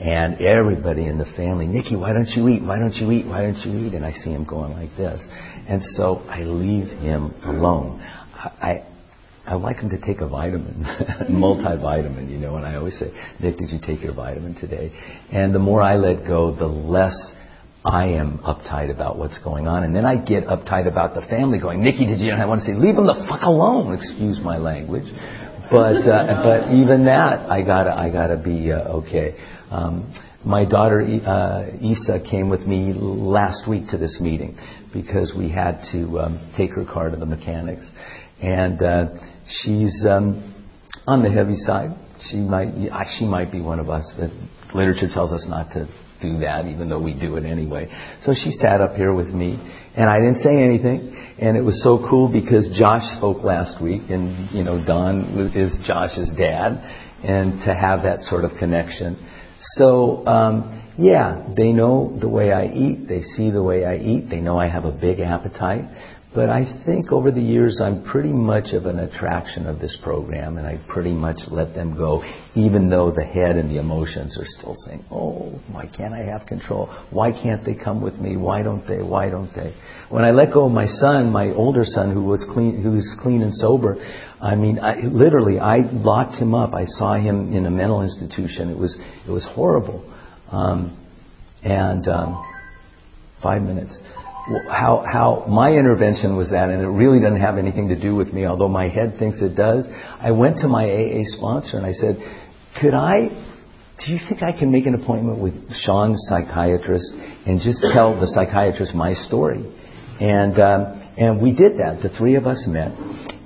and 0.00 0.40
everybody 0.40 1.06
in 1.06 1.18
the 1.18 1.26
family 1.36 1.66
Nicky 1.66 1.96
why 1.96 2.12
don't 2.12 2.28
you 2.28 2.48
eat 2.48 2.62
why 2.62 2.78
don't 2.78 2.94
you 2.94 3.10
eat 3.10 3.26
why 3.26 3.42
don't 3.42 3.58
you 3.58 3.86
eat 3.86 3.94
and 3.94 4.04
I 4.04 4.12
see 4.12 4.30
him 4.30 4.44
going 4.44 4.72
like 4.72 4.96
this 4.96 5.20
and 5.68 5.82
so 5.96 6.22
I 6.28 6.40
leave 6.40 6.88
him 6.88 7.34
alone 7.44 8.00
I 8.00 8.84
I 9.48 9.54
like 9.54 9.78
him 9.78 9.88
to 9.88 9.98
take 9.98 10.20
a 10.20 10.28
vitamin, 10.28 10.84
multivitamin, 11.30 12.30
you 12.30 12.36
know, 12.36 12.56
and 12.56 12.66
I 12.66 12.76
always 12.76 12.98
say, 12.98 13.10
Nick, 13.40 13.56
did 13.56 13.70
you 13.70 13.78
take 13.80 14.02
your 14.02 14.12
vitamin 14.12 14.54
today? 14.54 14.92
And 15.32 15.54
the 15.54 15.58
more 15.58 15.80
I 15.80 15.96
let 15.96 16.26
go, 16.26 16.54
the 16.54 16.66
less 16.66 17.16
I 17.82 18.08
am 18.08 18.40
uptight 18.40 18.90
about 18.90 19.16
what's 19.16 19.38
going 19.42 19.66
on. 19.66 19.84
And 19.84 19.96
then 19.96 20.04
I 20.04 20.16
get 20.16 20.44
uptight 20.44 20.86
about 20.86 21.14
the 21.14 21.22
family 21.30 21.58
going, 21.58 21.82
Nicky, 21.82 22.04
did 22.04 22.20
you? 22.20 22.32
And 22.32 22.42
I 22.42 22.44
want 22.44 22.60
to 22.60 22.66
say, 22.66 22.74
leave 22.74 22.96
them 22.96 23.06
the 23.06 23.24
fuck 23.26 23.42
alone. 23.42 23.94
Excuse 23.94 24.38
my 24.42 24.58
language. 24.58 25.06
But, 25.70 26.08
uh, 26.08 26.42
but 26.42 26.74
even 26.74 27.04
that, 27.04 27.50
I 27.50 27.62
gotta, 27.62 27.90
I 27.90 28.10
gotta 28.10 28.36
be, 28.36 28.72
uh, 28.72 29.00
okay. 29.00 29.36
Um, 29.70 30.14
my 30.44 30.64
daughter, 30.64 31.00
uh, 31.02 31.66
Isa 31.80 32.20
came 32.28 32.48
with 32.48 32.62
me 32.62 32.92
last 32.94 33.68
week 33.68 33.88
to 33.90 33.98
this 33.98 34.18
meeting 34.20 34.56
because 34.92 35.34
we 35.36 35.50
had 35.50 35.80
to, 35.92 36.20
um, 36.20 36.52
take 36.56 36.70
her 36.70 36.84
car 36.84 37.10
to 37.10 37.16
the 37.16 37.26
mechanics. 37.26 37.84
And, 38.40 38.82
uh, 38.82 39.06
she's, 39.46 40.06
um, 40.08 40.54
on 41.06 41.22
the 41.22 41.30
heavy 41.30 41.56
side. 41.56 41.90
She 42.30 42.36
might, 42.36 42.68
she 43.18 43.24
might 43.24 43.50
be 43.50 43.60
one 43.60 43.80
of 43.80 43.88
us. 43.88 44.04
The 44.18 44.30
literature 44.74 45.08
tells 45.12 45.32
us 45.32 45.46
not 45.48 45.70
to 45.72 45.88
do 46.20 46.38
that, 46.40 46.66
even 46.66 46.88
though 46.88 47.00
we 47.00 47.14
do 47.14 47.36
it 47.36 47.44
anyway. 47.44 47.88
So 48.22 48.34
she 48.34 48.50
sat 48.50 48.80
up 48.80 48.94
here 48.94 49.12
with 49.12 49.28
me, 49.28 49.58
and 49.96 50.08
I 50.08 50.18
didn't 50.18 50.42
say 50.42 50.62
anything. 50.62 51.14
And 51.38 51.56
it 51.56 51.62
was 51.62 51.82
so 51.84 52.04
cool 52.10 52.30
because 52.32 52.68
Josh 52.76 53.04
spoke 53.16 53.44
last 53.44 53.82
week, 53.82 54.02
and 54.10 54.50
you 54.50 54.64
know 54.64 54.84
Don 54.84 55.52
is 55.54 55.72
Josh's 55.86 56.30
dad, 56.36 56.82
and 57.22 57.60
to 57.64 57.74
have 57.74 58.02
that 58.02 58.20
sort 58.22 58.44
of 58.44 58.52
connection. 58.58 59.16
So 59.76 60.26
um, 60.26 60.94
yeah, 60.98 61.46
they 61.56 61.72
know 61.72 62.16
the 62.20 62.28
way 62.28 62.52
I 62.52 62.66
eat. 62.66 63.06
They 63.08 63.22
see 63.22 63.50
the 63.50 63.62
way 63.62 63.84
I 63.84 63.96
eat. 63.96 64.28
They 64.28 64.40
know 64.40 64.58
I 64.58 64.68
have 64.68 64.84
a 64.84 64.90
big 64.92 65.20
appetite. 65.20 65.84
But 66.34 66.50
I 66.50 66.84
think 66.84 67.10
over 67.10 67.30
the 67.30 67.40
years, 67.40 67.80
I'm 67.82 68.04
pretty 68.04 68.32
much 68.32 68.74
of 68.74 68.84
an 68.84 68.98
attraction 68.98 69.66
of 69.66 69.80
this 69.80 69.96
program, 70.02 70.58
and 70.58 70.66
I 70.66 70.78
pretty 70.86 71.12
much 71.12 71.38
let 71.50 71.74
them 71.74 71.96
go, 71.96 72.22
even 72.54 72.90
though 72.90 73.10
the 73.10 73.24
head 73.24 73.56
and 73.56 73.70
the 73.70 73.78
emotions 73.78 74.36
are 74.38 74.44
still 74.44 74.74
saying, 74.86 75.04
"Oh, 75.10 75.58
why 75.72 75.86
can't 75.86 76.12
I 76.12 76.30
have 76.30 76.46
control? 76.46 76.94
Why 77.10 77.32
can't 77.32 77.64
they 77.64 77.72
come 77.72 78.02
with 78.02 78.20
me? 78.20 78.36
Why 78.36 78.62
don't 78.62 78.86
they? 78.86 78.98
Why 79.02 79.30
don't 79.30 79.52
they?" 79.54 79.72
When 80.10 80.22
I 80.22 80.32
let 80.32 80.52
go 80.52 80.66
of 80.66 80.72
my 80.72 80.84
son, 80.84 81.32
my 81.32 81.48
older 81.54 81.84
son, 81.86 82.12
who 82.12 82.22
was 82.22 82.44
clean, 82.52 82.82
who 82.82 82.90
was 82.90 83.16
clean 83.22 83.40
and 83.40 83.54
sober, 83.54 83.96
I 84.38 84.54
mean, 84.54 84.78
I, 84.80 85.00
literally, 85.00 85.58
I 85.58 85.78
locked 85.78 86.34
him 86.34 86.54
up. 86.54 86.74
I 86.74 86.84
saw 86.84 87.14
him 87.14 87.54
in 87.54 87.64
a 87.64 87.70
mental 87.70 88.02
institution. 88.02 88.68
It 88.68 88.76
was 88.76 88.94
it 89.26 89.30
was 89.30 89.46
horrible, 89.46 90.04
um, 90.50 90.94
and 91.62 92.06
um, 92.06 92.44
five 93.42 93.62
minutes 93.62 93.98
how, 94.70 95.04
how 95.10 95.44
my 95.48 95.70
intervention 95.70 96.36
was 96.36 96.50
that, 96.50 96.70
and 96.70 96.82
it 96.82 96.88
really 96.88 97.20
doesn't 97.20 97.40
have 97.40 97.58
anything 97.58 97.88
to 97.88 98.00
do 98.00 98.14
with 98.14 98.32
me, 98.32 98.46
although 98.46 98.68
my 98.68 98.88
head 98.88 99.16
thinks 99.18 99.40
it 99.40 99.54
does. 99.54 99.86
I 100.20 100.30
went 100.30 100.58
to 100.58 100.68
my 100.68 100.84
AA 100.84 101.22
sponsor 101.36 101.76
and 101.76 101.86
I 101.86 101.92
said, 101.92 102.16
could 102.80 102.94
I, 102.94 103.28
do 104.04 104.12
you 104.12 104.18
think 104.28 104.42
I 104.42 104.58
can 104.58 104.70
make 104.70 104.86
an 104.86 104.94
appointment 104.94 105.38
with 105.40 105.54
Sean's 105.84 106.24
psychiatrist 106.28 107.12
and 107.46 107.60
just 107.60 107.84
tell 107.92 108.18
the 108.18 108.26
psychiatrist 108.26 108.94
my 108.94 109.14
story? 109.14 109.64
And, 110.20 110.58
um, 110.58 111.14
and 111.16 111.42
we 111.42 111.52
did 111.52 111.78
that. 111.78 112.00
The 112.02 112.16
three 112.16 112.36
of 112.36 112.46
us 112.46 112.64
met 112.66 112.92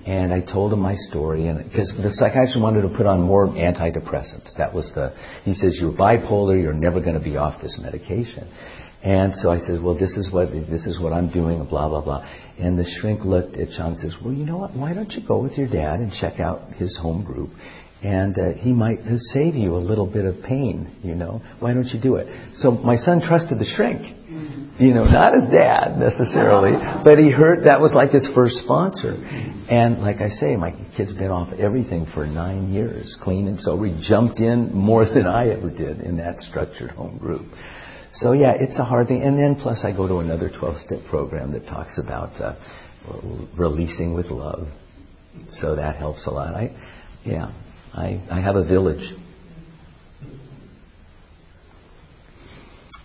and 0.04 0.32
I 0.32 0.40
told 0.40 0.72
him 0.72 0.80
my 0.80 0.94
story, 0.96 1.46
and 1.46 1.62
because 1.62 1.92
the 1.96 2.10
psychiatrist 2.14 2.60
wanted 2.60 2.82
to 2.82 2.88
put 2.88 3.06
on 3.06 3.22
more 3.22 3.46
antidepressants. 3.46 4.56
That 4.58 4.74
was 4.74 4.90
the. 4.96 5.14
He 5.44 5.54
says 5.54 5.78
you're 5.80 5.92
bipolar, 5.92 6.60
you're 6.60 6.72
never 6.72 7.00
going 7.00 7.14
to 7.14 7.20
be 7.20 7.36
off 7.36 7.62
this 7.62 7.78
medication. 7.80 8.48
And 9.04 9.32
so 9.34 9.50
I 9.50 9.58
said, 9.58 9.82
well, 9.82 9.98
this 9.98 10.16
is 10.16 10.30
what 10.32 10.50
this 10.52 10.86
is 10.86 11.00
what 11.00 11.12
I'm 11.12 11.28
doing, 11.30 11.64
blah 11.64 11.88
blah 11.88 12.02
blah. 12.02 12.24
And 12.58 12.78
the 12.78 12.88
shrink 13.00 13.24
looked 13.24 13.56
at 13.56 13.70
Sean 13.72 13.92
and 13.92 13.98
says, 13.98 14.14
well, 14.24 14.32
you 14.32 14.46
know 14.46 14.58
what? 14.58 14.76
Why 14.76 14.94
don't 14.94 15.10
you 15.10 15.26
go 15.26 15.38
with 15.42 15.58
your 15.58 15.68
dad 15.68 15.98
and 16.00 16.12
check 16.12 16.38
out 16.38 16.72
his 16.74 16.96
home 16.96 17.24
group? 17.24 17.50
And 18.04 18.36
uh, 18.36 18.52
he 18.58 18.72
might 18.72 18.98
save 19.32 19.54
you 19.54 19.76
a 19.76 19.78
little 19.78 20.06
bit 20.06 20.24
of 20.24 20.42
pain, 20.42 20.90
you 21.02 21.14
know. 21.14 21.40
Why 21.60 21.72
don't 21.72 21.86
you 21.86 22.00
do 22.00 22.16
it? 22.16 22.26
So 22.56 22.72
my 22.72 22.96
son 22.96 23.20
trusted 23.20 23.60
the 23.60 23.64
shrink, 23.76 24.02
you 24.80 24.92
know, 24.92 25.04
not 25.04 25.34
his 25.34 25.52
dad 25.52 25.98
necessarily, 25.98 26.72
but 27.04 27.18
he 27.18 27.30
heard 27.30 27.66
that 27.66 27.80
was 27.80 27.92
like 27.94 28.10
his 28.10 28.28
first 28.34 28.56
sponsor. 28.64 29.14
And 29.70 30.00
like 30.00 30.20
I 30.20 30.30
say, 30.30 30.56
my 30.56 30.74
kid's 30.96 31.12
been 31.12 31.30
off 31.30 31.52
everything 31.58 32.06
for 32.12 32.26
nine 32.26 32.72
years, 32.72 33.16
clean 33.22 33.46
and 33.46 33.58
sober. 33.58 33.86
He 33.86 34.08
jumped 34.08 34.40
in 34.40 34.72
more 34.74 35.04
than 35.04 35.26
I 35.28 35.50
ever 35.50 35.70
did 35.70 36.00
in 36.00 36.16
that 36.16 36.38
structured 36.38 36.90
home 36.90 37.18
group. 37.18 37.46
So 38.14 38.32
yeah, 38.32 38.52
it's 38.58 38.78
a 38.78 38.84
hard 38.84 39.08
thing. 39.08 39.22
And 39.22 39.38
then 39.38 39.56
plus 39.56 39.84
I 39.84 39.92
go 39.96 40.06
to 40.06 40.18
another 40.18 40.50
12-step 40.50 41.08
program 41.08 41.52
that 41.52 41.66
talks 41.66 41.98
about 41.98 42.40
uh, 42.40 42.56
releasing 43.56 44.14
with 44.14 44.26
love. 44.26 44.68
So 45.60 45.76
that 45.76 45.96
helps 45.96 46.26
a 46.26 46.30
lot. 46.30 46.54
I, 46.54 46.76
yeah, 47.24 47.52
I, 47.94 48.20
I 48.30 48.40
have 48.40 48.56
a 48.56 48.64
village. 48.64 49.14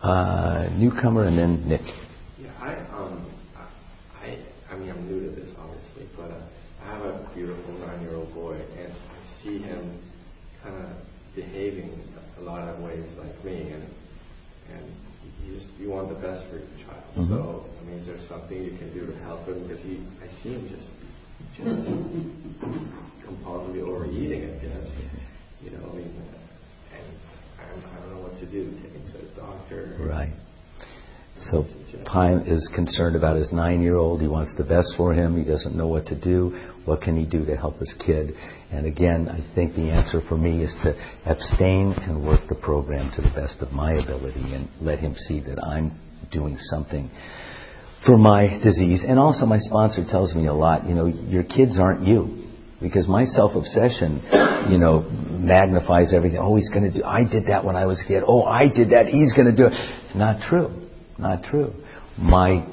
Uh, 0.02 0.70
newcomer 0.78 1.26
and 1.26 1.38
then 1.38 1.68
Nick. 1.68 1.82
Yeah, 2.40 2.52
I, 2.60 2.76
um, 2.96 3.26
I, 4.22 4.38
I 4.70 4.78
mean, 4.78 4.92
I'm 4.92 5.08
new 5.08 5.30
to 5.30 5.36
this, 5.36 5.50
obviously, 5.58 6.08
but 6.16 6.30
uh, 6.30 6.42
I 6.84 6.92
have 6.94 7.02
a 7.02 7.32
beautiful 7.34 7.74
nine-year-old 7.80 8.34
boy, 8.34 8.62
and 8.78 8.94
I 8.94 9.44
see 9.44 9.58
him 9.58 10.00
kind 10.62 10.76
of 10.76 10.92
behaving 11.36 12.00
a 12.38 12.42
lot 12.42 12.62
of 12.68 12.80
ways 12.80 13.06
like 13.18 13.44
me, 13.44 13.72
and 13.72 13.84
and 14.74 14.86
you 15.46 15.56
just 15.56 15.68
you 15.80 15.90
want 15.90 16.10
the 16.10 16.20
best 16.20 16.44
for 16.50 16.58
your 16.58 16.72
child. 16.86 17.04
Mm-hmm. 17.16 17.30
So 17.30 17.66
I 17.66 17.82
mean, 17.86 18.00
is 18.00 18.08
there 18.08 18.20
something 18.28 18.58
you 18.58 18.78
can 18.78 18.94
do 18.94 19.06
to 19.06 19.16
help 19.24 19.48
him? 19.48 19.68
Because 19.68 19.84
he, 19.84 20.04
I 20.24 20.28
see 20.44 20.54
him 20.54 20.68
just 20.70 20.90
just 21.56 21.88
compulsively 23.26 23.82
overeating. 23.82 24.44
I 24.44 24.58
guess 24.60 24.90
you 25.64 25.72
know. 25.72 25.90
I 25.92 25.96
mean, 25.96 26.12
and 26.94 27.06
I 27.60 27.64
don't, 27.70 27.86
I 27.86 28.00
don't 28.00 28.16
know 28.16 28.22
what 28.22 28.40
to 28.40 28.46
do. 28.46 28.72
Take 28.82 28.92
him 28.92 29.06
to 29.14 29.18
the 29.20 29.42
doctor. 29.42 29.98
Right. 30.00 30.34
So 31.52 31.66
Pine 32.06 32.44
is 32.48 32.70
concerned 32.74 33.16
about 33.16 33.36
his 33.36 33.52
nine-year-old. 33.52 34.22
He 34.22 34.28
wants 34.28 34.54
the 34.58 34.64
best 34.64 34.94
for 34.98 35.14
him. 35.14 35.38
He 35.38 35.44
doesn't 35.44 35.76
know 35.76 35.88
what 35.88 36.06
to 36.08 36.16
do. 36.20 36.58
What 36.86 37.02
can 37.02 37.18
he 37.18 37.26
do 37.26 37.46
to 37.46 37.56
help 37.56 37.80
his 37.80 37.94
kid? 38.06 38.34
And 38.72 38.86
again, 38.86 39.28
I 39.28 39.40
think 39.56 39.76
the 39.76 39.90
answer 39.92 40.22
for 40.28 40.38
me 40.38 40.64
is 40.64 40.74
to 40.84 40.96
abstain 41.26 41.94
and 42.02 42.26
work 42.26 42.48
the 42.48 42.56
program 42.56 43.12
to 43.16 43.22
the 43.22 43.30
best 43.30 43.62
of 43.62 43.72
my 43.72 43.94
ability 43.94 44.54
and 44.54 44.70
let 44.82 45.00
him 45.00 45.16
see 45.16 45.42
that 45.42 45.62
I'm 45.64 46.00
doing 46.32 46.58
something 46.70 47.12
for 48.06 48.18
my 48.18 48.48
disease. 48.64 49.02
And 49.06 49.20
also, 49.20 49.46
my 49.46 49.58
sponsor 49.60 50.06
tells 50.10 50.34
me 50.34 50.48
a 50.48 50.54
lot. 50.54 50.88
You 50.88 50.96
know, 50.96 51.08
your 51.08 51.44
kids 51.44 51.78
aren't 51.80 52.08
you 52.08 52.48
because 52.82 53.08
my 53.08 53.26
self-obsession, 53.26 54.22
you 54.70 54.78
know, 54.78 55.02
magnifies 55.02 56.14
everything. 56.14 56.40
Oh, 56.40 56.56
he's 56.56 56.70
going 56.70 56.92
to 56.92 57.00
do. 57.00 57.04
I 57.04 57.24
did 57.24 57.48
that 57.48 57.66
when 57.66 57.76
I 57.76 57.86
was 57.86 58.02
a 58.02 58.08
kid. 58.08 58.24
Oh, 58.26 58.44
I 58.44 58.68
did 58.68 58.92
that. 58.92 59.08
He's 59.08 59.34
going 59.34 59.54
to 59.54 59.56
do 59.56 59.66
it. 59.66 60.16
Not 60.16 60.42
true. 60.48 60.87
Not 61.20 61.44
true. 61.44 61.74
My 62.18 62.66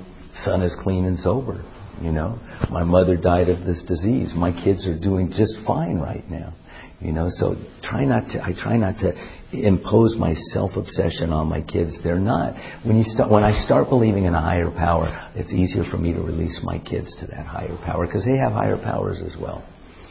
son 0.45 0.63
is 0.63 0.75
clean 0.83 1.05
and 1.05 1.19
sober. 1.19 1.65
You 2.03 2.11
know, 2.11 2.41
my 2.71 2.83
mother 2.83 3.17
died 3.17 3.49
of 3.49 3.65
this 3.65 3.83
disease. 3.87 4.33
My 4.35 4.53
kids 4.53 4.87
are 4.87 4.99
doing 4.99 5.33
just 5.37 5.55
fine 5.67 5.99
right 5.99 6.29
now. 6.29 6.53
You 7.01 7.13
know, 7.13 7.29
so 7.31 7.57
try 7.83 8.05
not 8.05 8.27
to. 8.33 8.43
I 8.43 8.53
try 8.53 8.77
not 8.77 8.97
to 9.01 9.13
impose 9.53 10.17
my 10.17 10.35
self-obsession 10.53 11.33
on 11.33 11.49
my 11.49 11.61
kids. 11.61 11.97
They're 12.03 12.19
not. 12.19 12.55
When 12.85 12.97
you 12.97 13.05
start, 13.05 13.31
when 13.31 13.45
I 13.45 13.65
start 13.65 13.89
believing 13.89 14.25
in 14.25 14.35
a 14.35 14.41
higher 14.41 14.71
power, 14.71 15.31
it's 15.35 15.53
easier 15.53 15.85
for 15.89 15.99
me 15.99 16.13
to 16.13 16.21
release 16.21 16.61
my 16.65 16.79
kids 16.79 17.15
to 17.21 17.27
that 17.29 17.47
higher 17.47 17.77
power 17.85 18.07
because 18.07 18.25
they 18.25 18.39
have 18.39 18.53
higher 18.53 18.79
powers 18.79 19.21
as 19.25 19.39
well. 19.41 19.65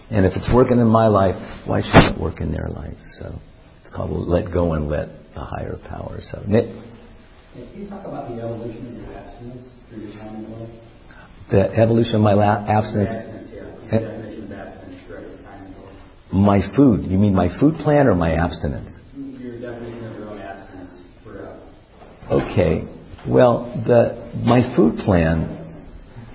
And 0.09 0.25
if 0.25 0.33
it's 0.35 0.49
working 0.53 0.79
in 0.79 0.87
my 0.87 1.07
life, 1.07 1.35
why 1.65 1.81
shouldn't 1.81 2.15
it 2.15 2.21
work 2.21 2.41
in 2.41 2.51
their 2.51 2.69
life? 2.69 2.97
So 3.19 3.39
it's 3.81 3.93
called 3.93 4.11
let 4.27 4.53
go 4.53 4.73
and 4.73 4.87
let 4.87 5.07
the 5.33 5.41
higher 5.41 5.77
power. 5.89 6.19
So 6.31 6.43
Nick. 6.47 6.92
Can 7.53 7.69
you 7.75 7.87
talk 7.87 8.05
about 8.05 8.29
the 8.29 8.41
evolution 8.41 8.87
of 8.87 8.93
your 8.95 9.13
abstinence 9.13 9.69
through 9.89 10.01
your 10.01 10.13
time 10.13 10.45
in 10.45 10.51
life? 10.59 10.69
The 11.51 11.69
evolution 11.79 12.15
of 12.15 12.21
my 12.21 12.33
la- 12.33 12.65
abstinence. 12.67 13.51
Eh? 13.91 14.19
My 16.31 16.61
food. 16.75 17.03
You 17.03 17.19
mean 17.19 17.35
my 17.35 17.47
food 17.59 17.75
plan 17.75 18.07
or 18.07 18.15
my 18.15 18.33
abstinence? 18.33 18.89
Your 19.15 19.59
definition 19.61 20.03
of 20.05 20.17
your 20.17 20.29
own 20.29 20.39
abstinence 20.39 20.93
throughout. 21.23 21.59
Uh, 22.31 22.41
okay. 22.41 22.87
Well, 23.27 23.71
the 23.85 24.31
my 24.43 24.75
food 24.75 24.97
plan. 25.05 25.59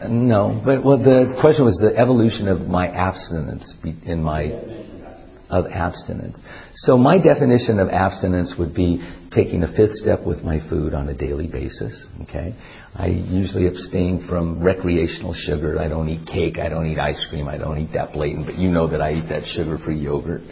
No, 0.08 0.62
but 0.64 0.84
well, 0.84 0.98
the 0.98 1.36
question 1.40 1.64
was 1.64 1.76
the 1.82 1.98
evolution 1.98 2.46
of 2.46 2.68
my 2.68 2.86
abstinence 2.86 3.64
in 4.06 4.22
my 4.22 4.44
of 5.50 5.66
abstinence. 5.66 6.38
So 6.74 6.96
my 6.96 7.18
definition 7.18 7.78
of 7.78 7.88
abstinence 7.88 8.54
would 8.58 8.74
be 8.74 9.00
taking 9.34 9.62
a 9.62 9.68
fifth 9.76 9.92
step 9.92 10.24
with 10.24 10.42
my 10.42 10.60
food 10.68 10.94
on 10.94 11.08
a 11.08 11.14
daily 11.14 11.46
basis. 11.46 12.06
Okay, 12.22 12.54
I 12.94 13.06
usually 13.06 13.66
abstain 13.66 14.26
from 14.28 14.62
recreational 14.62 15.34
sugar. 15.34 15.78
I 15.78 15.88
don't 15.88 16.08
eat 16.08 16.26
cake. 16.26 16.58
I 16.58 16.68
don't 16.68 16.86
eat 16.86 16.98
ice 16.98 17.24
cream. 17.30 17.48
I 17.48 17.58
don't 17.58 17.78
eat 17.78 17.92
that 17.94 18.12
blatant. 18.12 18.46
But 18.46 18.58
you 18.58 18.68
know 18.70 18.88
that 18.88 19.00
I 19.00 19.14
eat 19.14 19.28
that 19.28 19.44
sugar-free 19.44 19.98
yogurt. 19.98 20.42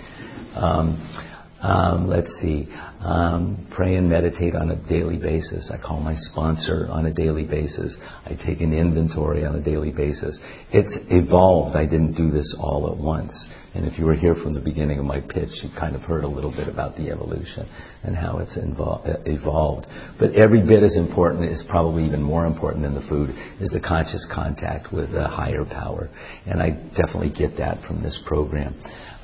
Um, 0.55 1.23
Um, 1.59 2.07
let's 2.07 2.31
see. 2.43 2.69
Um, 3.01 3.67
pray 3.75 3.97
and 3.97 4.09
meditate 4.11 4.55
on 4.55 4.71
a 4.71 4.77
daily 4.89 5.17
basis. 5.17 5.71
I 5.73 5.79
call 5.79 6.01
my 6.01 6.15
sponsor 6.15 6.87
on 6.91 7.07
a 7.07 7.13
daily 7.13 7.45
basis. 7.45 7.97
I 8.27 8.35
take 8.35 8.61
an 8.61 8.75
inventory 8.75 9.45
on 9.47 9.57
a 9.57 9.63
daily 9.63 9.91
basis. 9.91 10.39
It's 10.71 10.97
evolved. 11.11 11.75
I 11.75 11.87
didn't 11.87 12.13
do 12.13 12.31
this 12.31 12.55
all 12.61 12.93
at 12.93 12.99
once. 12.99 13.33
And 13.77 13.87
if 13.87 13.99
you 13.99 14.07
were 14.07 14.15
here 14.15 14.35
from 14.35 14.55
the 14.55 14.61
beginning 14.61 14.99
of 14.99 15.05
my 15.05 15.21
pitch, 15.21 15.51
you 15.63 15.69
kind 15.79 15.95
of 15.95 16.01
heard 16.01 16.25
a 16.25 16.29
little 16.29 16.51
bit 16.51 16.67
about 16.67 16.97
the 16.97 17.11
evolution 17.11 17.69
and 18.03 18.17
how 18.17 18.39
it's 18.39 18.57
evolved. 18.57 19.87
But 20.19 20.35
every 20.35 20.67
bit 20.67 20.83
as 20.83 20.97
important, 20.97 21.53
is 21.53 21.63
probably 21.69 22.07
even 22.07 22.23
more 22.23 22.47
important 22.47 22.85
than 22.85 22.95
the 22.95 23.07
food, 23.07 23.31
is 23.61 23.69
the 23.71 23.81
conscious 23.81 24.27
contact 24.35 24.95
with 24.95 25.15
a 25.15 25.29
higher 25.29 25.67
power. 25.67 26.09
And 26.47 26.63
I 26.63 26.71
definitely 26.97 27.35
get 27.37 27.59
that 27.59 27.83
from 27.87 28.03
this 28.03 28.19
program. 28.25 28.75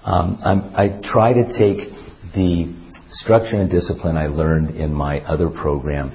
Um, 0.05 0.39
i 0.77 1.01
try 1.03 1.33
to 1.33 1.45
take 1.57 1.89
the 2.35 2.77
structure 3.11 3.57
and 3.57 3.71
discipline 3.71 4.19
I 4.19 4.27
learned 4.27 4.77
in 4.77 4.93
my 4.93 5.21
other 5.21 5.49
program 5.49 6.11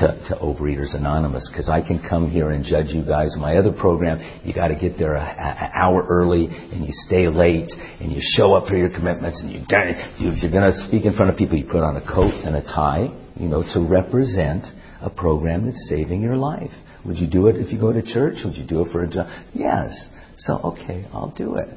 to, 0.00 0.06
to 0.28 0.36
Overeaters 0.36 0.94
Anonymous 0.94 1.48
because 1.50 1.68
I 1.68 1.80
can 1.86 2.02
come 2.08 2.30
here 2.30 2.50
and 2.50 2.64
judge 2.64 2.88
you 2.88 3.04
guys. 3.04 3.34
My 3.36 3.56
other 3.56 3.72
program, 3.72 4.20
you 4.44 4.54
got 4.54 4.68
to 4.68 4.76
get 4.76 4.98
there 4.98 5.14
an 5.14 5.70
hour 5.74 6.06
early 6.08 6.46
and 6.46 6.84
you 6.84 6.92
stay 7.06 7.28
late 7.28 7.70
and 8.00 8.12
you 8.12 8.20
show 8.36 8.54
up 8.54 8.68
for 8.68 8.76
your 8.76 8.90
commitments 8.90 9.40
and 9.42 9.52
you, 9.52 9.60
if 9.68 10.42
you're 10.42 10.52
going 10.52 10.72
to 10.72 10.86
speak 10.88 11.04
in 11.04 11.14
front 11.14 11.30
of 11.30 11.36
people, 11.36 11.56
you 11.56 11.64
put 11.64 11.82
on 11.82 11.96
a 11.96 12.00
coat 12.00 12.32
and 12.44 12.56
a 12.56 12.62
tie, 12.62 13.08
you 13.36 13.48
know, 13.48 13.62
to 13.74 13.80
represent 13.80 14.64
a 15.00 15.10
program 15.10 15.66
that's 15.66 15.88
saving 15.88 16.22
your 16.22 16.36
life. 16.36 16.70
Would 17.04 17.18
you 17.18 17.26
do 17.26 17.48
it 17.48 17.56
if 17.56 17.72
you 17.72 17.80
go 17.80 17.92
to 17.92 18.02
church? 18.02 18.36
Would 18.44 18.54
you 18.54 18.66
do 18.66 18.82
it 18.82 18.92
for 18.92 19.02
a 19.02 19.08
job? 19.08 19.26
Yes. 19.52 19.90
So, 20.38 20.58
okay, 20.58 21.06
I'll 21.12 21.34
do 21.36 21.56
it. 21.56 21.68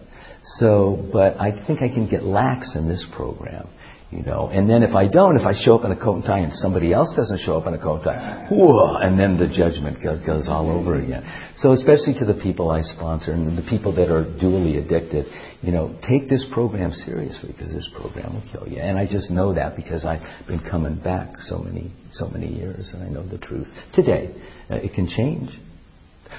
So, 0.59 1.09
but 1.11 1.39
I 1.39 1.65
think 1.65 1.81
I 1.81 1.87
can 1.87 2.07
get 2.09 2.23
lax 2.23 2.75
in 2.75 2.87
this 2.87 3.05
program. 3.15 3.67
You 4.11 4.21
know, 4.21 4.49
and 4.53 4.69
then 4.69 4.83
if 4.83 4.95
I 4.95 5.07
don't, 5.07 5.35
if 5.35 5.47
I 5.47 5.53
show 5.65 5.77
up 5.77 5.83
in 5.83 5.91
a 5.91 5.99
coat 5.99 6.17
and 6.17 6.23
tie 6.23 6.39
and 6.39 6.53
somebody 6.53 6.93
else 6.93 7.11
doesn't 7.17 7.39
show 7.39 7.57
up 7.57 7.65
in 7.65 7.73
a 7.73 7.81
coat 7.81 7.95
and 7.95 8.03
tie, 8.03 8.47
whoa, 8.51 8.97
and 9.01 9.19
then 9.19 9.35
the 9.35 9.47
judgment 9.47 9.97
goes 10.03 10.47
all 10.47 10.69
over 10.69 10.95
again. 10.95 11.25
So 11.57 11.71
especially 11.71 12.13
to 12.19 12.25
the 12.25 12.39
people 12.39 12.69
I 12.69 12.81
sponsor 12.81 13.33
and 13.33 13.57
the 13.57 13.67
people 13.67 13.95
that 13.95 14.11
are 14.11 14.23
dually 14.23 14.77
addicted, 14.77 15.25
you 15.61 15.71
know, 15.71 15.97
take 16.07 16.29
this 16.29 16.45
program 16.53 16.91
seriously 16.91 17.51
because 17.51 17.73
this 17.73 17.89
program 17.95 18.35
will 18.35 18.45
kill 18.51 18.71
you. 18.71 18.79
And 18.79 18.97
I 18.97 19.07
just 19.07 19.31
know 19.31 19.55
that 19.55 19.75
because 19.75 20.05
I've 20.05 20.21
been 20.47 20.61
coming 20.69 20.95
back 20.95 21.39
so 21.39 21.57
many, 21.57 21.91
so 22.11 22.27
many 22.27 22.53
years 22.53 22.91
and 22.93 23.03
I 23.03 23.09
know 23.09 23.27
the 23.27 23.39
truth. 23.39 23.67
Today, 23.95 24.35
uh, 24.69 24.75
it 24.75 24.93
can 24.93 25.07
change. 25.07 25.49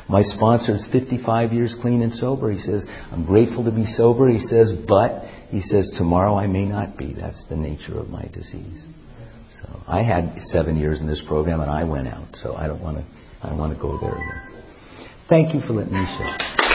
My 0.08 0.22
sponsor 0.22 0.74
is 0.74 0.86
55 0.92 1.52
years 1.52 1.76
clean 1.80 2.02
and 2.02 2.12
sober. 2.12 2.52
He 2.52 2.60
says, 2.60 2.84
I'm 3.10 3.24
grateful 3.24 3.64
to 3.64 3.70
be 3.70 3.84
sober. 3.84 4.28
He 4.28 4.38
says, 4.38 4.72
but 4.86 5.24
he 5.50 5.60
says, 5.60 5.92
tomorrow 5.96 6.36
I 6.36 6.46
may 6.46 6.64
not 6.64 6.96
be. 6.96 7.14
That's 7.14 7.44
the 7.48 7.56
nature 7.56 7.98
of 7.98 8.08
my 8.08 8.26
disease. 8.26 8.84
So 9.62 9.82
I 9.86 10.02
had 10.02 10.38
seven 10.52 10.76
years 10.76 11.00
in 11.00 11.06
this 11.06 11.22
program 11.26 11.60
and 11.60 11.70
I 11.70 11.84
went 11.84 12.08
out. 12.08 12.28
So 12.34 12.54
I 12.54 12.66
don't 12.66 12.82
want 12.82 12.98
to, 12.98 13.04
I 13.42 13.54
want 13.54 13.74
to 13.74 13.80
go 13.80 13.98
there 14.00 14.14
again. 14.14 14.62
Thank 15.28 15.54
you 15.54 15.60
for 15.60 15.72
letting 15.72 15.94
me 15.94 16.06
share. 16.18 16.65